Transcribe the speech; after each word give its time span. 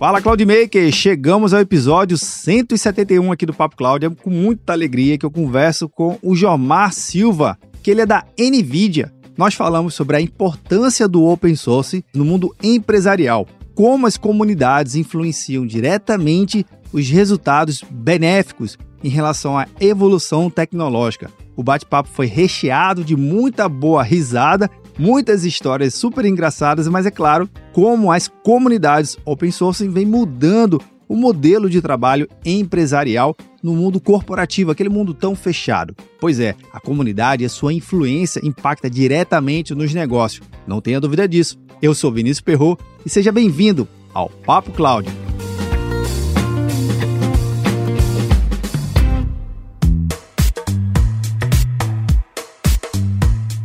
Fala 0.00 0.22
Cloudmaker, 0.22 0.90
chegamos 0.90 1.52
ao 1.52 1.60
episódio 1.60 2.16
171 2.16 3.32
aqui 3.32 3.44
do 3.44 3.52
Papo 3.52 3.76
Cloud. 3.76 4.06
É 4.06 4.08
com 4.08 4.30
muita 4.30 4.72
alegria 4.72 5.18
que 5.18 5.26
eu 5.26 5.30
converso 5.30 5.90
com 5.90 6.18
o 6.22 6.34
Jomar 6.34 6.94
Silva, 6.94 7.58
que 7.82 7.90
ele 7.90 8.00
é 8.00 8.06
da 8.06 8.24
Nvidia. 8.38 9.12
Nós 9.36 9.52
falamos 9.52 9.92
sobre 9.92 10.16
a 10.16 10.20
importância 10.22 11.06
do 11.06 11.22
open 11.26 11.54
source 11.54 12.02
no 12.14 12.24
mundo 12.24 12.56
empresarial, 12.62 13.46
como 13.74 14.06
as 14.06 14.16
comunidades 14.16 14.94
influenciam 14.94 15.66
diretamente 15.66 16.64
os 16.94 17.06
resultados 17.10 17.84
benéficos 17.90 18.78
em 19.04 19.10
relação 19.10 19.58
à 19.58 19.66
evolução 19.78 20.48
tecnológica. 20.48 21.30
O 21.54 21.62
bate-papo 21.62 22.08
foi 22.08 22.24
recheado 22.24 23.04
de 23.04 23.14
muita 23.14 23.68
boa 23.68 24.02
risada, 24.02 24.70
muitas 25.00 25.46
histórias 25.46 25.94
super 25.94 26.26
engraçadas, 26.26 26.86
mas 26.86 27.06
é 27.06 27.10
claro, 27.10 27.48
como 27.72 28.12
as 28.12 28.28
comunidades 28.28 29.16
open 29.24 29.50
source 29.50 29.88
vêm 29.88 30.04
mudando 30.04 30.80
o 31.08 31.16
modelo 31.16 31.70
de 31.70 31.80
trabalho 31.80 32.28
empresarial 32.44 33.34
no 33.62 33.74
mundo 33.74 33.98
corporativo, 33.98 34.70
aquele 34.70 34.90
mundo 34.90 35.14
tão 35.14 35.34
fechado. 35.34 35.96
Pois 36.20 36.38
é, 36.38 36.54
a 36.72 36.78
comunidade 36.78 37.42
e 37.42 37.46
a 37.46 37.48
sua 37.48 37.72
influência 37.72 38.40
impacta 38.44 38.90
diretamente 38.90 39.74
nos 39.74 39.92
negócios. 39.94 40.46
Não 40.66 40.82
tenha 40.82 41.00
dúvida 41.00 41.26
disso. 41.26 41.58
Eu 41.80 41.94
sou 41.94 42.12
Vinícius 42.12 42.42
Perro 42.42 42.78
e 43.04 43.08
seja 43.08 43.32
bem-vindo 43.32 43.88
ao 44.12 44.28
Papo 44.28 44.70
Cloud. 44.70 45.10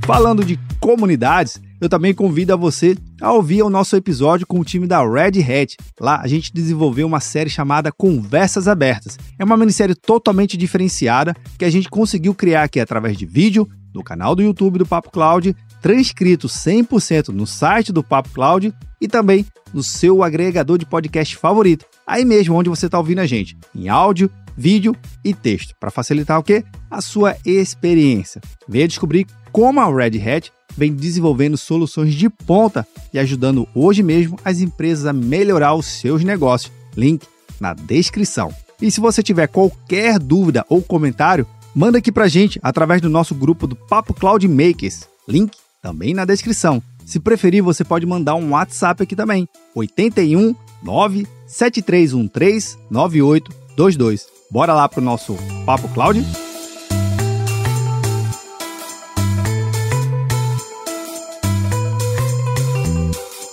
Falando 0.06 0.46
de 0.46 0.60
comunidades, 0.80 1.60
eu 1.82 1.90
também 1.90 2.14
convido 2.14 2.54
a 2.54 2.56
você 2.56 2.96
a 3.20 3.34
ouvir 3.34 3.64
o 3.64 3.72
nosso 3.72 3.96
episódio 3.96 4.46
com 4.46 4.60
o 4.60 4.64
time 4.64 4.86
da 4.86 5.02
Red 5.04 5.42
Hat. 5.42 5.76
Lá 6.00 6.22
a 6.22 6.28
gente 6.28 6.54
desenvolveu 6.54 7.08
uma 7.08 7.20
série 7.20 7.50
chamada 7.50 7.92
Conversas 7.92 8.68
Abertas. 8.68 9.18
É 9.40 9.44
uma 9.44 9.58
minissérie 9.58 9.96
totalmente 9.96 10.58
diferenciada 10.58 11.36
que 11.58 11.66
a 11.66 11.72
gente 11.72 11.90
conseguiu 11.90 12.36
criar 12.36 12.66
aqui 12.66 12.80
através 12.80 13.18
de 13.18 13.26
vídeo, 13.26 13.68
no 13.96 14.04
canal 14.04 14.36
do 14.36 14.44
YouTube 14.44 14.78
do 14.78 14.86
Papo 14.86 15.10
Cloud, 15.10 15.56
transcrito 15.82 16.48
100% 16.48 17.30
no 17.30 17.48
site 17.48 17.92
do 17.92 18.04
Papo 18.04 18.30
Cloud 18.30 18.72
e 19.02 19.08
também 19.08 19.44
no 19.74 19.82
seu 19.82 20.22
agregador 20.22 20.78
de 20.78 20.86
podcast 20.86 21.36
favorito, 21.36 21.84
aí 22.06 22.24
mesmo 22.24 22.56
onde 22.56 22.70
você 22.70 22.86
está 22.86 23.00
ouvindo 23.00 23.20
a 23.20 23.26
gente, 23.26 23.58
em 23.74 23.90
áudio, 23.90 24.30
vídeo 24.58 24.96
e 25.24 25.34
texto, 25.34 25.76
para 25.80 25.92
facilitar 25.92 26.40
o 26.40 26.44
quê? 26.44 26.64
A 26.90 27.02
sua 27.02 27.36
experiência. 27.46 28.42
Venha 28.68 28.88
descobrir 28.88 29.28
como 29.52 29.80
a 29.80 29.86
Red 29.86 30.20
Hat 30.20 30.52
vem 30.78 30.94
desenvolvendo 30.94 31.58
soluções 31.58 32.14
de 32.14 32.30
ponta 32.30 32.86
e 33.14 33.20
ajudando 33.20 33.68
hoje 33.74 34.04
mesmo 34.04 34.38
as 34.44 34.60
empresas 34.60 35.06
a 35.06 35.14
melhorar 35.14 35.74
os 35.76 35.86
seus 35.86 36.24
negócios. 36.24 36.72
Link 36.96 37.26
na 37.60 37.74
descrição. 37.74 38.54
E 38.82 38.92
se 38.92 39.00
você 39.00 39.24
tiver 39.24 39.48
qualquer 39.48 40.20
dúvida 40.20 40.66
ou 40.70 40.82
comentário, 40.82 41.48
manda 41.74 41.98
aqui 41.98 42.12
pra 42.12 42.28
gente 42.28 42.60
através 42.62 43.02
do 43.02 43.10
nosso 43.10 43.34
grupo 43.34 43.68
do 43.68 43.76
Papo 43.76 44.14
Cloud 44.14 44.46
Makers. 44.48 45.08
Link 45.28 45.58
também 45.82 46.14
na 46.14 46.26
descrição. 46.26 46.82
Se 47.06 47.20
preferir, 47.20 47.62
você 47.62 47.84
pode 47.84 48.06
mandar 48.06 48.36
um 48.36 48.52
WhatsApp 48.52 49.04
aqui 49.04 49.16
também. 49.16 49.48
81 49.76 50.56
97313 50.84 52.78
9822. 52.90 54.35
Bora 54.56 54.74
lá 54.74 54.88
pro 54.88 55.02
nosso 55.02 55.36
Papo 55.66 55.90
Cloud? 55.90 56.26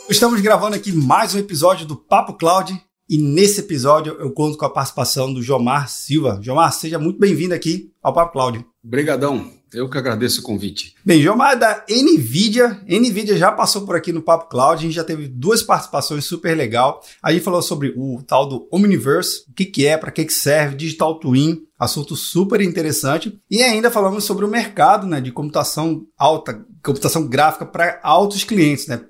Estamos 0.08 0.40
gravando 0.40 0.76
aqui 0.76 0.92
mais 0.92 1.34
um 1.34 1.40
episódio 1.40 1.84
do 1.86 1.96
Papo 1.96 2.34
Cloud 2.34 2.80
e 3.10 3.18
nesse 3.18 3.58
episódio 3.58 4.12
eu 4.20 4.30
conto 4.30 4.56
com 4.56 4.64
a 4.64 4.70
participação 4.70 5.34
do 5.34 5.42
Jomar 5.42 5.88
Silva. 5.88 6.38
Jomar, 6.40 6.72
seja 6.72 7.00
muito 7.00 7.18
bem-vindo 7.18 7.52
aqui 7.52 7.90
ao 8.00 8.12
Papo 8.12 8.34
Cloud. 8.34 8.64
Obrigadão, 8.84 9.50
eu 9.74 9.88
que 9.88 9.98
agradeço 9.98 10.40
o 10.40 10.42
convite. 10.42 10.94
Bem, 11.04 11.20
Jomar 11.22 11.52
é 11.52 11.56
da 11.56 11.84
NVIDIA. 11.88 12.80
NVIDIA 12.86 13.36
já 13.36 13.50
passou 13.50 13.86
por 13.86 13.96
aqui 13.96 14.12
no 14.12 14.22
Papo 14.22 14.48
Cloud, 14.48 14.78
a 14.78 14.82
gente 14.82 14.94
já 14.94 15.04
teve 15.04 15.28
duas 15.28 15.62
participações 15.62 16.24
super 16.24 16.56
legal. 16.56 17.02
A 17.22 17.32
gente 17.32 17.44
falou 17.44 17.62
sobre 17.62 17.92
o 17.96 18.22
tal 18.26 18.48
do 18.48 18.68
Omniverse, 18.70 19.44
o 19.50 19.54
que, 19.54 19.64
que 19.64 19.86
é, 19.86 19.96
para 19.96 20.10
que, 20.10 20.24
que 20.24 20.32
serve, 20.32 20.76
Digital 20.76 21.18
Twin, 21.18 21.62
assunto 21.78 22.14
super 22.14 22.60
interessante. 22.60 23.38
E 23.50 23.62
ainda 23.62 23.90
falamos 23.90 24.24
sobre 24.24 24.44
o 24.44 24.48
mercado 24.48 25.06
né, 25.06 25.20
de 25.20 25.32
computação 25.32 26.06
alta, 26.16 26.64
computação 26.82 27.26
gráfica 27.26 27.66
para 27.66 28.00
altos 28.02 28.44
clientes, 28.44 28.86
né, 28.86 29.00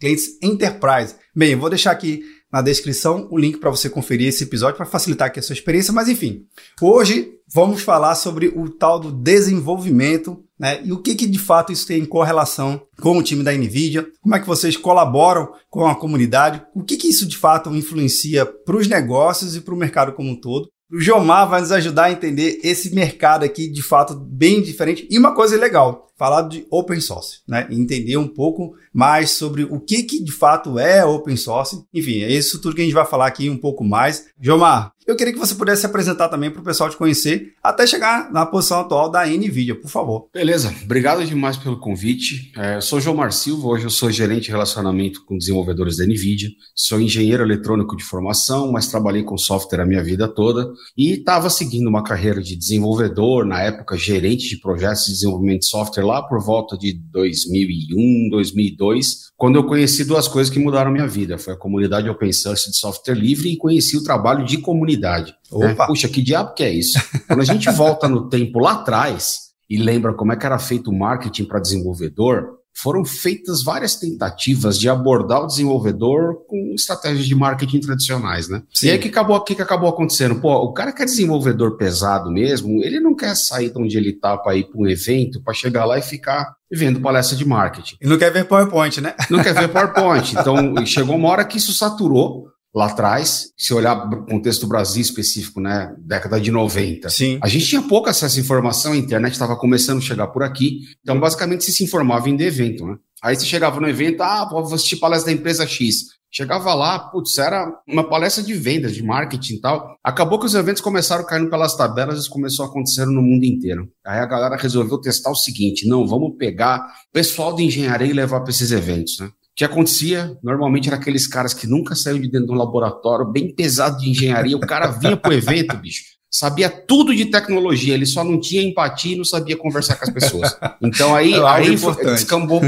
clientes 0.00 0.38
enterprise. 0.42 1.14
Bem, 1.34 1.52
eu 1.52 1.58
vou 1.58 1.70
deixar 1.70 1.90
aqui 1.90 2.22
na 2.52 2.60
descrição 2.60 3.26
o 3.30 3.38
link 3.38 3.58
para 3.58 3.70
você 3.70 3.88
conferir 3.88 4.28
esse 4.28 4.44
episódio 4.44 4.76
para 4.76 4.86
facilitar 4.86 5.28
aqui 5.28 5.40
a 5.40 5.42
sua 5.42 5.54
experiência, 5.54 5.92
mas 5.92 6.08
enfim. 6.08 6.44
Hoje 6.80 7.32
vamos 7.52 7.82
falar 7.82 8.14
sobre 8.14 8.48
o 8.48 8.68
tal 8.68 9.00
do 9.00 9.10
desenvolvimento 9.10 10.44
né? 10.62 10.80
E 10.84 10.92
o 10.92 11.02
que, 11.02 11.16
que 11.16 11.26
de 11.26 11.40
fato 11.40 11.72
isso 11.72 11.84
tem 11.88 12.00
em 12.00 12.06
correlação 12.06 12.80
com 13.00 13.18
o 13.18 13.22
time 13.22 13.42
da 13.42 13.52
NVIDIA? 13.52 14.06
Como 14.20 14.36
é 14.36 14.38
que 14.38 14.46
vocês 14.46 14.76
colaboram 14.76 15.52
com 15.68 15.84
a 15.88 15.96
comunidade? 15.96 16.62
O 16.72 16.84
que, 16.84 16.96
que 16.96 17.08
isso 17.08 17.26
de 17.26 17.36
fato 17.36 17.74
influencia 17.74 18.46
para 18.46 18.76
os 18.76 18.86
negócios 18.86 19.56
e 19.56 19.60
para 19.60 19.74
o 19.74 19.76
mercado 19.76 20.12
como 20.12 20.30
um 20.30 20.40
todo? 20.40 20.70
O 20.92 21.00
Jomar 21.00 21.48
vai 21.48 21.62
nos 21.62 21.72
ajudar 21.72 22.04
a 22.04 22.12
entender 22.12 22.60
esse 22.62 22.94
mercado 22.94 23.44
aqui 23.44 23.66
de 23.66 23.82
fato 23.82 24.14
bem 24.14 24.60
diferente. 24.60 25.08
E 25.10 25.18
uma 25.18 25.34
coisa 25.34 25.56
legal, 25.56 26.12
falar 26.18 26.42
de 26.42 26.66
open 26.70 27.00
source, 27.00 27.38
né? 27.48 27.66
Entender 27.70 28.18
um 28.18 28.28
pouco 28.28 28.74
mais 28.92 29.30
sobre 29.30 29.64
o 29.64 29.80
que, 29.80 30.02
que 30.02 30.22
de 30.22 30.30
fato 30.30 30.78
é 30.78 31.02
open 31.02 31.34
source. 31.34 31.82
Enfim, 31.94 32.20
é 32.20 32.30
isso 32.30 32.60
tudo 32.60 32.74
que 32.74 32.82
a 32.82 32.84
gente 32.84 32.92
vai 32.92 33.06
falar 33.06 33.26
aqui 33.26 33.48
um 33.48 33.56
pouco 33.56 33.82
mais. 33.82 34.26
Jomar, 34.38 34.92
eu 35.06 35.16
queria 35.16 35.32
que 35.32 35.38
você 35.38 35.54
pudesse 35.54 35.80
se 35.80 35.86
apresentar 35.86 36.28
também 36.28 36.50
para 36.50 36.60
o 36.60 36.64
pessoal 36.64 36.88
te 36.88 36.96
conhecer, 36.96 37.54
até 37.62 37.86
chegar 37.86 38.32
na 38.32 38.46
posição 38.46 38.80
atual 38.80 39.10
da 39.10 39.26
NVIDIA, 39.26 39.74
por 39.74 39.90
favor. 39.90 40.28
Beleza, 40.32 40.74
obrigado 40.84 41.24
demais 41.24 41.56
pelo 41.56 41.78
convite. 41.78 42.52
É, 42.56 42.80
sou 42.80 43.00
Jomar 43.00 43.32
Silva, 43.32 43.68
hoje 43.68 43.84
eu 43.84 43.90
sou 43.90 44.10
gerente 44.10 44.44
de 44.44 44.50
relacionamento 44.50 45.24
com 45.24 45.36
desenvolvedores 45.36 45.96
da 45.96 46.04
NVIDIA. 46.04 46.50
Sou 46.74 47.00
engenheiro 47.00 47.42
eletrônico 47.42 47.96
de 47.96 48.04
formação, 48.04 48.70
mas 48.70 48.88
trabalhei 48.88 49.22
com 49.22 49.36
software 49.36 49.82
a 49.82 49.86
minha 49.86 50.02
vida 50.02 50.28
toda 50.28 50.70
e 50.96 51.14
estava 51.14 51.50
seguindo 51.50 51.88
uma 51.88 52.02
carreira 52.02 52.42
de 52.42 52.56
desenvolvedor, 52.56 53.44
na 53.44 53.60
época 53.60 53.96
gerente 53.96 54.48
de 54.48 54.60
projetos 54.60 55.06
de 55.06 55.12
desenvolvimento 55.12 55.60
de 55.60 55.66
software 55.66 56.04
lá 56.04 56.22
por 56.22 56.40
volta 56.40 56.76
de 56.76 56.92
2001, 57.10 58.30
2002, 58.30 59.32
quando 59.36 59.56
eu 59.56 59.64
conheci 59.64 60.04
duas 60.04 60.28
coisas 60.28 60.52
que 60.52 60.58
mudaram 60.58 60.92
minha 60.92 61.06
vida. 61.06 61.38
Foi 61.38 61.54
a 61.54 61.58
comunidade 61.58 62.08
open 62.08 62.32
source 62.32 62.70
de 62.70 62.76
software 62.76 63.14
livre 63.14 63.50
e 63.50 63.56
conheci 63.56 63.96
o 63.96 64.04
trabalho 64.04 64.44
de 64.44 64.58
comunidade. 64.92 65.34
Né? 65.52 65.74
Puxa, 65.86 66.08
que 66.08 66.22
diabo 66.22 66.54
que 66.54 66.62
é 66.62 66.70
isso? 66.70 66.98
Quando 67.26 67.40
a 67.40 67.44
gente 67.44 67.70
volta 67.70 68.08
no 68.08 68.28
tempo 68.28 68.58
lá 68.58 68.72
atrás 68.72 69.52
e 69.68 69.76
lembra 69.78 70.14
como 70.14 70.32
é 70.32 70.36
que 70.36 70.46
era 70.46 70.58
feito 70.58 70.90
o 70.90 70.98
marketing 70.98 71.44
para 71.44 71.60
desenvolvedor, 71.60 72.62
foram 72.74 73.04
feitas 73.04 73.62
várias 73.62 73.96
tentativas 73.96 74.78
de 74.78 74.88
abordar 74.88 75.42
o 75.42 75.46
desenvolvedor 75.46 76.46
com 76.46 76.72
estratégias 76.74 77.26
de 77.26 77.34
marketing 77.34 77.80
tradicionais, 77.80 78.48
né? 78.48 78.62
Sim. 78.72 78.86
E 78.86 78.90
aí 78.90 78.98
que 78.98 79.08
acabou, 79.08 79.38
que, 79.42 79.54
que 79.54 79.62
acabou 79.62 79.90
acontecendo? 79.90 80.40
Pô, 80.40 80.54
o 80.54 80.72
cara 80.72 80.90
que 80.90 81.02
é 81.02 81.04
desenvolvedor 81.04 81.76
pesado 81.76 82.30
mesmo, 82.30 82.82
ele 82.82 82.98
não 82.98 83.14
quer 83.14 83.36
sair 83.36 83.70
de 83.70 83.78
onde 83.78 83.96
ele 83.96 84.10
está 84.10 84.38
para 84.38 84.56
ir 84.56 84.64
para 84.64 84.80
um 84.80 84.88
evento, 84.88 85.42
para 85.42 85.52
chegar 85.52 85.84
lá 85.84 85.98
e 85.98 86.02
ficar 86.02 86.54
vendo 86.70 87.00
palestra 87.00 87.36
de 87.36 87.46
marketing. 87.46 87.96
E 88.00 88.06
não 88.06 88.16
quer 88.16 88.32
ver 88.32 88.46
PowerPoint, 88.46 89.00
né? 89.02 89.14
Não 89.28 89.42
quer 89.42 89.52
ver 89.52 89.68
PowerPoint. 89.70 90.32
Então, 90.32 90.86
chegou 90.86 91.16
uma 91.16 91.28
hora 91.28 91.44
que 91.44 91.58
isso 91.58 91.74
saturou 91.74 92.51
lá 92.74 92.86
atrás, 92.86 93.52
se 93.56 93.74
olhar 93.74 93.94
o 93.94 94.24
contexto 94.24 94.62
do 94.62 94.68
Brasil 94.68 95.02
específico, 95.02 95.60
né, 95.60 95.94
década 95.98 96.40
de 96.40 96.50
90, 96.50 97.08
Sim. 97.10 97.38
a 97.42 97.48
gente 97.48 97.66
tinha 97.66 97.82
pouco 97.82 98.08
acesso 98.08 98.38
à 98.38 98.40
informação, 98.40 98.92
a 98.92 98.96
internet 98.96 99.32
estava 99.32 99.56
começando 99.56 99.98
a 99.98 100.02
chegar 100.02 100.28
por 100.28 100.42
aqui, 100.42 100.80
então 101.02 101.20
basicamente 101.20 101.64
se 101.64 101.72
se 101.72 101.84
informava 101.84 102.28
em 102.28 102.40
evento, 102.40 102.86
né? 102.86 102.96
Aí 103.22 103.36
você 103.36 103.46
chegava 103.46 103.80
no 103.80 103.88
evento, 103.88 104.20
ah, 104.22 104.48
vou 104.50 104.74
assistir 104.74 104.96
palestra 104.96 105.32
da 105.32 105.38
empresa 105.38 105.64
X. 105.64 106.06
Chegava 106.34 106.72
lá, 106.74 106.98
putz, 106.98 107.36
era 107.36 107.70
uma 107.86 108.08
palestra 108.08 108.42
de 108.42 108.54
vendas, 108.54 108.94
de 108.94 109.02
marketing 109.02 109.56
e 109.56 109.60
tal. 109.60 109.96
Acabou 110.02 110.40
que 110.40 110.46
os 110.46 110.54
eventos 110.54 110.80
começaram 110.80 111.24
caindo 111.26 111.50
pelas 111.50 111.76
tabelas 111.76 112.24
e 112.24 112.30
começou 112.30 112.64
a 112.64 112.68
acontecer 112.68 113.04
no 113.04 113.20
mundo 113.20 113.44
inteiro. 113.44 113.86
Aí 114.04 114.18
a 114.18 114.26
galera 114.26 114.56
resolveu 114.56 114.98
testar 114.98 115.30
o 115.30 115.36
seguinte: 115.36 115.86
não, 115.86 116.06
vamos 116.06 116.34
pegar 116.38 116.84
pessoal 117.12 117.54
de 117.54 117.62
engenharia 117.62 118.08
e 118.08 118.14
levar 118.14 118.40
para 118.40 118.50
esses 118.50 118.72
eventos, 118.72 119.18
né? 119.20 119.30
O 119.52 119.54
que 119.54 119.64
acontecia 119.64 120.36
normalmente 120.42 120.88
era 120.88 120.96
aqueles 120.96 121.26
caras 121.26 121.52
que 121.52 121.66
nunca 121.66 121.94
saíram 121.94 122.22
de 122.22 122.30
dentro 122.30 122.46
de 122.46 122.52
um 122.52 122.56
laboratório 122.56 123.30
bem 123.30 123.54
pesado 123.54 123.98
de 123.98 124.08
engenharia. 124.08 124.56
O 124.56 124.60
cara 124.60 124.86
vinha 124.86 125.14
pro 125.14 125.32
evento, 125.32 125.76
bicho, 125.76 126.02
sabia 126.30 126.70
tudo 126.70 127.14
de 127.14 127.26
tecnologia, 127.26 127.92
ele 127.92 128.06
só 128.06 128.24
não 128.24 128.40
tinha 128.40 128.62
empatia 128.62 129.12
e 129.12 129.18
não 129.18 129.24
sabia 129.24 129.54
conversar 129.54 129.96
com 129.96 130.04
as 130.04 130.10
pessoas. 130.10 130.56
Então 130.80 131.14
aí, 131.14 131.34
é 131.34 131.46
aí 131.46 131.76
descambou, 132.14 132.62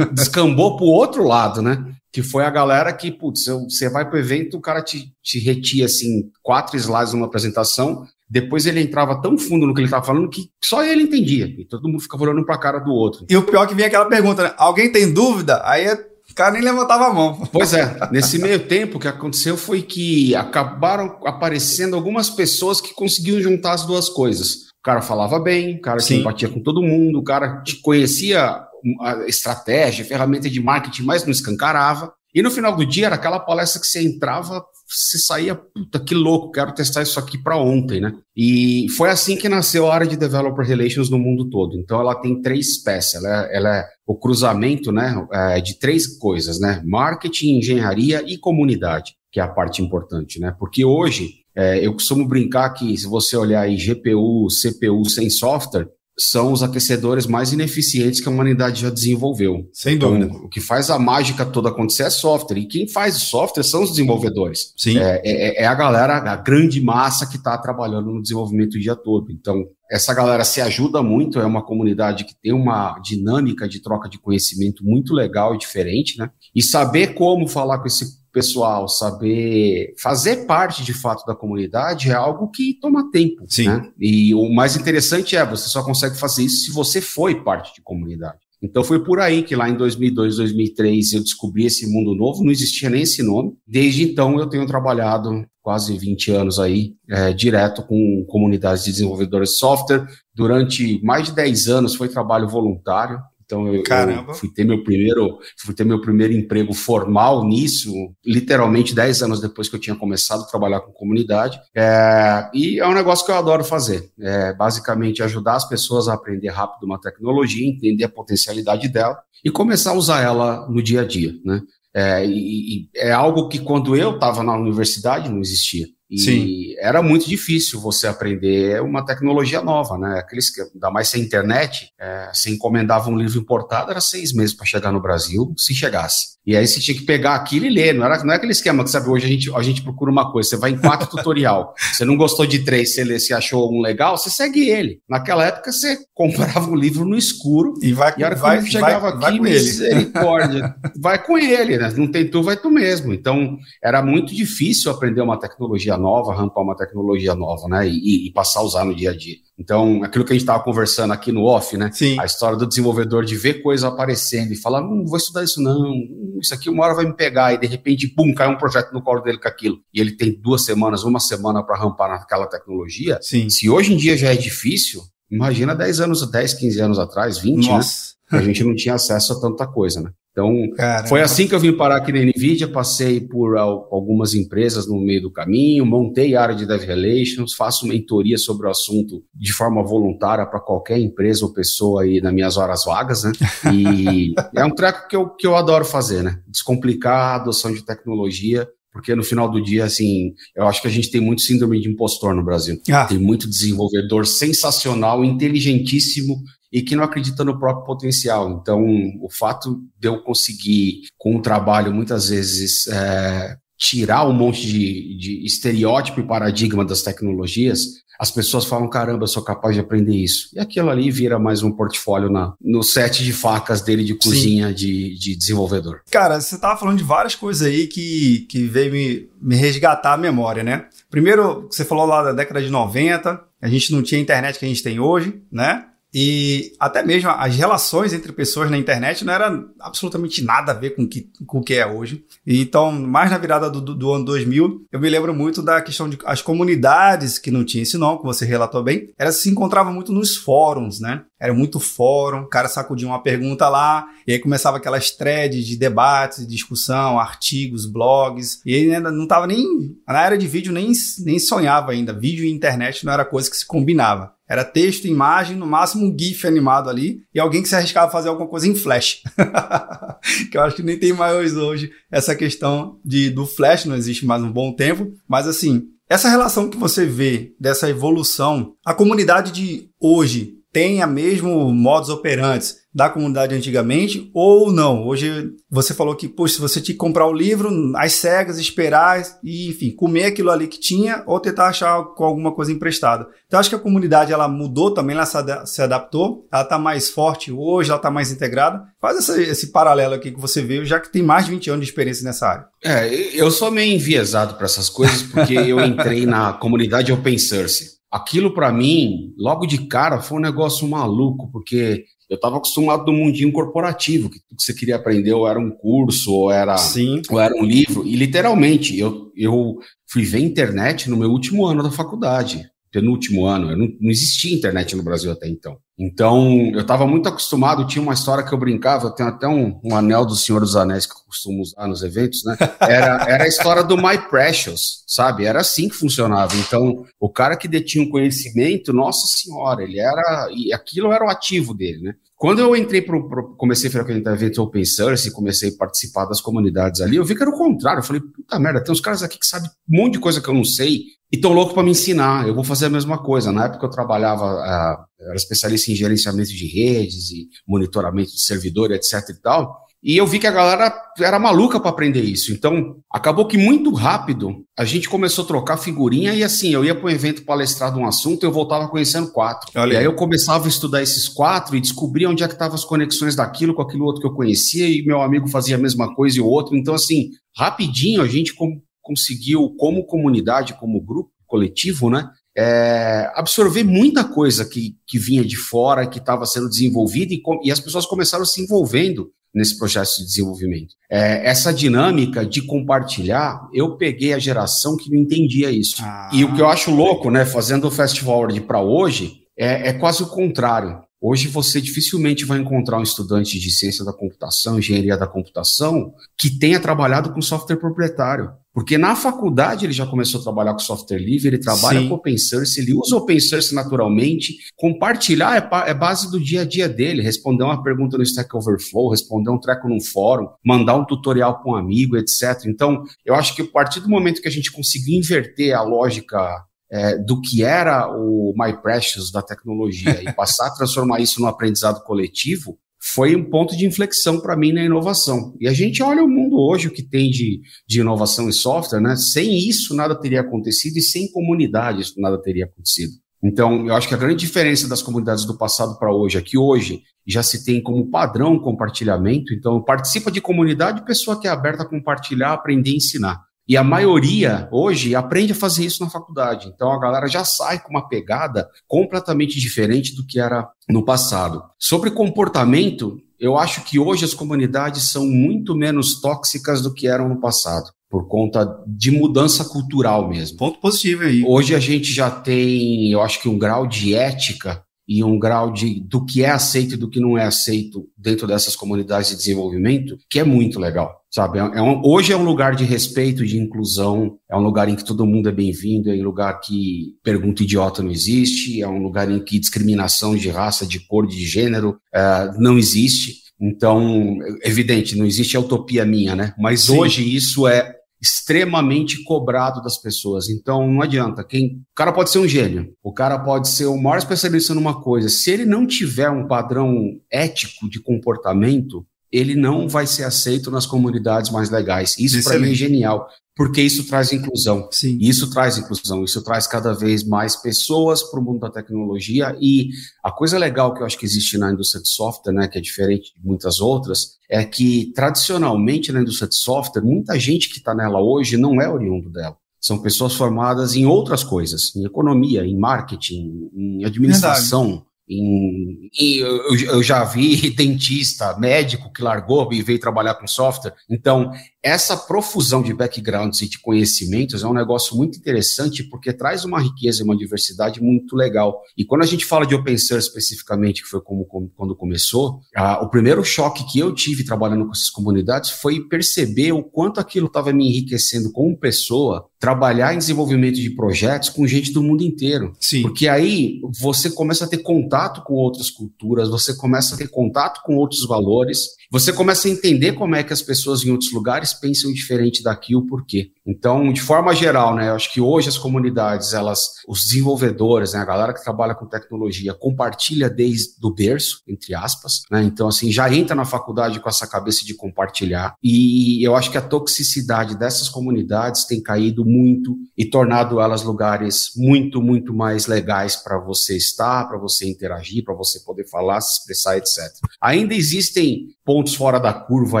descambou 0.12 0.76
pro 0.76 0.84
outro 0.84 1.26
lado, 1.26 1.62
né? 1.62 1.82
Que 2.12 2.22
foi 2.22 2.44
a 2.44 2.50
galera 2.50 2.92
que, 2.92 3.10
putz, 3.10 3.46
você 3.46 3.88
vai 3.88 4.08
pro 4.08 4.18
evento, 4.18 4.58
o 4.58 4.60
cara 4.60 4.82
te, 4.82 5.10
te 5.22 5.38
retia 5.38 5.86
assim, 5.86 6.30
quatro 6.42 6.76
slides 6.76 7.14
numa 7.14 7.24
apresentação, 7.24 8.06
depois 8.28 8.66
ele 8.66 8.82
entrava 8.82 9.20
tão 9.22 9.38
fundo 9.38 9.66
no 9.66 9.72
que 9.72 9.80
ele 9.80 9.86
estava 9.86 10.04
falando 10.04 10.28
que 10.28 10.50
só 10.62 10.84
ele 10.84 11.04
entendia. 11.04 11.46
E 11.46 11.64
todo 11.64 11.88
mundo 11.88 12.02
ficava 12.02 12.24
olhando 12.24 12.44
para 12.44 12.54
a 12.54 12.60
cara 12.60 12.78
do 12.78 12.90
outro. 12.90 13.24
E 13.30 13.36
o 13.36 13.42
pior 13.42 13.64
é 13.64 13.66
que 13.66 13.74
vinha 13.74 13.86
aquela 13.86 14.04
pergunta, 14.04 14.42
né? 14.42 14.54
Alguém 14.58 14.92
tem 14.92 15.10
dúvida? 15.10 15.62
Aí 15.64 15.86
é 15.86 16.11
O 16.32 16.34
cara 16.34 16.52
nem 16.52 16.62
levantava 16.62 17.08
a 17.08 17.12
mão. 17.12 17.46
Pois 17.52 17.74
é, 17.74 18.08
nesse 18.10 18.38
meio 18.38 18.66
tempo 18.66 18.96
o 18.96 19.00
que 19.00 19.06
aconteceu 19.06 19.54
foi 19.54 19.82
que 19.82 20.34
acabaram 20.34 21.20
aparecendo 21.26 21.94
algumas 21.94 22.30
pessoas 22.30 22.80
que 22.80 22.94
conseguiam 22.94 23.38
juntar 23.40 23.72
as 23.72 23.84
duas 23.84 24.08
coisas. 24.08 24.70
O 24.80 24.82
cara 24.82 25.02
falava 25.02 25.38
bem, 25.38 25.76
o 25.76 25.80
cara 25.82 26.00
Sim. 26.00 26.20
empatia 26.20 26.48
com 26.48 26.62
todo 26.62 26.82
mundo, 26.82 27.18
o 27.18 27.22
cara 27.22 27.62
conhecia 27.82 28.64
a 29.00 29.26
estratégia, 29.28 30.04
a 30.04 30.08
ferramenta 30.08 30.48
de 30.48 30.58
marketing, 30.58 31.02
mas 31.02 31.24
não 31.24 31.30
escancarava. 31.30 32.12
E 32.34 32.42
no 32.42 32.50
final 32.50 32.74
do 32.74 32.86
dia 32.86 33.06
era 33.06 33.14
aquela 33.14 33.38
palestra 33.38 33.80
que 33.80 33.86
você 33.86 34.02
entrava, 34.02 34.64
você 34.92 35.18
saía, 35.18 35.54
puta, 35.54 35.98
que 35.98 36.14
louco, 36.14 36.50
quero 36.50 36.74
testar 36.74 37.02
isso 37.02 37.18
aqui 37.18 37.36
para 37.36 37.56
ontem, 37.56 38.00
né? 38.00 38.12
E 38.36 38.86
foi 38.96 39.10
assim 39.10 39.36
que 39.36 39.48
nasceu 39.48 39.90
a 39.90 39.94
área 39.94 40.06
de 40.06 40.16
Developer 40.16 40.66
Relations 40.66 41.08
no 41.08 41.18
mundo 41.18 41.48
todo. 41.48 41.76
Então 41.76 42.00
ela 42.00 42.14
tem 42.14 42.40
três 42.40 42.82
peças, 42.82 43.22
ela 43.22 43.46
é, 43.46 43.56
ela 43.56 43.76
é 43.78 43.88
o 44.06 44.16
cruzamento, 44.16 44.92
né, 44.92 45.14
é, 45.32 45.60
de 45.60 45.78
três 45.78 46.06
coisas, 46.18 46.60
né? 46.60 46.82
Marketing, 46.84 47.58
engenharia 47.58 48.22
e 48.26 48.36
comunidade, 48.36 49.14
que 49.30 49.40
é 49.40 49.42
a 49.42 49.48
parte 49.48 49.82
importante, 49.82 50.38
né? 50.38 50.54
Porque 50.58 50.84
hoje 50.84 51.42
é, 51.56 51.84
eu 51.84 51.92
costumo 51.92 52.26
brincar 52.26 52.70
que 52.70 52.96
se 52.96 53.06
você 53.06 53.36
olhar 53.36 53.62
aí 53.62 53.76
GPU, 53.76 54.46
CPU 54.48 55.08
sem 55.08 55.28
software, 55.28 55.88
são 56.18 56.52
os 56.52 56.62
aquecedores 56.62 57.26
mais 57.26 57.52
ineficientes 57.52 58.20
que 58.20 58.28
a 58.28 58.32
humanidade 58.32 58.82
já 58.82 58.90
desenvolveu. 58.90 59.68
Sem 59.72 59.96
dúvida. 59.96 60.26
Então, 60.26 60.44
o 60.44 60.48
que 60.48 60.60
faz 60.60 60.90
a 60.90 60.98
mágica 60.98 61.44
toda 61.44 61.70
acontecer 61.70 62.04
é 62.04 62.10
software. 62.10 62.58
E 62.58 62.66
quem 62.66 62.88
faz 62.88 63.16
o 63.16 63.20
software 63.20 63.62
são 63.62 63.82
os 63.82 63.90
desenvolvedores. 63.90 64.74
Sim. 64.76 64.98
É, 64.98 65.22
é, 65.24 65.62
é 65.62 65.66
a 65.66 65.74
galera, 65.74 66.18
a 66.18 66.36
grande 66.36 66.80
massa 66.80 67.26
que 67.26 67.36
está 67.36 67.56
trabalhando 67.56 68.10
no 68.12 68.22
desenvolvimento 68.22 68.74
o 68.74 68.80
dia 68.80 68.94
todo. 68.94 69.32
Então, 69.32 69.64
essa 69.90 70.14
galera 70.14 70.44
se 70.44 70.60
ajuda 70.60 71.02
muito, 71.02 71.38
é 71.38 71.44
uma 71.44 71.62
comunidade 71.62 72.24
que 72.24 72.34
tem 72.40 72.52
uma 72.52 72.98
dinâmica 73.00 73.68
de 73.68 73.80
troca 73.80 74.08
de 74.08 74.18
conhecimento 74.18 74.84
muito 74.84 75.12
legal 75.14 75.54
e 75.54 75.58
diferente, 75.58 76.18
né? 76.18 76.30
E 76.54 76.62
saber 76.62 77.14
como 77.14 77.46
falar 77.46 77.78
com 77.78 77.86
esse 77.86 78.21
pessoal, 78.32 78.88
saber 78.88 79.94
fazer 80.00 80.46
parte 80.46 80.82
de 80.82 80.94
fato 80.94 81.24
da 81.26 81.34
comunidade 81.34 82.10
é 82.10 82.14
algo 82.14 82.50
que 82.50 82.78
toma 82.80 83.10
tempo. 83.10 83.44
Sim. 83.48 83.68
Né? 83.68 83.90
E 84.00 84.34
o 84.34 84.52
mais 84.52 84.76
interessante 84.76 85.36
é, 85.36 85.44
você 85.44 85.68
só 85.68 85.84
consegue 85.84 86.18
fazer 86.18 86.44
isso 86.44 86.64
se 86.64 86.72
você 86.72 87.00
foi 87.00 87.42
parte 87.42 87.74
de 87.74 87.82
comunidade. 87.82 88.38
Então 88.62 88.84
foi 88.84 89.02
por 89.02 89.18
aí 89.18 89.42
que 89.42 89.56
lá 89.56 89.68
em 89.68 89.76
2002, 89.76 90.36
2003 90.36 91.14
eu 91.14 91.20
descobri 91.20 91.66
esse 91.66 91.84
mundo 91.86 92.14
novo, 92.14 92.44
não 92.44 92.52
existia 92.52 92.88
nem 92.88 93.02
esse 93.02 93.22
nome. 93.22 93.54
Desde 93.66 94.04
então 94.04 94.38
eu 94.38 94.46
tenho 94.46 94.64
trabalhado 94.66 95.44
quase 95.60 95.96
20 95.96 96.30
anos 96.30 96.58
aí, 96.60 96.94
é, 97.08 97.32
direto 97.32 97.82
com 97.82 98.24
comunidades 98.28 98.84
de 98.84 98.92
desenvolvedores 98.92 99.50
de 99.50 99.56
software. 99.56 100.06
Durante 100.34 101.00
mais 101.02 101.26
de 101.26 101.32
10 101.34 101.68
anos 101.68 101.94
foi 101.94 102.08
trabalho 102.08 102.48
voluntário, 102.48 103.20
então 103.52 103.68
eu, 103.68 103.82
eu, 104.28 104.34
fui 104.34 104.48
ter 104.48 104.64
meu 104.64 104.82
primeiro, 104.82 105.38
fui 105.58 105.74
ter 105.74 105.84
meu 105.84 106.00
primeiro 106.00 106.32
emprego 106.32 106.72
formal 106.72 107.46
nisso, 107.46 107.92
literalmente 108.24 108.94
10 108.94 109.22
anos 109.22 109.40
depois 109.42 109.68
que 109.68 109.76
eu 109.76 109.80
tinha 109.80 109.94
começado 109.94 110.42
a 110.42 110.46
trabalhar 110.46 110.80
com 110.80 110.90
comunidade. 110.92 111.60
É, 111.76 112.48
e 112.54 112.80
é 112.80 112.88
um 112.88 112.94
negócio 112.94 113.26
que 113.26 113.30
eu 113.30 113.36
adoro 113.36 113.62
fazer. 113.62 114.10
É 114.18 114.54
basicamente 114.54 115.22
ajudar 115.22 115.56
as 115.56 115.68
pessoas 115.68 116.08
a 116.08 116.14
aprender 116.14 116.48
rápido 116.48 116.84
uma 116.84 116.98
tecnologia, 116.98 117.68
entender 117.68 118.04
a 118.04 118.08
potencialidade 118.08 118.88
dela 118.88 119.18
e 119.44 119.50
começar 119.50 119.90
a 119.90 119.94
usar 119.94 120.22
ela 120.22 120.66
no 120.70 120.82
dia 120.82 121.02
a 121.02 121.04
dia, 121.04 121.34
né? 121.44 121.60
É, 121.94 122.24
e, 122.24 122.30
e 122.30 122.88
é 122.96 123.12
algo 123.12 123.48
que 123.48 123.58
quando 123.58 123.94
eu 123.94 124.14
estava 124.14 124.42
na 124.42 124.56
universidade 124.56 125.28
não 125.28 125.40
existia. 125.40 125.86
E 126.12 126.18
Sim. 126.18 126.74
era 126.78 127.02
muito 127.02 127.26
difícil 127.26 127.80
você 127.80 128.06
aprender 128.06 128.82
uma 128.82 129.02
tecnologia 129.02 129.62
nova, 129.62 129.96
né? 129.96 130.18
Aqueles 130.18 130.50
que, 130.50 130.60
ainda 130.60 130.90
mais 130.90 131.08
sem 131.08 131.22
internet, 131.22 131.90
é, 131.98 132.30
você 132.30 132.50
encomendava 132.50 133.08
um 133.08 133.16
livro 133.16 133.38
importado, 133.38 133.90
era 133.90 134.00
seis 134.00 134.30
meses 134.34 134.54
para 134.54 134.66
chegar 134.66 134.92
no 134.92 135.00
Brasil, 135.00 135.54
se 135.56 135.74
chegasse. 135.74 136.32
E 136.44 136.56
aí 136.56 136.66
você 136.66 136.80
tinha 136.80 136.96
que 136.96 137.04
pegar 137.04 137.36
aquilo 137.36 137.66
e 137.66 137.70
ler. 137.70 137.94
Não, 137.94 138.04
era, 138.04 138.22
não 138.24 138.32
é 138.34 138.36
aquele 138.36 138.52
esquema 138.52 138.82
que, 138.82 138.90
sabe, 138.90 139.08
hoje 139.08 139.24
a 139.24 139.28
gente, 139.28 139.54
a 139.54 139.62
gente 139.62 139.82
procura 139.82 140.10
uma 140.10 140.30
coisa, 140.30 140.50
você 140.50 140.56
vai 140.56 140.72
em 140.72 140.78
quatro 140.78 141.08
tutorial. 141.16 141.72
Você 141.92 142.04
não 142.04 142.16
gostou 142.16 142.44
de 142.44 142.58
três, 142.58 142.94
você 142.94 143.04
lê, 143.04 143.18
se 143.18 143.32
achou 143.32 143.72
um 143.72 143.80
legal, 143.80 144.18
você 144.18 144.28
segue 144.28 144.68
ele. 144.68 144.98
Naquela 145.08 145.46
época 145.46 145.72
você 145.72 145.96
comprava 146.12 146.68
um 146.68 146.74
livro 146.74 147.04
no 147.04 147.16
escuro 147.16 147.74
e 147.80 147.92
vai 147.92 148.12
e 148.18 148.24
a 148.24 148.26
hora 148.26 148.36
vai, 148.36 148.62
que 148.62 148.70
chegava 148.70 149.12
vai, 149.16 149.30
aqui, 149.30 149.40
vai 149.40 149.50
misericórdia. 149.50 150.74
vai 151.00 151.24
com 151.24 151.38
ele, 151.38 151.78
né? 151.78 151.92
Não 151.96 152.10
tem 152.10 152.28
tu, 152.28 152.42
vai 152.42 152.56
tu 152.56 152.70
mesmo. 152.70 153.14
Então, 153.14 153.56
era 153.82 154.02
muito 154.02 154.34
difícil 154.34 154.90
aprender 154.90 155.22
uma 155.22 155.38
tecnologia 155.38 155.96
nova, 156.02 156.34
rampar 156.34 156.64
uma 156.64 156.76
tecnologia 156.76 157.34
nova, 157.34 157.68
né? 157.68 157.88
E, 157.88 158.26
e 158.26 158.32
passar 158.32 158.60
a 158.60 158.64
usar 158.64 158.84
no 158.84 158.94
dia 158.94 159.10
a 159.10 159.16
dia. 159.16 159.36
Então, 159.58 160.02
aquilo 160.02 160.24
que 160.24 160.32
a 160.32 160.34
gente 160.34 160.42
estava 160.42 160.62
conversando 160.62 161.12
aqui 161.12 161.30
no 161.30 161.44
off, 161.44 161.76
né? 161.76 161.90
Sim. 161.92 162.18
A 162.18 162.24
história 162.24 162.58
do 162.58 162.66
desenvolvedor 162.66 163.24
de 163.24 163.36
ver 163.36 163.62
coisa 163.62 163.88
aparecendo 163.88 164.52
e 164.52 164.56
falar, 164.56 164.80
não 164.80 165.06
vou 165.06 165.16
estudar 165.16 165.44
isso 165.44 165.62
não, 165.62 165.94
isso 166.40 166.52
aqui 166.52 166.68
uma 166.68 166.84
hora 166.84 166.94
vai 166.94 167.04
me 167.04 167.14
pegar, 167.14 167.54
e 167.54 167.58
de 167.58 167.66
repente, 167.66 168.08
pum, 168.08 168.34
cai 168.34 168.48
um 168.48 168.58
projeto 168.58 168.92
no 168.92 169.02
colo 169.02 169.20
dele 169.20 169.38
com 169.38 169.48
aquilo. 169.48 169.78
E 169.94 170.00
ele 170.00 170.16
tem 170.16 170.32
duas 170.32 170.64
semanas, 170.64 171.04
uma 171.04 171.20
semana 171.20 171.62
para 171.62 171.78
rampar 171.78 172.10
naquela 172.10 172.46
tecnologia. 172.46 173.18
Sim. 173.22 173.48
Se 173.48 173.70
hoje 173.70 173.94
em 173.94 173.96
dia 173.96 174.16
já 174.16 174.32
é 174.32 174.36
difícil, 174.36 175.00
imagina 175.30 175.74
10 175.74 176.00
anos, 176.00 176.28
10, 176.28 176.54
15 176.54 176.80
anos 176.80 176.98
atrás, 176.98 177.38
20, 177.38 177.66
né? 177.66 177.72
Nossa. 177.72 178.14
né? 178.32 178.38
A 178.38 178.42
gente 178.42 178.64
não 178.64 178.74
tinha 178.74 178.94
acesso 178.94 179.32
a 179.34 179.40
tanta 179.40 179.66
coisa, 179.66 180.00
né? 180.00 180.10
Então, 180.32 180.70
Caramba. 180.76 181.08
foi 181.08 181.20
assim 181.20 181.46
que 181.46 181.54
eu 181.54 181.60
vim 181.60 181.76
parar 181.76 181.96
aqui 181.96 182.10
na 182.10 182.20
NVIDIA, 182.20 182.66
passei 182.66 183.20
por 183.20 183.58
algumas 183.58 184.34
empresas 184.34 184.88
no 184.88 184.98
meio 184.98 185.20
do 185.20 185.30
caminho, 185.30 185.84
montei 185.84 186.34
a 186.34 186.42
área 186.42 186.54
de 186.54 186.66
Dev 186.66 186.82
Relations, 186.84 187.52
faço 187.52 187.86
mentoria 187.86 188.38
sobre 188.38 188.66
o 188.66 188.70
assunto 188.70 189.22
de 189.34 189.52
forma 189.52 189.82
voluntária 189.84 190.46
para 190.46 190.58
qualquer 190.58 190.98
empresa 190.98 191.44
ou 191.44 191.52
pessoa 191.52 192.02
aí 192.02 192.20
nas 192.22 192.32
minhas 192.32 192.56
horas 192.56 192.84
vagas, 192.86 193.24
né? 193.24 193.32
E 193.74 194.32
é 194.56 194.64
um 194.64 194.74
treco 194.74 195.06
que 195.06 195.14
eu, 195.14 195.28
que 195.28 195.46
eu 195.46 195.54
adoro 195.54 195.84
fazer, 195.84 196.22
né? 196.22 196.40
Descomplicar 196.48 197.14
a 197.14 197.34
adoção 197.36 197.70
de 197.70 197.84
tecnologia, 197.84 198.66
porque 198.90 199.14
no 199.14 199.22
final 199.22 199.50
do 199.50 199.62
dia, 199.62 199.84
assim, 199.84 200.32
eu 200.56 200.66
acho 200.66 200.80
que 200.80 200.88
a 200.88 200.90
gente 200.90 201.10
tem 201.10 201.20
muito 201.20 201.42
síndrome 201.42 201.78
de 201.78 201.90
impostor 201.90 202.34
no 202.34 202.44
Brasil. 202.44 202.80
Ah. 202.90 203.04
Tem 203.04 203.18
muito 203.18 203.48
desenvolvedor 203.48 204.26
sensacional, 204.26 205.24
inteligentíssimo, 205.24 206.36
e 206.72 206.82
que 206.82 206.96
não 206.96 207.04
acredita 207.04 207.44
no 207.44 207.58
próprio 207.58 207.84
potencial. 207.84 208.50
Então, 208.50 208.82
o 209.20 209.28
fato 209.30 209.82
de 209.98 210.08
eu 210.08 210.22
conseguir, 210.22 211.02
com 211.18 211.36
o 211.36 211.42
trabalho, 211.42 211.92
muitas 211.92 212.30
vezes, 212.30 212.86
é, 212.86 213.56
tirar 213.78 214.26
um 214.26 214.32
monte 214.32 214.66
de, 214.66 215.18
de 215.18 215.44
estereótipo 215.44 216.20
e 216.20 216.26
paradigma 216.26 216.84
das 216.84 217.02
tecnologias, 217.02 218.02
as 218.18 218.30
pessoas 218.30 218.64
falam: 218.64 218.88
caramba, 218.88 219.24
eu 219.24 219.28
sou 219.28 219.42
capaz 219.42 219.74
de 219.74 219.80
aprender 219.80 220.14
isso. 220.14 220.48
E 220.54 220.60
aquilo 220.60 220.88
ali 220.90 221.10
vira 221.10 221.40
mais 221.40 221.62
um 221.64 221.72
portfólio 221.72 222.30
na, 222.30 222.54
no 222.60 222.82
set 222.82 223.24
de 223.24 223.32
facas 223.32 223.80
dele 223.80 224.04
de 224.04 224.14
cozinha 224.14 224.72
de, 224.72 225.18
de, 225.18 225.36
desenvolvedor. 225.36 226.02
Cara, 226.10 226.40
você 226.40 226.54
estava 226.54 226.78
falando 226.78 226.98
de 226.98 227.04
várias 227.04 227.34
coisas 227.34 227.66
aí 227.66 227.88
que, 227.88 228.46
que 228.48 228.64
veio 228.64 228.92
me, 228.92 229.28
me 229.40 229.56
resgatar 229.56 230.12
a 230.12 230.16
memória, 230.16 230.62
né? 230.62 230.86
Primeiro, 231.10 231.68
você 231.68 231.84
falou 231.84 232.06
lá 232.06 232.22
da 232.22 232.32
década 232.32 232.62
de 232.62 232.70
90, 232.70 233.42
a 233.60 233.68
gente 233.68 233.92
não 233.92 234.02
tinha 234.02 234.20
a 234.20 234.22
internet 234.22 234.58
que 234.58 234.64
a 234.64 234.68
gente 234.68 234.84
tem 234.84 235.00
hoje, 235.00 235.42
né? 235.50 235.86
E 236.14 236.72
até 236.78 237.02
mesmo 237.02 237.30
as 237.30 237.56
relações 237.56 238.12
entre 238.12 238.32
pessoas 238.32 238.70
na 238.70 238.76
internet 238.76 239.24
não 239.24 239.32
era 239.32 239.64
absolutamente 239.80 240.44
nada 240.44 240.72
a 240.72 240.74
ver 240.74 240.90
com 240.90 241.08
que, 241.08 241.30
o 241.48 241.62
que 241.62 241.74
é 241.74 241.86
hoje. 241.86 242.24
Então, 242.46 242.92
mais 242.92 243.30
na 243.30 243.38
virada 243.38 243.70
do, 243.70 243.80
do, 243.80 243.94
do, 243.94 244.12
ano 244.12 244.24
2000, 244.24 244.86
eu 244.92 245.00
me 245.00 245.08
lembro 245.08 245.34
muito 245.34 245.62
da 245.62 245.80
questão 245.80 246.08
de 246.08 246.18
as 246.26 246.42
comunidades 246.42 247.38
que 247.38 247.50
não 247.50 247.64
tinham 247.64 247.82
esse 247.82 247.96
nome, 247.96 248.18
que 248.18 248.24
você 248.24 248.44
relatou 248.44 248.82
bem, 248.82 249.10
elas 249.18 249.36
se 249.36 249.48
encontravam 249.48 249.92
muito 249.92 250.12
nos 250.12 250.36
fóruns, 250.36 251.00
né? 251.00 251.22
Era 251.42 251.52
muito 251.52 251.80
fórum, 251.80 252.42
o 252.42 252.48
cara 252.48 252.68
sacudia 252.68 253.08
uma 253.08 253.20
pergunta 253.20 253.68
lá, 253.68 254.06
e 254.24 254.32
aí 254.32 254.38
começava 254.38 254.76
aquelas 254.76 255.10
threads 255.10 255.66
de 255.66 255.76
debates, 255.76 256.46
discussão, 256.46 257.18
artigos, 257.18 257.84
blogs, 257.84 258.60
e 258.64 258.72
ele 258.72 258.94
ainda 258.94 259.10
não 259.10 259.24
estava 259.24 259.44
nem, 259.44 259.66
na 260.06 260.20
área 260.20 260.38
de 260.38 260.46
vídeo 260.46 260.72
nem, 260.72 260.92
nem 261.18 261.40
sonhava 261.40 261.90
ainda, 261.90 262.12
vídeo 262.12 262.44
e 262.44 262.52
internet 262.52 263.04
não 263.04 263.12
era 263.12 263.24
coisa 263.24 263.50
que 263.50 263.56
se 263.56 263.66
combinava. 263.66 264.32
Era 264.48 264.64
texto, 264.64 265.08
imagem, 265.08 265.56
no 265.56 265.66
máximo 265.66 266.06
um 266.06 266.16
GIF 266.16 266.46
animado 266.46 266.88
ali 266.88 267.22
e 267.34 267.40
alguém 267.40 267.60
que 267.60 267.68
se 267.68 267.74
arriscava 267.74 268.06
a 268.06 268.10
fazer 268.10 268.28
alguma 268.28 268.48
coisa 268.48 268.68
em 268.68 268.76
Flash. 268.76 269.22
que 270.48 270.56
eu 270.56 270.62
acho 270.62 270.76
que 270.76 270.82
nem 270.84 270.96
tem 270.96 271.12
mais 271.12 271.56
hoje 271.56 271.90
essa 272.08 272.36
questão 272.36 273.00
de, 273.04 273.30
do 273.30 273.46
Flash, 273.46 273.86
não 273.86 273.96
existe 273.96 274.24
mais 274.24 274.44
um 274.44 274.52
bom 274.52 274.72
tempo. 274.72 275.10
Mas 275.26 275.48
assim, 275.48 275.88
essa 276.08 276.28
relação 276.28 276.68
que 276.68 276.76
você 276.76 277.04
vê 277.04 277.52
dessa 277.58 277.88
evolução, 277.88 278.74
a 278.84 278.94
comunidade 278.94 279.50
de 279.50 279.88
hoje 279.98 280.61
tem 280.72 281.02
a 281.02 281.06
mesmo 281.06 281.72
modus 281.72 282.08
operantes 282.08 282.80
da 282.94 283.08
comunidade 283.08 283.54
antigamente 283.54 284.30
ou 284.34 284.72
não? 284.72 285.06
Hoje 285.06 285.50
você 285.70 285.94
falou 285.94 286.14
que, 286.14 286.28
poxa, 286.28 286.54
se 286.54 286.60
você 286.60 286.80
que 286.80 286.94
comprar 286.94 287.26
o 287.26 287.32
livro 287.32 287.70
às 287.96 288.14
cegas, 288.14 288.58
esperar 288.58 289.22
e, 289.42 289.68
enfim, 289.68 289.90
comer 289.90 290.24
aquilo 290.24 290.50
ali 290.50 290.66
que 290.66 290.80
tinha 290.80 291.22
ou 291.26 291.40
tentar 291.40 291.68
achar 291.68 292.02
com 292.14 292.24
alguma 292.24 292.54
coisa 292.54 292.72
emprestada. 292.72 293.26
Então, 293.46 293.60
acho 293.60 293.68
que 293.68 293.74
a 293.74 293.78
comunidade 293.78 294.32
ela 294.32 294.48
mudou 294.48 294.92
também, 294.92 295.14
ela 295.16 295.26
se 295.66 295.82
adaptou, 295.82 296.46
ela 296.52 296.62
está 296.62 296.78
mais 296.78 297.10
forte 297.10 297.52
hoje, 297.52 297.90
ela 297.90 297.98
está 297.98 298.10
mais 298.10 298.30
integrada. 298.30 298.82
Faz 299.00 299.18
essa, 299.18 299.40
esse 299.40 299.72
paralelo 299.72 300.14
aqui 300.14 300.30
que 300.30 300.40
você 300.40 300.62
veio, 300.62 300.84
já 300.84 300.98
que 300.98 301.12
tem 301.12 301.22
mais 301.22 301.44
de 301.44 301.52
20 301.52 301.70
anos 301.70 301.84
de 301.84 301.90
experiência 301.90 302.24
nessa 302.24 302.46
área. 302.46 302.64
É, 302.84 303.08
eu 303.34 303.50
sou 303.50 303.70
meio 303.70 303.94
enviesado 303.94 304.54
para 304.54 304.66
essas 304.66 304.88
coisas 304.88 305.22
porque 305.22 305.54
eu 305.54 305.80
entrei 305.84 306.26
na 306.26 306.52
comunidade 306.54 307.12
open 307.12 307.38
source. 307.38 308.01
Aquilo 308.12 308.52
para 308.52 308.70
mim, 308.70 309.32
logo 309.38 309.64
de 309.64 309.86
cara, 309.86 310.20
foi 310.20 310.36
um 310.36 310.42
negócio 310.42 310.86
maluco, 310.86 311.50
porque 311.50 312.04
eu 312.28 312.36
estava 312.36 312.58
acostumado 312.58 313.06
do 313.06 313.12
mundinho 313.12 313.50
corporativo, 313.50 314.28
que 314.28 314.38
tudo 314.40 314.58
que 314.58 314.62
você 314.62 314.74
queria 314.74 314.96
aprender 314.96 315.32
ou 315.32 315.48
era 315.48 315.58
um 315.58 315.70
curso, 315.70 316.32
ou 316.32 316.50
era, 316.50 316.76
Sim. 316.76 317.22
ou 317.30 317.40
era 317.40 317.54
um 317.54 317.64
livro. 317.64 318.06
E 318.06 318.14
literalmente, 318.14 318.98
eu, 318.98 319.32
eu 319.34 319.78
fui 320.06 320.24
ver 320.24 320.40
internet 320.40 321.08
no 321.08 321.16
meu 321.16 321.30
último 321.30 321.64
ano 321.64 321.82
da 321.82 321.90
faculdade, 321.90 322.70
penúltimo 322.92 323.46
ano. 323.46 323.76
Não, 323.76 323.88
não, 324.00 324.10
existia 324.10 324.54
internet 324.54 324.94
no 324.94 325.02
Brasil 325.02 325.32
até 325.32 325.48
então. 325.48 325.78
Então, 325.98 326.70
eu 326.72 326.80
estava 326.80 327.06
muito 327.06 327.28
acostumado, 327.28 327.86
tinha 327.86 328.02
uma 328.02 328.14
história 328.14 328.44
que 328.44 328.52
eu 328.52 328.58
brincava, 328.58 329.06
eu 329.06 329.10
tenho 329.10 329.28
até 329.28 329.48
um, 329.48 329.80
um, 329.82 329.96
anel 329.96 330.24
do 330.24 330.36
Senhor 330.36 330.60
dos 330.60 330.76
Anéis 330.76 331.06
que 331.06 331.12
eu 331.12 331.24
costumo 331.26 331.62
usar 331.62 331.86
nos 331.86 332.02
eventos, 332.02 332.44
né? 332.44 332.56
Era, 332.80 333.24
era 333.28 333.44
a 333.44 333.48
história 333.48 333.82
do 333.82 333.96
My 333.96 334.18
Precious, 334.28 335.04
sabe? 335.06 335.44
Era 335.44 335.60
assim 335.60 335.88
que 335.88 335.94
funcionava. 335.94 336.54
Então, 336.56 337.04
o 337.18 337.28
cara 337.28 337.56
que 337.56 337.68
detinha 337.68 338.04
um 338.04 338.10
conhecimento, 338.10 338.92
nossa 338.92 339.26
senhora, 339.26 339.82
ele 339.82 339.98
era. 339.98 340.50
E 340.52 340.72
aquilo 340.72 341.12
era 341.12 341.24
o 341.24 341.30
ativo 341.30 341.72
dele, 341.72 342.02
né? 342.02 342.14
Quando 342.42 342.58
eu 342.58 342.74
entrei 342.74 343.00
pro, 343.00 343.28
pro 343.28 343.54
comecei 343.54 343.88
a 343.88 343.92
frequentar 343.92 344.32
eventos 344.32 344.58
open 344.58 344.84
source 344.84 345.28
e 345.28 345.30
comecei 345.30 345.68
a 345.68 345.76
participar 345.78 346.24
das 346.24 346.40
comunidades 346.40 347.00
ali, 347.00 347.14
eu 347.14 347.24
vi 347.24 347.36
que 347.36 347.42
era 347.42 347.52
o 347.52 347.56
contrário. 347.56 348.00
Eu 348.00 348.02
falei, 348.02 348.20
puta 348.20 348.58
merda, 348.58 348.82
tem 348.82 348.92
uns 348.92 349.00
caras 349.00 349.22
aqui 349.22 349.38
que 349.38 349.46
sabem 349.46 349.70
um 349.88 349.96
monte 349.96 350.14
de 350.14 350.18
coisa 350.18 350.40
que 350.40 350.48
eu 350.48 350.54
não 350.54 350.64
sei 350.64 351.02
e 351.30 351.38
tão 351.40 351.52
louco 351.52 351.72
para 351.72 351.84
me 351.84 351.92
ensinar. 351.92 352.48
Eu 352.48 352.52
vou 352.52 352.64
fazer 352.64 352.86
a 352.86 352.90
mesma 352.90 353.22
coisa. 353.22 353.52
Na 353.52 353.66
época 353.66 353.86
eu 353.86 353.90
trabalhava, 353.90 354.56
uh, 354.56 355.24
era 355.24 355.36
especialista 355.36 355.92
em 355.92 355.94
gerenciamento 355.94 356.48
de 356.48 356.66
redes 356.66 357.30
e 357.30 357.46
monitoramento 357.64 358.32
de 358.32 358.42
servidor, 358.42 358.90
etc 358.90 359.20
e 359.28 359.40
tal. 359.40 359.81
E 360.02 360.16
eu 360.16 360.26
vi 360.26 360.40
que 360.40 360.48
a 360.48 360.50
galera 360.50 360.92
era 361.20 361.38
maluca 361.38 361.78
para 361.78 361.90
aprender 361.90 362.22
isso. 362.22 362.52
Então, 362.52 362.96
acabou 363.08 363.46
que 363.46 363.56
muito 363.56 363.92
rápido 363.92 364.64
a 364.76 364.84
gente 364.84 365.08
começou 365.08 365.44
a 365.44 365.46
trocar 365.46 365.76
figurinha 365.76 366.34
e 366.34 366.42
assim, 366.42 366.70
eu 366.70 366.84
ia 366.84 366.94
para 366.94 367.06
um 367.06 367.10
evento 367.10 367.44
palestrar 367.44 367.92
de 367.92 368.00
um 368.00 368.06
assunto 368.06 368.42
e 368.42 368.46
eu 368.46 368.50
voltava 368.50 368.88
conhecendo 368.88 369.30
quatro. 369.30 369.70
Olha. 369.76 369.94
E 369.94 369.96
aí 369.98 370.04
eu 370.04 370.16
começava 370.16 370.64
a 370.64 370.68
estudar 370.68 371.02
esses 371.02 371.28
quatro 371.28 371.76
e 371.76 371.80
descobria 371.80 372.28
onde 372.28 372.42
é 372.42 372.48
que 372.48 372.54
estavam 372.54 372.74
as 372.74 372.84
conexões 372.84 373.36
daquilo 373.36 373.74
com 373.74 373.82
aquilo 373.82 374.04
outro 374.04 374.20
que 374.20 374.26
eu 374.26 374.34
conhecia 374.34 374.88
e 374.88 375.04
meu 375.06 375.22
amigo 375.22 375.48
fazia 375.48 375.76
a 375.76 375.78
mesma 375.78 376.12
coisa 376.14 376.36
e 376.36 376.40
o 376.40 376.46
outro. 376.46 376.76
Então, 376.76 376.94
assim, 376.94 377.30
rapidinho 377.56 378.22
a 378.22 378.26
gente 378.26 378.54
conseguiu, 379.00 379.72
como 379.78 380.04
comunidade, 380.04 380.74
como 380.74 381.00
grupo 381.00 381.30
coletivo, 381.46 382.10
né? 382.10 382.28
É, 382.56 383.30
absorver 383.34 383.84
muita 383.84 384.24
coisa 384.24 384.64
que, 384.64 384.96
que 385.06 385.18
vinha 385.18 385.44
de 385.44 385.56
fora, 385.56 386.06
que 386.06 386.18
estava 386.18 386.44
sendo 386.44 386.68
desenvolvida, 386.68 387.32
e, 387.32 387.42
e, 387.64 387.70
as 387.70 387.80
pessoas 387.80 388.04
começaram 388.04 388.44
se 388.44 388.60
envolvendo 388.60 389.30
nesse 389.54 389.78
processo 389.78 390.20
de 390.20 390.26
desenvolvimento. 390.26 390.94
É, 391.10 391.46
essa 391.46 391.72
dinâmica 391.72 392.44
de 392.44 392.62
compartilhar, 392.62 393.68
eu 393.72 393.96
peguei 393.96 394.32
a 394.32 394.38
geração 394.38 394.96
que 394.96 395.10
não 395.10 395.18
entendia 395.18 395.70
isso. 395.70 395.96
Ah. 396.00 396.30
E 396.32 396.44
o 396.44 396.54
que 396.54 396.60
eu 396.60 396.68
acho 396.68 396.90
louco, 396.90 397.30
né, 397.30 397.44
fazendo 397.44 397.86
o 397.86 397.90
fast 397.90 398.20
forward 398.20 398.58
para 398.62 398.80
hoje, 398.80 399.42
é, 399.58 399.88
é 399.88 399.92
quase 399.92 400.22
o 400.22 400.28
contrário. 400.28 401.02
Hoje 401.24 401.46
você 401.46 401.80
dificilmente 401.80 402.44
vai 402.44 402.58
encontrar 402.58 402.98
um 402.98 403.02
estudante 403.04 403.56
de 403.60 403.70
ciência 403.70 404.04
da 404.04 404.12
computação, 404.12 404.80
engenharia 404.80 405.16
da 405.16 405.24
computação, 405.24 406.12
que 406.36 406.58
tenha 406.58 406.80
trabalhado 406.80 407.32
com 407.32 407.40
software 407.40 407.76
proprietário. 407.76 408.50
Porque 408.74 408.98
na 408.98 409.14
faculdade 409.14 409.84
ele 409.86 409.92
já 409.92 410.04
começou 410.04 410.40
a 410.40 410.42
trabalhar 410.42 410.72
com 410.72 410.80
software 410.80 411.18
livre, 411.18 411.46
ele 411.46 411.58
trabalha 411.58 412.00
Sim. 412.00 412.08
com 412.08 412.14
open 412.16 412.36
source, 412.36 412.80
ele 412.80 412.92
usa 412.92 413.14
open 413.16 413.38
source 413.38 413.72
naturalmente. 413.72 414.56
Compartilhar 414.74 415.56
é, 415.56 415.90
é, 415.90 415.94
base 415.94 416.28
do 416.28 416.40
dia 416.40 416.62
a 416.62 416.64
dia 416.64 416.88
dele. 416.88 417.22
Responder 417.22 417.62
uma 417.62 417.82
pergunta 417.84 418.16
no 418.16 418.24
Stack 418.24 418.48
Overflow, 418.56 419.10
responder 419.10 419.50
um 419.50 419.60
treco 419.60 419.88
num 419.88 420.00
fórum, 420.00 420.48
mandar 420.64 420.96
um 420.96 421.04
tutorial 421.04 421.62
para 421.62 421.70
um 421.70 421.76
amigo, 421.76 422.16
etc. 422.16 422.64
Então, 422.66 423.04
eu 423.24 423.36
acho 423.36 423.54
que 423.54 423.62
a 423.62 423.68
partir 423.68 424.00
do 424.00 424.08
momento 424.08 424.42
que 424.42 424.48
a 424.48 424.52
gente 424.52 424.72
conseguir 424.72 425.16
inverter 425.16 425.76
a 425.76 425.82
lógica 425.82 426.64
é, 426.92 427.16
do 427.16 427.40
que 427.40 427.64
era 427.64 428.06
o 428.06 428.52
My 428.54 428.76
Precious 428.82 429.32
da 429.32 429.40
tecnologia 429.40 430.22
e 430.22 430.30
passar 430.32 430.66
a 430.66 430.70
transformar 430.76 431.20
isso 431.20 431.40
no 431.40 431.46
aprendizado 431.46 432.04
coletivo, 432.04 432.78
foi 433.00 433.34
um 433.34 433.42
ponto 433.42 433.76
de 433.76 433.86
inflexão 433.86 434.38
para 434.38 434.56
mim 434.56 434.72
na 434.72 434.84
inovação. 434.84 435.56
E 435.58 435.66
a 435.66 435.72
gente 435.72 436.02
olha 436.02 436.22
o 436.22 436.28
mundo 436.28 436.56
hoje, 436.60 436.86
o 436.86 436.92
que 436.92 437.02
tem 437.02 437.30
de, 437.30 437.60
de 437.88 438.00
inovação 438.00 438.48
em 438.48 438.52
software, 438.52 439.00
né? 439.00 439.16
Sem 439.16 439.58
isso 439.68 439.96
nada 439.96 440.14
teria 440.14 440.42
acontecido 440.42 440.98
e 440.98 441.02
sem 441.02 441.32
comunidade 441.32 442.12
nada 442.18 442.40
teria 442.40 442.66
acontecido. 442.66 443.14
Então, 443.42 443.88
eu 443.88 443.94
acho 443.94 444.06
que 444.06 444.14
a 444.14 444.18
grande 444.18 444.36
diferença 444.36 444.86
das 444.86 445.02
comunidades 445.02 445.44
do 445.44 445.58
passado 445.58 445.98
para 445.98 446.14
hoje 446.14 446.38
é 446.38 446.42
que 446.42 446.56
hoje 446.56 447.02
já 447.26 447.42
se 447.42 447.64
tem 447.64 447.82
como 447.82 448.08
padrão 448.08 448.56
compartilhamento. 448.56 449.52
Então, 449.52 449.82
participa 449.82 450.30
de 450.30 450.40
comunidade 450.40 451.04
pessoa 451.04 451.40
que 451.40 451.48
é 451.48 451.50
aberta 451.50 451.82
a 451.82 451.88
compartilhar, 451.88 452.52
aprender 452.52 452.90
e 452.90 452.96
ensinar. 452.96 453.40
E 453.68 453.76
a 453.76 453.84
maioria 453.84 454.68
hoje 454.72 455.14
aprende 455.14 455.52
a 455.52 455.56
fazer 455.56 455.84
isso 455.84 456.02
na 456.02 456.10
faculdade. 456.10 456.68
Então 456.68 456.92
a 456.92 456.98
galera 456.98 457.26
já 457.28 457.44
sai 457.44 457.80
com 457.80 457.90
uma 457.90 458.08
pegada 458.08 458.68
completamente 458.86 459.60
diferente 459.60 460.14
do 460.14 460.26
que 460.26 460.40
era 460.40 460.68
no 460.88 461.04
passado. 461.04 461.62
Sobre 461.78 462.10
comportamento, 462.10 463.18
eu 463.38 463.56
acho 463.56 463.82
que 463.84 463.98
hoje 463.98 464.24
as 464.24 464.34
comunidades 464.34 465.10
são 465.10 465.26
muito 465.26 465.74
menos 465.74 466.20
tóxicas 466.20 466.82
do 466.82 466.92
que 466.92 467.06
eram 467.06 467.28
no 467.28 467.40
passado 467.40 467.90
por 468.12 468.28
conta 468.28 468.78
de 468.86 469.10
mudança 469.10 469.64
cultural 469.64 470.28
mesmo. 470.28 470.58
Ponto 470.58 470.78
positivo 470.78 471.22
aí. 471.22 471.42
Hoje 471.46 471.74
a 471.74 471.78
gente 471.78 472.12
já 472.12 472.30
tem, 472.30 473.10
eu 473.10 473.22
acho 473.22 473.40
que 473.40 473.48
um 473.48 473.58
grau 473.58 473.86
de 473.86 474.14
ética 474.14 474.84
e 475.06 475.22
um 475.24 475.38
grau 475.38 475.72
de 475.72 476.00
do 476.00 476.24
que 476.24 476.42
é 476.42 476.50
aceito 476.50 476.94
e 476.94 476.96
do 476.96 477.08
que 477.08 477.20
não 477.20 477.36
é 477.36 477.44
aceito 477.44 478.06
dentro 478.16 478.46
dessas 478.46 478.76
comunidades 478.76 479.30
de 479.30 479.36
desenvolvimento 479.36 480.16
que 480.30 480.38
é 480.38 480.44
muito 480.44 480.78
legal, 480.78 481.20
sabe? 481.30 481.58
É, 481.58 481.62
é 481.62 481.82
um, 481.82 482.00
hoje 482.04 482.32
é 482.32 482.36
um 482.36 482.44
lugar 482.44 482.74
de 482.74 482.84
respeito, 482.84 483.44
de 483.44 483.58
inclusão, 483.58 484.38
é 484.50 484.56
um 484.56 484.62
lugar 484.62 484.88
em 484.88 484.94
que 484.94 485.04
todo 485.04 485.26
mundo 485.26 485.48
é 485.48 485.52
bem-vindo, 485.52 486.10
é 486.10 486.14
um 486.14 486.22
lugar 486.22 486.60
que 486.60 487.16
pergunta 487.22 487.62
idiota 487.62 488.02
não 488.02 488.10
existe, 488.10 488.80
é 488.80 488.88
um 488.88 489.02
lugar 489.02 489.30
em 489.30 489.42
que 489.42 489.58
discriminação 489.58 490.36
de 490.36 490.48
raça, 490.48 490.86
de 490.86 491.00
cor, 491.00 491.26
de 491.26 491.44
gênero 491.44 491.98
uh, 492.14 492.60
não 492.60 492.78
existe. 492.78 493.42
Então, 493.60 494.38
evidente, 494.64 495.16
não 495.16 495.24
existe 495.24 495.56
a 495.56 495.60
utopia 495.60 496.04
minha, 496.04 496.34
né? 496.34 496.52
Mas 496.58 496.82
Sim. 496.82 496.98
hoje 496.98 497.36
isso 497.36 497.68
é 497.68 497.94
extremamente 498.22 499.24
cobrado 499.24 499.82
das 499.82 499.98
pessoas. 499.98 500.48
Então 500.48 500.86
não 500.86 501.02
adianta. 501.02 501.42
Quem, 501.42 501.82
o 501.90 501.94
cara 501.94 502.12
pode 502.12 502.30
ser 502.30 502.38
um 502.38 502.46
gênio, 502.46 502.94
o 503.02 503.12
cara 503.12 503.36
pode 503.40 503.68
ser 503.68 503.86
o 503.86 504.00
maior 504.00 504.18
especialista 504.18 504.72
numa 504.74 505.02
coisa. 505.02 505.28
Se 505.28 505.50
ele 505.50 505.64
não 505.64 505.84
tiver 505.84 506.30
um 506.30 506.46
padrão 506.46 507.20
ético 507.28 507.90
de 507.90 508.00
comportamento, 508.00 509.04
ele 509.32 509.56
não 509.56 509.88
vai 509.88 510.06
ser 510.06 510.24
aceito 510.24 510.70
nas 510.70 510.86
comunidades 510.86 511.50
mais 511.50 511.70
legais. 511.70 512.16
Isso 512.18 512.44
para 512.44 512.58
mim 512.58 512.70
é 512.70 512.74
genial 512.74 513.28
porque 513.54 513.82
isso 513.82 514.06
traz 514.06 514.32
inclusão. 514.32 514.88
Sim. 514.90 515.18
Isso 515.20 515.50
traz 515.50 515.76
inclusão, 515.76 516.24
isso 516.24 516.42
traz 516.42 516.66
cada 516.66 516.94
vez 516.94 517.22
mais 517.22 517.54
pessoas 517.56 518.22
para 518.22 518.40
o 518.40 518.42
mundo 518.42 518.60
da 518.60 518.70
tecnologia 518.70 519.56
e 519.60 519.90
a 520.22 520.30
coisa 520.30 520.58
legal 520.58 520.94
que 520.94 521.02
eu 521.02 521.06
acho 521.06 521.18
que 521.18 521.26
existe 521.26 521.58
na 521.58 521.72
indústria 521.72 522.02
de 522.02 522.08
software, 522.08 522.52
né, 522.52 522.68
que 522.68 522.78
é 522.78 522.80
diferente 522.80 523.34
de 523.36 523.46
muitas 523.46 523.80
outras, 523.80 524.38
é 524.48 524.64
que 524.64 525.12
tradicionalmente 525.14 526.12
na 526.12 526.22
indústria 526.22 526.48
de 526.48 526.56
software, 526.56 527.02
muita 527.02 527.38
gente 527.38 527.68
que 527.68 527.78
está 527.78 527.94
nela 527.94 528.20
hoje 528.20 528.56
não 528.56 528.80
é 528.80 528.88
oriundo 528.88 529.30
dela. 529.30 529.56
São 529.80 529.98
pessoas 529.98 530.34
formadas 530.34 530.94
em 530.94 531.04
outras 531.06 531.42
coisas, 531.42 531.94
em 531.96 532.04
economia, 532.04 532.64
em 532.64 532.78
marketing, 532.78 533.68
em 533.74 534.04
administração. 534.04 534.86
Verdade. 534.86 535.11
Em, 535.28 536.10
eu, 536.18 536.76
eu, 536.76 537.02
já 537.02 537.24
vi 537.24 537.70
dentista, 537.74 538.58
médico 538.58 539.12
que 539.12 539.22
largou 539.22 539.72
e 539.72 539.82
veio 539.82 539.98
trabalhar 539.98 540.34
com 540.34 540.46
software. 540.46 540.94
Então, 541.08 541.50
essa 541.82 542.16
profusão 542.16 542.82
de 542.82 542.92
backgrounds 542.92 543.60
e 543.62 543.68
de 543.68 543.78
conhecimentos 543.78 544.62
é 544.62 544.66
um 544.66 544.74
negócio 544.74 545.16
muito 545.16 545.38
interessante 545.38 546.04
porque 546.04 546.32
traz 546.32 546.64
uma 546.64 546.80
riqueza 546.80 547.20
e 547.20 547.24
uma 547.24 547.36
diversidade 547.36 548.02
muito 548.02 548.36
legal. 548.36 548.80
E 548.96 549.04
quando 549.04 549.22
a 549.22 549.26
gente 549.26 549.44
fala 549.44 549.66
de 549.66 549.74
open 549.74 549.96
source 549.96 550.28
especificamente, 550.28 551.02
que 551.02 551.08
foi 551.08 551.20
como, 551.20 551.44
como 551.44 551.70
quando 551.76 551.96
começou, 551.96 552.60
o 553.00 553.08
primeiro 553.08 553.44
choque 553.44 553.84
que 553.90 553.98
eu 553.98 554.14
tive 554.14 554.44
trabalhando 554.44 554.86
com 554.86 554.92
essas 554.92 555.10
comunidades 555.10 555.70
foi 555.70 556.00
perceber 556.00 556.72
o 556.72 556.82
quanto 556.82 557.20
aquilo 557.20 557.46
estava 557.46 557.72
me 557.72 557.88
enriquecendo 557.88 558.52
como 558.52 558.78
pessoa, 558.78 559.48
trabalhar 559.62 560.12
em 560.12 560.18
desenvolvimento 560.18 560.74
de 560.74 560.90
projetos 560.90 561.48
com 561.48 561.64
gente 561.68 561.92
do 561.92 562.02
mundo 562.02 562.24
inteiro. 562.24 562.72
Sim. 562.80 563.02
Porque 563.02 563.28
aí 563.28 563.80
você 564.00 564.28
começa 564.28 564.64
a 564.64 564.68
ter 564.68 564.78
contato 564.78 565.40
com 565.44 565.54
outras 565.54 565.88
culturas, 565.88 566.48
você 566.48 566.74
começa 566.74 567.14
a 567.14 567.18
ter 567.18 567.28
contato 567.28 567.80
com 567.84 567.94
outros 567.94 568.26
valores, 568.26 568.88
você 569.08 569.32
começa 569.32 569.68
a 569.68 569.70
entender 569.70 570.14
como 570.14 570.34
é 570.34 570.42
que 570.42 570.52
as 570.52 570.60
pessoas 570.60 571.04
em 571.04 571.12
outros 571.12 571.30
lugares 571.30 571.72
pensam 571.72 572.12
diferente 572.12 572.60
daqui 572.60 572.96
o 572.96 573.06
porquê. 573.06 573.52
Então, 573.66 574.12
de 574.12 574.20
forma 574.20 574.54
geral, 574.54 574.94
né, 574.94 575.08
eu 575.08 575.14
acho 575.14 575.32
que 575.32 575.40
hoje 575.40 575.68
as 575.68 575.78
comunidades, 575.78 576.52
elas, 576.52 576.80
os 577.06 577.24
desenvolvedores, 577.24 578.12
né, 578.12 578.20
a 578.20 578.24
galera 578.24 578.52
que 578.52 578.62
trabalha 578.62 578.94
com 578.94 579.06
tecnologia, 579.06 579.72
compartilha 579.74 580.50
desde 580.50 580.94
o 581.02 581.10
berço, 581.10 581.60
entre 581.66 581.94
aspas, 581.94 582.42
né, 582.50 582.62
então 582.62 582.88
assim, 582.88 583.12
já 583.12 583.32
entra 583.32 583.54
na 583.54 583.64
faculdade 583.64 584.18
com 584.18 584.28
essa 584.28 584.46
cabeça 584.46 584.84
de 584.84 584.94
compartilhar 584.94 585.74
e 585.82 586.44
eu 586.44 586.56
acho 586.56 586.70
que 586.70 586.78
a 586.78 586.82
toxicidade 586.82 587.78
dessas 587.78 588.08
comunidades 588.08 588.84
tem 588.84 589.00
caído 589.00 589.44
muito 589.44 589.96
e 590.16 590.24
tornado 590.24 590.80
elas 590.80 591.02
lugares 591.02 591.70
muito, 591.76 592.20
muito 592.20 592.52
mais 592.52 592.86
legais 592.86 593.36
para 593.36 593.58
você 593.58 593.96
estar, 593.96 594.48
para 594.48 594.58
você 594.58 594.88
interagir, 594.88 595.44
para 595.44 595.54
você 595.54 595.80
poder 595.80 596.08
falar, 596.08 596.40
se 596.40 596.58
expressar, 596.58 596.96
etc. 596.96 597.18
Ainda 597.60 597.94
existem 597.94 598.68
pontos 598.84 599.14
fora 599.14 599.38
da 599.38 599.52
curva 599.52 600.00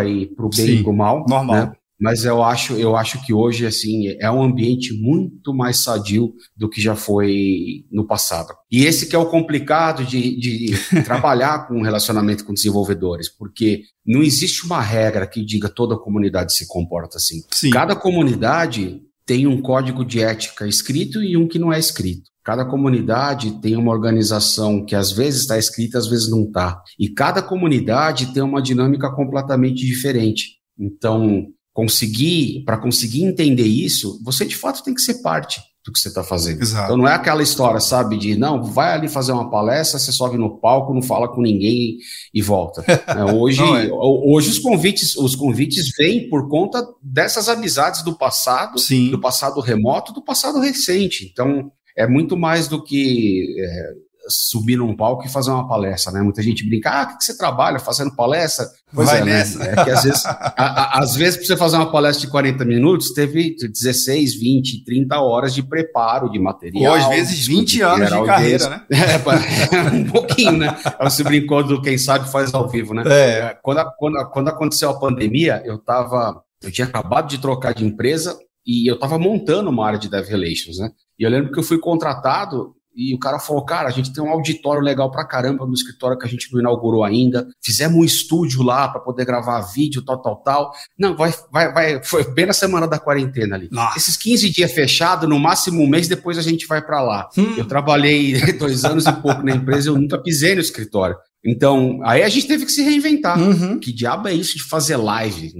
aí 0.00 0.26
para 0.26 0.46
o 0.46 0.50
bem 0.50 0.66
Sim, 0.66 0.72
e 0.72 0.82
para 0.82 0.90
o 0.90 0.96
mal. 0.96 1.24
Normal. 1.28 1.56
Né? 1.56 1.72
Mas 2.02 2.24
eu 2.24 2.42
acho, 2.42 2.72
eu 2.74 2.96
acho 2.96 3.24
que 3.24 3.32
hoje 3.32 3.64
assim 3.64 4.08
é 4.20 4.28
um 4.28 4.42
ambiente 4.42 4.92
muito 4.92 5.54
mais 5.54 5.76
sadio 5.76 6.34
do 6.56 6.68
que 6.68 6.80
já 6.80 6.96
foi 6.96 7.84
no 7.92 8.04
passado. 8.04 8.52
E 8.68 8.84
esse 8.84 9.08
que 9.08 9.14
é 9.14 9.18
o 9.18 9.30
complicado 9.30 10.04
de, 10.04 10.36
de 10.36 10.72
trabalhar 11.06 11.68
com 11.68 11.80
relacionamento 11.80 12.44
com 12.44 12.52
desenvolvedores, 12.52 13.28
porque 13.28 13.82
não 14.04 14.20
existe 14.20 14.66
uma 14.66 14.80
regra 14.80 15.28
que 15.28 15.44
diga 15.44 15.68
toda 15.68 15.94
a 15.94 15.98
comunidade 15.98 16.56
se 16.56 16.66
comporta 16.66 17.18
assim. 17.18 17.36
Sim. 17.52 17.70
Cada 17.70 17.94
comunidade 17.94 19.00
tem 19.24 19.46
um 19.46 19.62
código 19.62 20.04
de 20.04 20.20
ética 20.20 20.66
escrito 20.66 21.22
e 21.22 21.36
um 21.36 21.46
que 21.46 21.58
não 21.58 21.72
é 21.72 21.78
escrito. 21.78 22.32
Cada 22.44 22.64
comunidade 22.64 23.60
tem 23.60 23.76
uma 23.76 23.92
organização 23.92 24.84
que 24.84 24.96
às 24.96 25.12
vezes 25.12 25.42
está 25.42 25.56
escrita, 25.56 25.98
às 25.98 26.08
vezes 26.08 26.28
não 26.28 26.42
está. 26.42 26.82
E 26.98 27.08
cada 27.08 27.40
comunidade 27.40 28.34
tem 28.34 28.42
uma 28.42 28.60
dinâmica 28.60 29.08
completamente 29.14 29.86
diferente. 29.86 30.56
Então, 30.76 31.46
conseguir, 31.72 32.62
para 32.64 32.76
conseguir 32.76 33.24
entender 33.24 33.66
isso, 33.66 34.20
você 34.22 34.44
de 34.44 34.56
fato 34.56 34.82
tem 34.82 34.94
que 34.94 35.00
ser 35.00 35.22
parte 35.22 35.60
do 35.84 35.90
que 35.90 35.98
você 35.98 36.08
está 36.08 36.22
fazendo. 36.22 36.62
Exato. 36.62 36.84
Então 36.84 36.96
não 36.96 37.08
é 37.08 37.14
aquela 37.14 37.42
história, 37.42 37.80
sabe, 37.80 38.16
de 38.16 38.36
não, 38.36 38.62
vai 38.62 38.92
ali 38.92 39.08
fazer 39.08 39.32
uma 39.32 39.50
palestra, 39.50 39.98
você 39.98 40.12
sobe 40.12 40.38
no 40.38 40.58
palco, 40.58 40.94
não 40.94 41.02
fala 41.02 41.28
com 41.28 41.42
ninguém 41.42 41.96
e 42.32 42.40
volta. 42.40 42.84
É, 43.12 43.24
hoje, 43.24 43.60
é. 43.60 43.90
hoje 43.92 44.48
os 44.48 44.58
convites, 44.58 45.16
os 45.16 45.34
convites 45.34 45.92
vêm 45.98 46.28
por 46.28 46.48
conta 46.48 46.86
dessas 47.02 47.48
amizades 47.48 48.02
do 48.02 48.16
passado, 48.16 48.78
Sim. 48.78 49.10
do 49.10 49.20
passado 49.20 49.60
remoto, 49.60 50.12
do 50.12 50.22
passado 50.22 50.60
recente. 50.60 51.28
Então 51.30 51.70
é 51.96 52.06
muito 52.06 52.36
mais 52.36 52.68
do 52.68 52.82
que 52.82 53.54
é, 53.58 53.92
subir 54.28 54.76
num 54.76 54.96
palco 54.96 55.24
e 55.24 55.28
fazer 55.28 55.50
uma 55.50 55.66
palestra, 55.66 56.12
né? 56.12 56.22
Muita 56.22 56.42
gente 56.42 56.66
brinca, 56.66 56.90
ah, 56.90 57.02
o 57.02 57.18
que 57.18 57.24
você 57.24 57.36
trabalha 57.36 57.78
fazendo 57.78 58.14
palestra? 58.14 58.66
Pois 58.94 59.08
Vai 59.08 59.20
é, 59.20 59.24
né? 59.24 59.32
nessa. 59.32 59.58
Né? 59.58 59.74
É 59.76 59.84
que 59.84 59.90
às 59.90 60.02
vezes, 60.04 60.26
a, 60.26 60.52
a, 60.56 60.98
às 61.00 61.16
vezes, 61.16 61.36
para 61.36 61.46
você 61.46 61.56
fazer 61.56 61.76
uma 61.76 61.90
palestra 61.90 62.26
de 62.26 62.30
40 62.30 62.64
minutos, 62.64 63.12
teve 63.12 63.56
16, 63.56 64.34
20, 64.38 64.84
30 64.84 65.20
horas 65.20 65.54
de 65.54 65.62
preparo 65.62 66.30
de 66.30 66.38
material. 66.38 66.92
Ou 66.92 66.98
às 66.98 67.08
vezes 67.08 67.46
20 67.46 67.82
anos 67.82 68.08
de 68.10 68.24
carreira, 68.24 68.68
né? 68.68 68.82
É, 68.92 69.96
um 69.96 70.04
pouquinho, 70.10 70.52
né? 70.52 70.76
Você 71.02 71.22
brincou 71.24 71.64
do 71.64 71.80
quem 71.80 71.98
sabe 71.98 72.30
faz 72.30 72.52
ao 72.54 72.68
vivo, 72.68 72.94
né? 72.94 73.02
É. 73.06 73.38
é. 73.38 73.58
Quando, 73.62 73.84
quando, 73.98 74.30
quando 74.30 74.48
aconteceu 74.48 74.90
a 74.90 74.98
pandemia, 74.98 75.62
eu 75.64 75.78
tava. 75.78 76.42
Eu 76.62 76.70
tinha 76.70 76.86
acabado 76.86 77.28
de 77.28 77.38
trocar 77.38 77.74
de 77.74 77.84
empresa 77.84 78.38
e 78.64 78.88
eu 78.88 78.94
estava 78.94 79.18
montando 79.18 79.70
uma 79.70 79.86
área 79.86 79.98
de 79.98 80.08
Dev 80.08 80.26
Relations, 80.28 80.78
né? 80.78 80.90
E 81.18 81.24
eu 81.24 81.30
lembro 81.30 81.52
que 81.52 81.58
eu 81.58 81.62
fui 81.64 81.78
contratado 81.78 82.74
e 82.94 83.14
o 83.14 83.18
cara 83.18 83.38
falou, 83.38 83.64
cara, 83.64 83.88
a 83.88 83.90
gente 83.90 84.12
tem 84.12 84.22
um 84.22 84.30
auditório 84.30 84.82
legal 84.82 85.10
pra 85.10 85.26
caramba 85.26 85.66
no 85.66 85.72
escritório 85.72 86.18
que 86.18 86.26
a 86.26 86.28
gente 86.28 86.52
não 86.52 86.60
inaugurou 86.60 87.04
ainda. 87.04 87.48
Fizemos 87.62 87.96
um 87.96 88.04
estúdio 88.04 88.62
lá 88.62 88.88
para 88.88 89.00
poder 89.00 89.24
gravar 89.24 89.60
vídeo, 89.60 90.02
tal, 90.02 90.20
tal, 90.20 90.36
tal. 90.36 90.72
Não, 90.98 91.16
vai, 91.16 91.32
vai, 91.50 91.72
vai. 91.72 92.04
Foi 92.04 92.24
bem 92.32 92.46
na 92.46 92.52
semana 92.52 92.86
da 92.86 92.98
quarentena 92.98 93.56
ali. 93.56 93.68
Nossa. 93.70 93.98
Esses 93.98 94.16
15 94.16 94.50
dias 94.50 94.72
fechado, 94.72 95.26
no 95.26 95.38
máximo 95.38 95.82
um 95.82 95.88
mês, 95.88 96.06
depois 96.06 96.36
a 96.36 96.42
gente 96.42 96.66
vai 96.66 96.82
para 96.82 97.00
lá. 97.00 97.28
Hum. 97.36 97.54
Eu 97.56 97.66
trabalhei 97.66 98.40
dois 98.58 98.84
anos 98.84 99.06
e 99.06 99.12
pouco 99.12 99.42
na 99.42 99.52
empresa, 99.52 99.88
eu 99.88 99.96
nunca 99.98 100.18
pisei 100.18 100.54
no 100.54 100.60
escritório. 100.60 101.16
Então, 101.44 101.98
aí 102.04 102.22
a 102.22 102.28
gente 102.28 102.46
teve 102.46 102.64
que 102.64 102.72
se 102.72 102.82
reinventar. 102.82 103.38
Uhum. 103.38 103.78
Que 103.78 103.92
diabo 103.92 104.28
é 104.28 104.34
isso 104.34 104.56
de 104.56 104.64
fazer 104.64 104.96
live? 104.96 105.52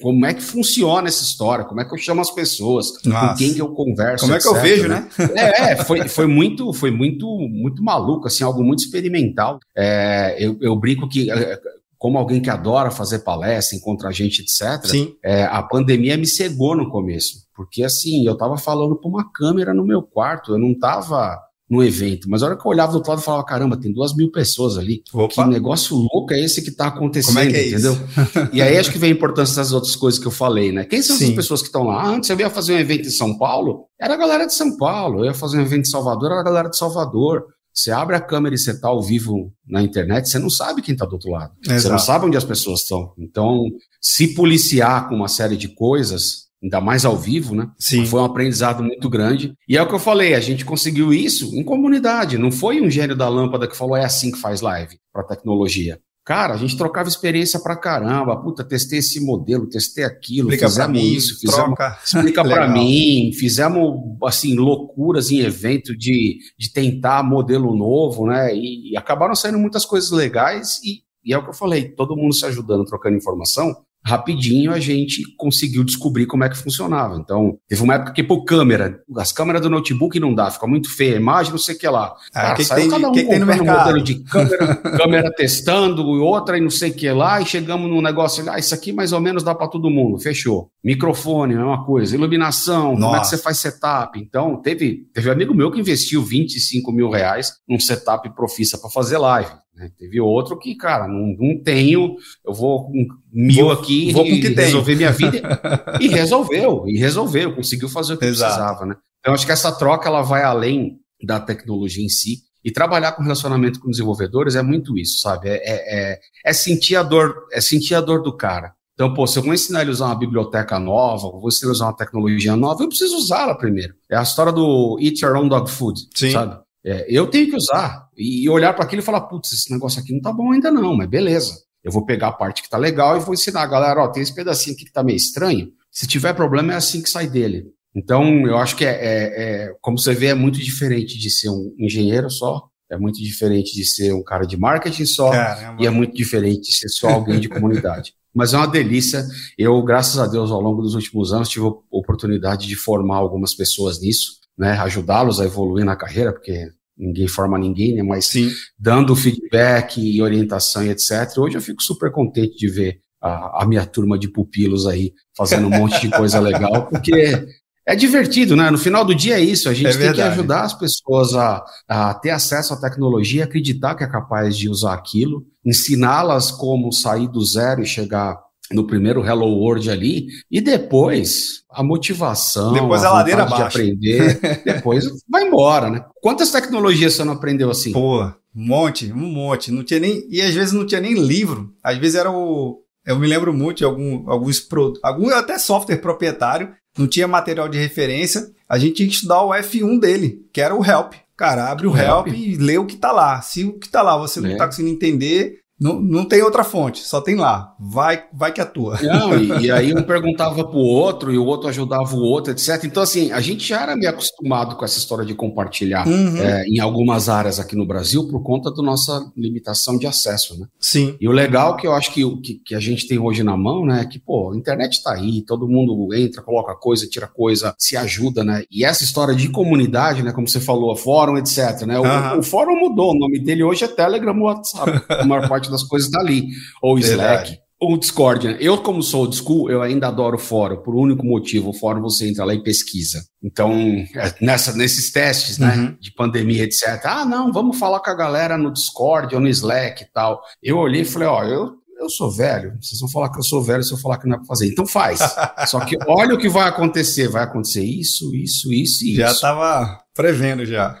Como 0.00 0.24
é 0.24 0.34
que 0.34 0.42
funciona 0.42 1.08
essa 1.08 1.24
história, 1.24 1.64
como 1.64 1.80
é 1.80 1.84
que 1.84 1.92
eu 1.92 1.98
chamo 1.98 2.20
as 2.20 2.30
pessoas, 2.30 2.92
Nossa. 3.04 3.28
com 3.28 3.34
quem 3.36 3.54
que 3.54 3.60
eu 3.60 3.68
converso, 3.70 4.24
como 4.24 4.36
etc, 4.36 4.46
é 4.46 4.50
que 4.50 4.56
eu 4.56 4.62
vejo, 4.62 4.88
né? 4.88 5.08
né? 5.18 5.28
É, 5.34 5.72
é, 5.72 5.76
foi, 5.76 6.06
foi 6.08 6.26
muito, 6.26 6.72
foi 6.72 6.90
muito, 6.90 7.26
muito 7.26 7.82
maluco, 7.82 8.26
assim, 8.26 8.44
algo 8.44 8.62
muito 8.62 8.80
experimental. 8.80 9.58
É, 9.76 10.36
eu, 10.38 10.56
eu 10.60 10.76
brinco 10.76 11.08
que 11.08 11.30
é, 11.30 11.58
como 11.98 12.16
alguém 12.16 12.40
que 12.40 12.48
adora 12.48 12.90
fazer 12.90 13.20
palestra, 13.20 13.76
encontrar 13.76 14.12
gente, 14.12 14.42
etc. 14.42 14.84
Sim. 14.86 15.14
É, 15.22 15.42
a 15.42 15.62
pandemia 15.62 16.16
me 16.16 16.26
cegou 16.26 16.76
no 16.76 16.88
começo, 16.88 17.44
porque 17.54 17.82
assim 17.82 18.24
eu 18.24 18.34
estava 18.34 18.56
falando 18.56 18.96
para 18.96 19.10
uma 19.10 19.30
câmera 19.32 19.74
no 19.74 19.84
meu 19.84 20.02
quarto, 20.02 20.52
eu 20.52 20.58
não 20.58 20.70
estava 20.70 21.36
no 21.68 21.82
evento. 21.82 22.28
Mas 22.30 22.42
a 22.42 22.46
hora 22.46 22.56
que 22.56 22.66
eu 22.66 22.70
olhava 22.70 22.92
do 22.92 22.96
outro 22.96 23.10
lado, 23.10 23.20
eu 23.20 23.24
falava, 23.24 23.44
caramba, 23.44 23.76
tem 23.76 23.92
duas 23.92 24.14
mil 24.14 24.30
pessoas 24.30 24.78
ali. 24.78 25.02
Opa. 25.12 25.44
Que 25.44 25.50
negócio 25.50 25.96
louco 25.96 26.32
é 26.32 26.40
esse 26.40 26.62
que 26.62 26.70
está 26.70 26.86
acontecendo, 26.86 27.34
Como 27.34 27.46
é 27.46 27.50
que 27.50 27.56
é 27.56 27.68
entendeu? 27.68 27.92
Isso? 27.92 28.48
e 28.52 28.62
aí 28.62 28.78
acho 28.78 28.90
que 28.90 28.98
vem 28.98 29.10
a 29.10 29.14
importância 29.14 29.56
das 29.56 29.72
outras 29.72 29.94
coisas 29.94 30.18
que 30.18 30.26
eu 30.26 30.30
falei, 30.30 30.72
né? 30.72 30.84
Quem 30.84 31.02
são 31.02 31.16
Sim. 31.16 31.24
essas 31.24 31.36
pessoas 31.36 31.60
que 31.60 31.68
estão 31.68 31.84
lá? 31.84 32.02
Ah, 32.02 32.08
antes 32.08 32.30
eu 32.30 32.38
ia 32.38 32.48
fazer 32.48 32.74
um 32.74 32.78
evento 32.78 33.08
em 33.08 33.12
São 33.12 33.36
Paulo, 33.36 33.84
era 34.00 34.14
a 34.14 34.16
galera 34.16 34.46
de 34.46 34.54
São 34.54 34.76
Paulo. 34.76 35.20
Eu 35.20 35.26
ia 35.26 35.34
fazer 35.34 35.58
um 35.58 35.62
evento 35.62 35.86
em 35.86 35.90
Salvador, 35.90 36.30
era 36.30 36.40
a 36.40 36.44
galera 36.44 36.70
de 36.70 36.78
Salvador. 36.78 37.44
Você 37.72 37.92
abre 37.92 38.16
a 38.16 38.20
câmera 38.20 38.54
e 38.54 38.58
você 38.58 38.72
está 38.72 38.88
ao 38.88 39.00
vivo 39.00 39.52
na 39.64 39.80
internet, 39.82 40.28
você 40.28 40.38
não 40.38 40.50
sabe 40.50 40.82
quem 40.82 40.94
está 40.94 41.04
do 41.06 41.12
outro 41.12 41.30
lado. 41.30 41.52
Exato. 41.64 41.80
Você 41.80 41.88
não 41.90 41.98
sabe 41.98 42.26
onde 42.26 42.36
as 42.36 42.44
pessoas 42.44 42.80
estão. 42.80 43.12
Então, 43.16 43.62
se 44.00 44.34
policiar 44.34 45.08
com 45.08 45.14
uma 45.14 45.28
série 45.28 45.56
de 45.56 45.68
coisas, 45.68 46.47
ainda 46.62 46.80
mais 46.80 47.04
ao 47.04 47.16
vivo, 47.16 47.54
né? 47.54 47.70
Sim. 47.78 48.04
Foi 48.04 48.20
um 48.20 48.24
aprendizado 48.24 48.82
muito 48.82 49.08
grande. 49.08 49.54
E 49.68 49.76
é 49.76 49.82
o 49.82 49.88
que 49.88 49.94
eu 49.94 49.98
falei, 49.98 50.34
a 50.34 50.40
gente 50.40 50.64
conseguiu 50.64 51.12
isso 51.12 51.54
em 51.54 51.64
comunidade. 51.64 52.38
Não 52.38 52.50
foi 52.50 52.80
um 52.80 52.90
gênio 52.90 53.16
da 53.16 53.28
lâmpada 53.28 53.68
que 53.68 53.76
falou 53.76 53.96
é 53.96 54.04
assim 54.04 54.30
que 54.30 54.38
faz 54.38 54.60
live 54.60 54.98
para 55.12 55.24
tecnologia. 55.24 55.98
Cara, 56.28 56.52
a 56.52 56.56
gente 56.58 56.76
trocava 56.76 57.08
experiência 57.08 57.58
pra 57.58 57.74
caramba. 57.74 58.36
Puta, 58.36 58.62
testei 58.62 58.98
esse 58.98 59.18
modelo, 59.18 59.66
testei 59.66 60.04
aquilo, 60.04 60.48
explica 60.50 60.68
fizemos 60.68 61.00
mim, 61.00 61.08
isso, 61.14 61.40
fizemos, 61.40 61.74
troca. 61.74 61.98
explica 62.04 62.44
para 62.44 62.68
mim, 62.68 63.30
fizemos 63.32 63.94
assim 64.22 64.54
loucuras 64.54 65.30
em 65.30 65.38
evento 65.38 65.96
de, 65.96 66.36
de 66.58 66.70
tentar 66.70 67.22
modelo 67.22 67.74
novo, 67.74 68.26
né? 68.26 68.54
E, 68.54 68.92
e 68.92 68.96
acabaram 68.96 69.34
saindo 69.34 69.58
muitas 69.58 69.86
coisas 69.86 70.10
legais 70.10 70.78
e, 70.84 71.02
e 71.24 71.32
é 71.32 71.38
o 71.38 71.42
que 71.42 71.48
eu 71.48 71.54
falei, 71.54 71.88
todo 71.88 72.14
mundo 72.14 72.34
se 72.34 72.44
ajudando, 72.44 72.84
trocando 72.84 73.16
informação 73.16 73.74
rapidinho 74.08 74.72
a 74.72 74.80
gente 74.80 75.22
conseguiu 75.36 75.84
descobrir 75.84 76.26
como 76.26 76.44
é 76.44 76.48
que 76.48 76.56
funcionava. 76.56 77.16
Então, 77.16 77.58
teve 77.68 77.82
uma 77.82 77.94
época 77.94 78.12
que, 78.12 78.22
pô, 78.22 78.44
câmera, 78.44 79.00
as 79.16 79.32
câmeras 79.32 79.60
do 79.60 79.70
notebook 79.70 80.18
não 80.18 80.34
dá, 80.34 80.50
fica 80.50 80.66
muito 80.66 80.94
feia 80.94 81.14
a 81.14 81.20
imagem, 81.20 81.52
não 81.52 81.58
sei 81.58 81.74
o 81.74 81.78
que 81.78 81.88
lá. 81.88 82.14
Ah, 82.32 82.40
Cara, 82.40 82.54
que 82.54 82.64
saiu 82.64 82.82
tem, 82.82 82.90
cada 82.90 83.08
um 83.08 83.12
que 83.12 83.24
comprando 83.24 83.62
um 83.62 83.64
modelo 83.64 84.02
de 84.02 84.14
câmera, 84.16 84.76
câmera 84.96 85.32
testando, 85.32 86.06
outra 86.06 86.56
e 86.56 86.60
não 86.60 86.70
sei 86.70 86.90
o 86.90 86.94
que 86.94 87.10
lá, 87.10 87.40
e 87.40 87.46
chegamos 87.46 87.90
num 87.90 88.00
negócio, 88.00 88.48
ah, 88.50 88.58
isso 88.58 88.74
aqui 88.74 88.92
mais 88.92 89.12
ou 89.12 89.20
menos 89.20 89.42
dá 89.42 89.54
para 89.54 89.68
todo 89.68 89.90
mundo, 89.90 90.18
fechou. 90.18 90.70
Microfone, 90.82 91.54
é 91.54 91.58
uma 91.58 91.84
coisa, 91.84 92.14
iluminação, 92.14 92.92
Nossa. 92.92 93.02
como 93.02 93.16
é 93.16 93.20
que 93.20 93.26
você 93.26 93.38
faz 93.38 93.58
setup? 93.58 94.18
Então, 94.18 94.56
teve, 94.56 95.06
teve 95.12 95.28
um 95.28 95.32
amigo 95.32 95.54
meu 95.54 95.70
que 95.70 95.80
investiu 95.80 96.22
25 96.22 96.90
mil 96.92 97.10
reais 97.10 97.52
num 97.68 97.78
setup 97.78 98.28
profissa 98.34 98.78
para 98.78 98.90
fazer 98.90 99.18
live. 99.18 99.50
Né? 99.78 99.90
Teve 99.96 100.20
outro 100.20 100.58
que, 100.58 100.74
cara, 100.74 101.06
não, 101.06 101.36
não 101.38 101.62
tenho, 101.62 102.16
eu 102.44 102.52
vou 102.52 102.86
com 102.86 103.06
mil 103.32 103.66
vou, 103.66 103.72
aqui 103.72 104.12
vou 104.12 104.26
e 104.26 104.40
resolver 104.40 104.96
minha 104.96 105.12
vida. 105.12 105.40
e 106.00 106.08
resolveu, 106.08 106.84
e 106.86 106.98
resolveu, 106.98 107.54
conseguiu 107.54 107.88
fazer 107.88 108.14
o 108.14 108.18
que 108.18 108.24
Exato. 108.24 108.52
precisava, 108.52 108.86
né? 108.86 108.96
Então, 109.20 109.32
acho 109.32 109.46
que 109.46 109.52
essa 109.52 109.70
troca 109.70 110.08
ela 110.08 110.22
vai 110.22 110.42
além 110.42 110.98
da 111.22 111.38
tecnologia 111.38 112.04
em 112.04 112.08
si. 112.08 112.38
E 112.64 112.72
trabalhar 112.72 113.12
com 113.12 113.22
relacionamento 113.22 113.78
com 113.78 113.88
desenvolvedores 113.88 114.56
é 114.56 114.62
muito 114.62 114.98
isso, 114.98 115.20
sabe? 115.20 115.48
É, 115.48 115.54
é, 115.54 116.12
é, 116.12 116.20
é 116.44 116.52
sentir 116.52 116.96
a 116.96 117.04
dor, 117.04 117.46
é 117.52 117.60
sentir 117.60 117.94
a 117.94 118.00
dor 118.00 118.20
do 118.20 118.36
cara. 118.36 118.74
Então, 118.94 119.14
pô, 119.14 119.28
se 119.28 119.38
eu 119.38 119.44
vou 119.44 119.54
ensinar 119.54 119.82
ele 119.82 119.90
a 119.90 119.92
usar 119.92 120.06
uma 120.06 120.18
biblioteca 120.18 120.76
nova, 120.76 121.30
vou 121.30 121.46
ensinar 121.46 121.68
ele 121.68 121.70
a 121.70 121.76
usar 121.76 121.84
uma 121.86 121.96
tecnologia 121.96 122.56
nova, 122.56 122.82
eu 122.82 122.88
preciso 122.88 123.16
usá-la 123.16 123.54
primeiro. 123.54 123.94
É 124.10 124.16
a 124.16 124.22
história 124.22 124.52
do 124.52 124.98
eat 125.00 125.24
your 125.24 125.36
own 125.36 125.48
dog 125.48 125.70
food, 125.70 126.08
Sim. 126.16 126.32
sabe? 126.32 126.60
É, 126.88 127.04
eu 127.06 127.26
tenho 127.26 127.50
que 127.50 127.56
usar 127.56 128.08
e 128.16 128.48
olhar 128.48 128.72
para 128.72 128.82
aquilo 128.82 129.02
e 129.02 129.04
falar, 129.04 129.20
putz, 129.22 129.52
esse 129.52 129.70
negócio 129.70 130.00
aqui 130.00 130.10
não 130.10 130.22
tá 130.22 130.32
bom 130.32 130.52
ainda 130.52 130.70
não, 130.70 130.96
mas 130.96 131.06
beleza. 131.06 131.52
Eu 131.84 131.92
vou 131.92 132.06
pegar 132.06 132.28
a 132.28 132.32
parte 132.32 132.62
que 132.62 132.70
tá 132.70 132.78
legal 132.78 133.16
e 133.16 133.20
vou 133.20 133.34
ensinar 133.34 133.62
a 133.62 133.66
galera, 133.66 134.02
ó, 134.02 134.08
tem 134.08 134.22
esse 134.22 134.34
pedacinho 134.34 134.74
aqui 134.74 134.86
que 134.86 134.92
tá 134.92 135.02
meio 135.02 135.16
estranho. 135.16 135.68
Se 135.90 136.06
tiver 136.06 136.32
problema, 136.32 136.72
é 136.72 136.76
assim 136.76 137.02
que 137.02 137.10
sai 137.10 137.28
dele. 137.28 137.66
Então, 137.94 138.46
eu 138.46 138.56
acho 138.56 138.74
que 138.74 138.86
é, 138.86 138.90
é, 138.90 139.42
é 139.66 139.74
como 139.82 139.98
você 139.98 140.14
vê, 140.14 140.28
é 140.28 140.34
muito 140.34 140.58
diferente 140.58 141.18
de 141.18 141.28
ser 141.30 141.50
um 141.50 141.74
engenheiro 141.78 142.30
só, 142.30 142.68
é 142.90 142.96
muito 142.96 143.22
diferente 143.22 143.74
de 143.74 143.84
ser 143.84 144.14
um 144.14 144.22
cara 144.22 144.46
de 144.46 144.56
marketing 144.56 145.04
só, 145.04 145.30
Caramba. 145.30 145.82
e 145.82 145.86
é 145.86 145.90
muito 145.90 146.14
diferente 146.14 146.70
de 146.70 146.74
ser 146.74 146.88
só 146.88 147.08
alguém 147.08 147.38
de 147.38 147.48
comunidade. 147.48 148.14
Mas 148.34 148.54
é 148.54 148.56
uma 148.56 148.66
delícia. 148.66 149.26
Eu, 149.58 149.82
graças 149.82 150.18
a 150.18 150.26
Deus, 150.26 150.50
ao 150.50 150.60
longo 150.60 150.80
dos 150.80 150.94
últimos 150.94 151.32
anos, 151.32 151.48
tive 151.48 151.66
a 151.66 151.72
oportunidade 151.90 152.66
de 152.66 152.76
formar 152.76 153.16
algumas 153.16 153.54
pessoas 153.54 154.00
nisso, 154.00 154.38
né, 154.56 154.72
ajudá-los 154.78 155.40
a 155.40 155.44
evoluir 155.44 155.84
na 155.84 155.96
carreira, 155.96 156.32
porque 156.32 156.70
ninguém 156.98 157.28
forma 157.28 157.58
ninguém, 157.58 157.94
né? 157.94 158.02
Mas 158.02 158.26
Sim. 158.26 158.50
dando 158.78 159.14
feedback 159.14 160.00
e 160.00 160.20
orientação 160.20 160.84
e 160.84 160.90
etc. 160.90 161.38
Hoje 161.38 161.56
eu 161.56 161.62
fico 161.62 161.82
super 161.82 162.10
contente 162.10 162.56
de 162.56 162.68
ver 162.68 163.00
a, 163.22 163.62
a 163.62 163.66
minha 163.66 163.86
turma 163.86 164.18
de 164.18 164.28
pupilos 164.28 164.86
aí 164.86 165.12
fazendo 165.36 165.68
um 165.68 165.70
monte 165.70 166.00
de 166.00 166.10
coisa 166.10 166.40
legal, 166.40 166.86
porque 166.90 167.46
é 167.86 167.96
divertido, 167.96 168.54
né? 168.54 168.70
No 168.70 168.76
final 168.76 169.04
do 169.04 169.14
dia 169.14 169.36
é 169.36 169.40
isso. 169.40 169.68
A 169.68 169.72
gente 169.72 169.88
é 169.88 169.96
tem 169.96 170.12
que 170.12 170.20
ajudar 170.20 170.62
as 170.62 170.74
pessoas 170.74 171.34
a, 171.34 171.64
a 171.88 172.12
ter 172.12 172.30
acesso 172.30 172.74
à 172.74 172.76
tecnologia, 172.80 173.44
acreditar 173.44 173.94
que 173.94 174.04
é 174.04 174.06
capaz 174.06 174.56
de 174.56 174.68
usar 174.68 174.92
aquilo, 174.92 175.46
ensiná-las 175.64 176.50
como 176.50 176.92
sair 176.92 177.28
do 177.28 177.42
zero 177.42 177.82
e 177.82 177.86
chegar 177.86 178.38
no 178.72 178.86
primeiro 178.86 179.24
Hello 179.24 179.46
World 179.46 179.90
ali, 179.90 180.26
e 180.50 180.60
depois 180.60 181.62
a 181.70 181.82
motivação, 181.82 182.72
depois 182.72 183.02
a, 183.02 183.08
a 183.08 183.12
ladeira 183.14 183.46
de 183.46 183.54
aprender, 183.54 184.40
depois 184.64 185.06
vai 185.28 185.44
embora, 185.44 185.90
né? 185.90 186.04
Quantas 186.20 186.50
tecnologias 186.50 187.14
você 187.14 187.24
não 187.24 187.34
aprendeu 187.34 187.70
assim? 187.70 187.92
Pô, 187.92 188.22
um 188.58 188.66
monte, 188.66 189.12
um 189.12 189.16
monte. 189.16 189.70
Não 189.70 189.84
tinha 189.84 190.00
nem. 190.00 190.26
E 190.28 190.40
às 190.42 190.52
vezes 190.52 190.72
não 190.72 190.86
tinha 190.86 191.00
nem 191.00 191.14
livro. 191.14 191.72
Às 191.82 191.96
vezes 191.98 192.16
era 192.16 192.30
o. 192.30 192.82
Eu 193.06 193.18
me 193.18 193.26
lembro 193.26 193.54
muito 193.54 193.78
de 193.78 193.84
algum, 193.84 194.28
alguns 194.28 194.66
algum 195.02 195.30
até 195.30 195.58
software 195.58 195.96
proprietário, 195.96 196.74
não 196.98 197.06
tinha 197.06 197.26
material 197.26 197.68
de 197.68 197.78
referência, 197.78 198.50
a 198.68 198.78
gente 198.78 198.96
tinha 198.96 199.08
que 199.08 199.14
estudar 199.14 199.42
o 199.42 199.50
F1 199.50 199.98
dele, 199.98 200.46
que 200.52 200.60
era 200.60 200.74
o 200.74 200.84
help. 200.84 201.14
Cara, 201.34 201.70
abre 201.70 201.86
o, 201.86 201.92
o 201.92 201.96
help. 201.96 202.26
help. 202.26 202.36
e 202.36 202.56
lê 202.56 202.76
o 202.76 202.84
que 202.84 202.96
tá 202.96 203.12
lá. 203.12 203.40
Se 203.40 203.64
o 203.64 203.78
que 203.78 203.88
tá 203.88 204.02
lá 204.02 204.18
você 204.18 204.40
não 204.40 204.50
é. 204.50 204.56
tá 204.56 204.66
conseguindo 204.66 204.94
entender, 204.94 205.60
não, 205.80 206.00
não 206.00 206.24
tem 206.24 206.42
outra 206.42 206.64
fonte, 206.64 207.00
só 207.00 207.20
tem 207.20 207.36
lá. 207.36 207.74
Vai, 207.78 208.24
vai 208.32 208.52
que 208.52 208.60
atua. 208.60 208.98
Não, 209.00 209.38
e, 209.38 209.66
e, 209.66 209.70
aí 209.70 209.94
um 209.94 210.02
perguntava 210.02 210.64
pro 210.64 210.78
outro 210.78 211.32
e 211.32 211.38
o 211.38 211.44
outro 211.44 211.68
ajudava 211.68 212.16
o 212.16 212.20
outro, 212.20 212.52
etc. 212.52 212.82
Então, 212.84 213.02
assim, 213.02 213.30
a 213.30 213.40
gente 213.40 213.66
já 213.66 213.82
era 213.82 213.96
meio 213.96 214.10
acostumado 214.10 214.74
com 214.76 214.84
essa 214.84 214.98
história 214.98 215.24
de 215.24 215.34
compartilhar 215.34 216.06
uhum. 216.06 216.36
é, 216.36 216.64
em 216.66 216.80
algumas 216.80 217.28
áreas 217.28 217.60
aqui 217.60 217.76
no 217.76 217.86
Brasil 217.86 218.26
por 218.28 218.42
conta 218.42 218.72
da 218.72 218.82
nossa 218.82 219.30
limitação 219.36 219.96
de 219.96 220.06
acesso, 220.06 220.58
né? 220.58 220.66
Sim. 220.80 221.16
E 221.20 221.28
o 221.28 221.32
legal 221.32 221.76
que 221.76 221.86
eu 221.86 221.92
acho 221.92 222.12
que, 222.12 222.24
que, 222.40 222.54
que 222.54 222.74
a 222.74 222.80
gente 222.80 223.06
tem 223.06 223.18
hoje 223.18 223.44
na 223.44 223.56
mão, 223.56 223.86
né, 223.86 224.02
é 224.02 224.04
que, 224.04 224.18
pô, 224.18 224.52
a 224.52 224.56
internet 224.56 225.02
tá 225.02 225.14
aí, 225.14 225.42
todo 225.42 225.68
mundo 225.68 226.12
entra, 226.14 226.42
coloca 226.42 226.74
coisa, 226.74 227.06
tira 227.06 227.28
coisa, 227.28 227.74
se 227.78 227.96
ajuda, 227.96 228.42
né? 228.42 228.64
E 228.70 228.84
essa 228.84 229.04
história 229.04 229.34
de 229.34 229.48
comunidade, 229.48 230.22
né, 230.22 230.32
como 230.32 230.48
você 230.48 230.60
falou, 230.60 230.96
fórum, 230.96 231.38
etc, 231.38 231.82
né? 231.86 231.98
O, 231.98 232.02
uhum. 232.02 232.38
o 232.40 232.42
fórum 232.42 232.76
mudou, 232.76 233.12
o 233.12 233.18
nome 233.18 233.38
dele 233.38 233.62
hoje 233.62 233.84
é 233.84 233.88
Telegram 233.88 234.36
ou 234.36 234.46
WhatsApp, 234.46 235.04
a 235.08 235.24
maior 235.24 235.48
parte 235.48 235.67
parte 235.68 235.82
das 235.82 235.88
coisas 235.88 236.08
está 236.08 236.20
ali. 236.20 236.48
Ou 236.82 236.98
Slack, 236.98 237.58
ou 237.80 237.96
Discord. 237.96 238.48
Né? 238.48 238.56
Eu, 238.60 238.78
como 238.78 239.02
sou 239.02 239.22
old 239.22 239.36
school, 239.36 239.70
eu 239.70 239.82
ainda 239.82 240.08
adoro 240.08 240.36
o 240.36 240.40
fórum, 240.40 240.76
por 240.78 240.94
um 240.94 241.00
único 241.00 241.24
motivo. 241.24 241.70
O 241.70 241.74
fórum 241.74 242.00
você 242.00 242.28
entra 242.28 242.44
lá 242.44 242.54
e 242.54 242.62
pesquisa. 242.62 243.22
Então, 243.42 243.72
é, 244.14 244.34
nessa, 244.40 244.72
nesses 244.72 245.12
testes, 245.12 245.58
né, 245.58 245.74
uhum. 245.74 245.96
de 246.00 246.12
pandemia, 246.12 246.64
etc. 246.64 247.00
Ah, 247.04 247.24
não, 247.24 247.52
vamos 247.52 247.78
falar 247.78 248.00
com 248.00 248.10
a 248.10 248.16
galera 248.16 248.58
no 248.58 248.72
Discord 248.72 249.34
ou 249.34 249.40
no 249.40 249.48
Slack 249.48 250.02
e 250.02 250.12
tal. 250.12 250.40
Eu 250.62 250.78
olhei 250.78 251.02
e 251.02 251.06
falei, 251.06 251.28
ó, 251.28 251.44
eu 251.44 251.78
eu 252.00 252.08
sou 252.08 252.30
velho, 252.30 252.78
vocês 252.80 253.00
vão 253.00 253.10
falar 253.10 253.28
que 253.30 253.38
eu 253.38 253.42
sou 253.42 253.60
velho 253.60 253.82
se 253.82 253.92
eu 253.92 253.98
falar 253.98 254.18
que 254.18 254.28
não 254.28 254.36
é 254.36 254.38
para 254.38 254.46
fazer. 254.46 254.68
Então 254.68 254.86
faz. 254.86 255.18
Só 255.66 255.80
que 255.80 255.98
olha 256.06 256.34
o 256.34 256.38
que 256.38 256.48
vai 256.48 256.68
acontecer. 256.68 257.28
Vai 257.28 257.42
acontecer 257.42 257.82
isso, 257.82 258.32
isso, 258.34 258.72
isso 258.72 259.04
e 259.04 259.16
já 259.16 259.24
isso. 259.24 259.30
Já 259.30 259.32
estava 259.32 260.00
prevendo 260.18 260.66
já. 260.66 260.98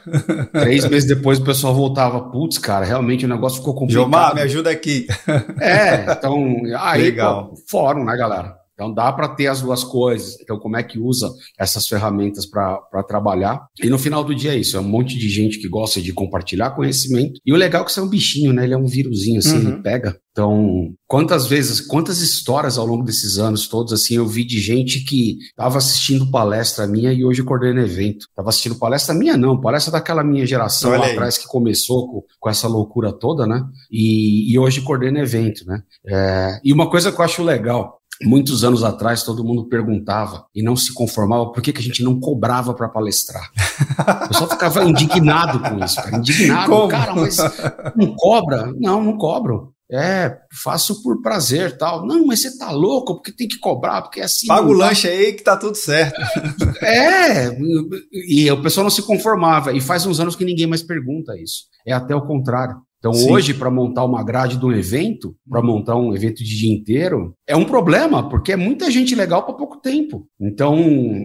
Três 0.52 0.86
meses 0.88 1.08
depois 1.08 1.40
o 1.40 1.44
pessoal 1.44 1.74
voltava, 1.74 2.30
putz, 2.30 2.56
cara, 2.56 2.86
realmente 2.86 3.26
o 3.26 3.28
negócio 3.28 3.58
ficou 3.58 3.74
complicado. 3.74 4.04
Jomar, 4.04 4.32
me 4.32 4.42
ajuda 4.42 4.70
aqui. 4.70 5.08
É, 5.60 6.12
então, 6.12 6.54
aí, 6.78 7.02
Legal. 7.02 7.48
Pô, 7.48 7.56
fórum, 7.68 8.04
né, 8.04 8.16
galera? 8.16 8.57
Então 8.78 8.94
dá 8.94 9.12
para 9.12 9.26
ter 9.26 9.48
as 9.48 9.60
duas 9.60 9.82
coisas. 9.82 10.40
Então, 10.40 10.56
como 10.56 10.76
é 10.76 10.84
que 10.84 11.00
usa 11.00 11.28
essas 11.58 11.88
ferramentas 11.88 12.46
para 12.46 13.02
trabalhar? 13.08 13.66
E 13.82 13.90
no 13.90 13.98
final 13.98 14.22
do 14.22 14.32
dia 14.32 14.54
é 14.54 14.56
isso: 14.56 14.76
é 14.76 14.80
um 14.80 14.84
monte 14.84 15.18
de 15.18 15.28
gente 15.28 15.58
que 15.58 15.68
gosta 15.68 16.00
de 16.00 16.12
compartilhar 16.12 16.70
conhecimento. 16.70 17.40
E 17.44 17.52
o 17.52 17.56
legal 17.56 17.82
é 17.82 17.84
que 17.84 17.92
você 17.92 17.98
é 17.98 18.02
um 18.04 18.08
bichinho, 18.08 18.52
né? 18.52 18.62
Ele 18.62 18.74
é 18.74 18.78
um 18.78 18.86
vírusinho, 18.86 19.40
assim, 19.40 19.56
uhum. 19.56 19.72
ele 19.72 19.82
pega. 19.82 20.16
Então, 20.30 20.94
quantas 21.08 21.48
vezes, 21.48 21.80
quantas 21.80 22.20
histórias 22.20 22.78
ao 22.78 22.86
longo 22.86 23.02
desses 23.02 23.38
anos 23.38 23.66
todos, 23.66 23.92
assim, 23.92 24.14
eu 24.14 24.24
vi 24.24 24.44
de 24.44 24.60
gente 24.60 25.00
que 25.00 25.36
estava 25.38 25.78
assistindo 25.78 26.30
palestra 26.30 26.86
minha 26.86 27.12
e 27.12 27.24
hoje 27.24 27.42
coordena 27.42 27.80
evento. 27.80 28.26
Estava 28.28 28.50
assistindo 28.50 28.76
palestra 28.76 29.12
minha, 29.12 29.36
não, 29.36 29.60
palestra 29.60 29.90
daquela 29.90 30.22
minha 30.22 30.46
geração 30.46 30.92
lá 30.92 31.08
atrás 31.08 31.36
que 31.36 31.48
começou 31.48 32.06
com, 32.06 32.22
com, 32.38 32.48
essa 32.48 32.68
loucura 32.68 33.12
toda, 33.12 33.48
né? 33.48 33.64
E, 33.90 34.52
e 34.52 34.56
hoje 34.56 34.80
coordena 34.80 35.18
evento, 35.18 35.66
né? 35.66 35.82
É, 36.06 36.60
e 36.62 36.72
uma 36.72 36.88
coisa 36.88 37.10
que 37.10 37.20
eu 37.20 37.24
acho 37.24 37.42
legal, 37.42 37.97
Muitos 38.22 38.64
anos 38.64 38.82
atrás, 38.82 39.22
todo 39.22 39.44
mundo 39.44 39.68
perguntava 39.68 40.46
e 40.54 40.62
não 40.62 40.74
se 40.74 40.92
conformava 40.92 41.52
por 41.52 41.62
que, 41.62 41.72
que 41.72 41.80
a 41.80 41.84
gente 41.84 42.02
não 42.02 42.18
cobrava 42.18 42.74
para 42.74 42.88
palestrar. 42.88 43.50
Eu 44.28 44.36
só 44.36 44.48
ficava 44.48 44.84
indignado 44.84 45.60
com 45.60 45.84
isso, 45.84 45.96
cara. 45.96 46.16
Indignado. 46.16 46.70
Como? 46.70 46.88
Cara, 46.88 47.14
mas 47.14 47.36
não 47.94 48.14
cobra? 48.16 48.72
Não, 48.76 49.02
não 49.02 49.16
cobro. 49.16 49.72
É, 49.90 50.36
faço 50.52 51.02
por 51.02 51.22
prazer 51.22 51.78
tal. 51.78 52.06
Não, 52.06 52.26
mas 52.26 52.42
você 52.42 52.58
tá 52.58 52.70
louco, 52.70 53.14
porque 53.14 53.32
tem 53.32 53.48
que 53.48 53.58
cobrar, 53.58 54.02
porque 54.02 54.20
é 54.20 54.24
assim. 54.24 54.46
Paga 54.46 54.68
o 54.68 54.72
lanche 54.72 55.08
aí 55.08 55.32
que 55.32 55.42
tá 55.42 55.56
tudo 55.56 55.76
certo. 55.76 56.20
É, 56.80 57.50
e 58.12 58.50
o 58.50 58.62
pessoal 58.62 58.84
não 58.84 58.90
se 58.90 59.02
conformava. 59.02 59.72
E 59.72 59.80
faz 59.80 60.06
uns 60.06 60.20
anos 60.20 60.36
que 60.36 60.44
ninguém 60.44 60.66
mais 60.66 60.82
pergunta 60.82 61.36
isso. 61.36 61.64
É 61.86 61.92
até 61.92 62.14
o 62.14 62.26
contrário. 62.26 62.76
Então, 62.98 63.12
Sim. 63.12 63.30
hoje, 63.30 63.54
para 63.54 63.70
montar 63.70 64.04
uma 64.04 64.24
grade 64.24 64.56
de 64.56 64.66
um 64.66 64.72
evento, 64.72 65.36
para 65.48 65.62
montar 65.62 65.96
um 65.96 66.14
evento 66.14 66.42
de 66.42 66.56
dia 66.56 66.72
inteiro, 66.72 67.34
é 67.46 67.56
um 67.56 67.64
problema, 67.64 68.28
porque 68.28 68.52
é 68.52 68.56
muita 68.56 68.90
gente 68.90 69.14
legal 69.14 69.44
para 69.44 69.54
pouco 69.54 69.80
tempo. 69.80 70.26
Então, 70.40 70.76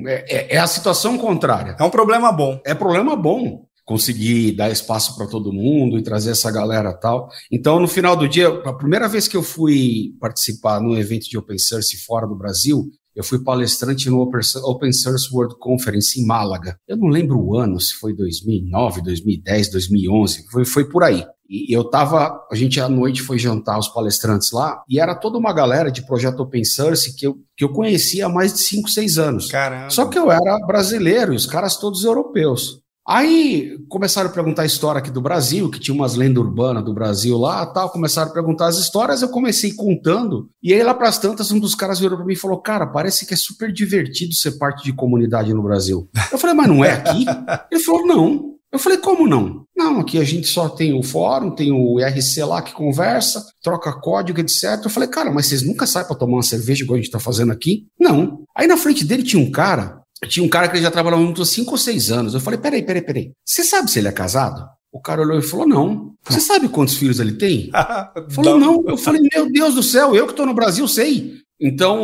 é, 0.06 0.26
é, 0.28 0.56
é, 0.56 0.58
a 0.60 0.68
situação 0.68 1.18
contrária. 1.18 1.76
É 1.80 1.84
um 1.84 1.90
problema 1.90 2.32
bom. 2.32 2.62
É 2.64 2.76
problema 2.76 3.16
bom 3.16 3.66
conseguir 3.86 4.54
dar 4.54 4.72
espaço 4.72 5.16
para 5.18 5.28
todo 5.28 5.52
mundo 5.52 5.98
e 5.98 6.04
trazer 6.04 6.32
essa 6.32 6.50
galera 6.50 6.94
tal. 6.94 7.30
Então, 7.52 7.80
no 7.80 7.88
final 7.88 8.16
do 8.16 8.30
dia, 8.30 8.48
a 8.48 8.74
primeira 8.74 9.10
vez 9.10 9.28
que 9.28 9.36
eu 9.36 9.44
fui 9.44 10.16
participar 10.20 10.80
num 10.80 10.98
evento 10.98 11.30
de 11.30 11.38
open 11.38 11.58
source 11.58 11.98
fora 11.98 12.26
do 12.26 12.36
Brasil, 12.36 12.90
eu 13.16 13.24
fui 13.24 13.44
palestrante 13.44 14.10
no 14.10 14.22
Open 14.22 14.92
Source 14.92 15.30
World 15.32 15.56
Conference 15.60 16.20
em 16.20 16.26
Málaga. 16.26 16.78
Eu 16.88 16.98
não 16.98 17.08
lembro 17.08 17.40
o 17.40 17.58
ano, 17.58 17.80
se 17.80 17.94
foi 17.94 18.14
2009, 18.16 19.02
2010, 19.02 19.72
2011, 19.72 20.46
foi, 20.52 20.66
foi 20.66 20.90
por 20.90 21.04
aí. 21.04 21.26
E 21.50 21.76
eu 21.76 21.84
tava, 21.84 22.48
a 22.52 22.56
gente 22.56 22.80
à 22.80 22.90
noite 22.90 23.22
foi 23.22 23.38
jantar 23.38 23.78
os 23.78 23.88
palestrantes 23.88 24.52
lá, 24.52 24.82
e 24.90 25.00
era 25.00 25.14
toda 25.14 25.38
uma 25.38 25.54
galera 25.54 25.92
de 25.92 26.06
projeto 26.06 26.40
open 26.40 26.64
source 26.64 27.16
que 27.16 27.28
eu, 27.28 27.36
que 27.56 27.64
eu 27.64 27.70
conhecia 27.70 28.26
há 28.26 28.30
mais 28.30 28.54
de 28.54 28.60
5, 28.60 28.90
6 28.90 29.18
anos. 29.18 29.52
Caramba. 29.52 29.90
Só 29.90 30.06
que 30.06 30.18
eu 30.18 30.32
era 30.32 30.58
brasileiro 30.66 31.34
e 31.34 31.36
os 31.36 31.46
caras 31.46 31.78
todos 31.78 32.06
europeus. 32.06 32.83
Aí 33.08 33.78
começaram 33.90 34.30
a 34.30 34.34
perguntar 34.34 34.62
a 34.62 34.66
história 34.66 35.00
aqui 35.00 35.12
do 35.12 35.22
Brasil, 35.22 35.70
que 35.70 35.80
tinha 35.80 35.94
umas 35.94 36.16
lendas 36.16 36.44
urbanas 36.44 36.86
do 36.86 36.94
Brasil 36.94 37.38
lá, 37.38 37.66
tal. 37.66 37.90
Começaram 37.90 38.32
a 38.32 38.34
perguntar 38.34 38.68
as 38.68 38.78
histórias, 38.78 39.22
eu 39.22 39.30
comecei 39.30 39.74
contando. 39.74 40.50
E 40.62 40.74
aí 40.74 40.82
lá 40.82 40.94
para 40.94 41.10
as 41.10 41.18
tantas, 41.18 41.52
um 41.52 41.60
dos 41.60 41.76
caras 41.76 42.00
virou 42.00 42.18
para 42.18 42.26
mim 42.26 42.34
e 42.34 42.38
falou: 42.38 42.62
"Cara, 42.62 42.88
parece 42.88 43.26
que 43.26 43.34
é 43.34 43.38
super 43.38 43.72
divertido 43.72 44.34
ser 44.34 44.58
parte 44.58 44.84
de 44.84 44.94
comunidade 44.94 45.54
no 45.54 45.64
Brasil". 45.64 46.10
Eu 46.32 46.38
falei: 46.38 46.56
"Mas 46.56 46.68
não 46.68 46.84
é 46.84 46.94
aqui?". 46.94 47.26
Ele 47.72 47.84
falou: 47.84 48.06
"Não". 48.06 48.54
Eu 48.74 48.80
falei, 48.80 48.98
como 48.98 49.28
não? 49.28 49.68
Não, 49.78 50.00
aqui 50.00 50.18
a 50.18 50.24
gente 50.24 50.48
só 50.48 50.68
tem 50.68 50.98
o 50.98 51.04
fórum, 51.04 51.54
tem 51.54 51.72
o 51.72 52.00
IRC 52.00 52.44
lá 52.44 52.60
que 52.60 52.74
conversa, 52.74 53.46
troca 53.62 53.94
código, 53.94 54.40
etc. 54.40 54.82
Eu 54.84 54.90
falei, 54.90 55.08
cara, 55.08 55.30
mas 55.30 55.46
vocês 55.46 55.62
nunca 55.62 55.86
saem 55.86 56.08
para 56.08 56.16
tomar 56.16 56.38
uma 56.38 56.42
cerveja 56.42 56.84
igual 56.84 56.98
a 56.98 57.00
gente 57.00 57.12
tá 57.12 57.20
fazendo 57.20 57.52
aqui? 57.52 57.86
Não. 58.00 58.40
Aí 58.58 58.66
na 58.66 58.76
frente 58.76 59.06
dele 59.06 59.22
tinha 59.22 59.40
um 59.40 59.52
cara, 59.52 60.02
tinha 60.28 60.46
um 60.46 60.50
cara 60.50 60.68
que 60.68 60.76
ele 60.76 60.84
já 60.84 60.92
trabalhava 60.92 61.24
junto 61.24 61.42
há 61.42 61.46
cinco 61.46 61.72
ou 61.72 61.78
seis 61.78 62.12
anos. 62.12 62.34
Eu 62.34 62.40
falei, 62.40 62.60
peraí, 62.60 62.84
peraí, 62.84 63.02
peraí. 63.02 63.32
Você 63.46 63.64
sabe 63.64 63.90
se 63.90 64.00
ele 64.00 64.08
é 64.08 64.12
casado? 64.12 64.68
O 64.92 65.02
cara 65.02 65.22
olhou 65.22 65.40
e 65.40 65.42
falou, 65.42 65.68
não. 65.68 66.14
Você 66.24 66.40
sabe 66.40 66.70
quantos 66.70 66.96
filhos 66.96 67.20
ele 67.20 67.34
tem? 67.34 67.72
Falou, 68.30 68.60
não. 68.60 68.84
Eu 68.88 68.96
falei, 68.96 69.22
meu 69.34 69.52
Deus 69.52 69.74
do 69.74 69.82
céu, 69.82 70.16
eu 70.16 70.28
que 70.28 70.36
tô 70.36 70.46
no 70.46 70.54
Brasil 70.54 70.88
sei. 70.88 71.34
Então, 71.60 72.04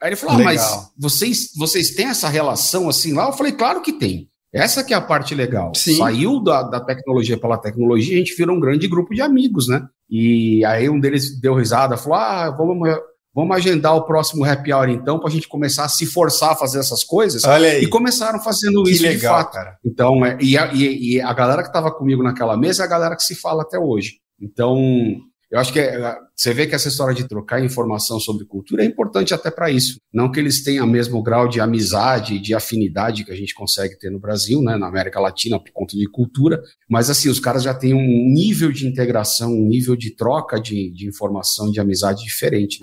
aí 0.00 0.10
ele 0.10 0.16
falou, 0.16 0.36
ah, 0.36 0.44
mas 0.44 0.92
vocês, 0.96 1.50
vocês 1.56 1.90
têm 1.90 2.06
essa 2.06 2.28
relação 2.28 2.88
assim 2.88 3.12
lá? 3.12 3.26
Eu 3.26 3.32
falei, 3.32 3.52
claro 3.52 3.82
que 3.82 3.92
tem. 3.92 4.28
Essa 4.52 4.84
que 4.84 4.94
é 4.94 4.96
a 4.96 5.00
parte 5.00 5.34
legal. 5.34 5.72
Sim. 5.74 5.96
Saiu 5.96 6.40
da, 6.40 6.62
da 6.62 6.80
tecnologia 6.80 7.36
pela 7.36 7.58
tecnologia, 7.58 8.14
a 8.14 8.18
gente 8.18 8.36
virou 8.36 8.56
um 8.56 8.60
grande 8.60 8.86
grupo 8.86 9.12
de 9.12 9.20
amigos, 9.20 9.66
né? 9.66 9.84
E 10.08 10.64
aí 10.64 10.88
um 10.88 11.00
deles 11.00 11.40
deu 11.40 11.54
risada, 11.54 11.96
falou: 11.96 12.18
ah, 12.18 12.50
vamos, 12.50 12.88
vamos 13.34 13.56
agendar 13.56 13.96
o 13.96 14.04
próximo 14.04 14.44
happy 14.44 14.72
hour 14.72 14.88
então, 14.88 15.18
para 15.18 15.28
a 15.28 15.32
gente 15.32 15.48
começar 15.48 15.84
a 15.84 15.88
se 15.88 16.06
forçar 16.06 16.52
a 16.52 16.56
fazer 16.56 16.78
essas 16.78 17.02
coisas. 17.02 17.44
Olha 17.44 17.70
aí. 17.70 17.82
E 17.82 17.88
começaram 17.88 18.40
fazendo 18.40 18.82
que 18.84 18.92
isso 18.92 19.02
legal, 19.02 19.16
de 19.18 19.42
fato. 19.42 19.52
Cara. 19.52 19.76
Então, 19.84 20.24
é, 20.24 20.38
e, 20.40 20.56
a, 20.56 20.72
e, 20.72 21.14
e 21.14 21.20
a 21.20 21.32
galera 21.32 21.62
que 21.62 21.68
estava 21.68 21.90
comigo 21.90 22.22
naquela 22.22 22.56
mesa 22.56 22.82
é 22.82 22.86
a 22.86 22.88
galera 22.88 23.16
que 23.16 23.22
se 23.22 23.34
fala 23.34 23.62
até 23.62 23.78
hoje. 23.78 24.20
Então, 24.40 24.76
eu 25.54 25.60
acho 25.60 25.72
que 25.72 25.78
é, 25.78 26.16
você 26.34 26.52
vê 26.52 26.66
que 26.66 26.74
essa 26.74 26.88
história 26.88 27.14
de 27.14 27.28
trocar 27.28 27.64
informação 27.64 28.18
sobre 28.18 28.44
cultura 28.44 28.82
é 28.82 28.86
importante 28.86 29.32
até 29.32 29.52
para 29.52 29.70
isso. 29.70 30.00
Não 30.12 30.28
que 30.28 30.40
eles 30.40 30.64
tenham 30.64 30.84
o 30.84 30.90
mesmo 30.90 31.22
grau 31.22 31.46
de 31.46 31.60
amizade, 31.60 32.40
de 32.40 32.52
afinidade 32.56 33.24
que 33.24 33.30
a 33.30 33.36
gente 33.36 33.54
consegue 33.54 33.96
ter 33.96 34.10
no 34.10 34.18
Brasil, 34.18 34.60
né, 34.60 34.76
na 34.76 34.88
América 34.88 35.20
Latina, 35.20 35.60
por 35.60 35.70
conta 35.70 35.96
de 35.96 36.10
cultura, 36.10 36.60
mas 36.90 37.08
assim, 37.08 37.28
os 37.28 37.38
caras 37.38 37.62
já 37.62 37.72
têm 37.72 37.94
um 37.94 38.32
nível 38.34 38.72
de 38.72 38.88
integração, 38.88 39.52
um 39.52 39.68
nível 39.68 39.94
de 39.94 40.10
troca 40.16 40.60
de, 40.60 40.90
de 40.90 41.06
informação, 41.06 41.70
de 41.70 41.78
amizade 41.78 42.24
diferente. 42.24 42.80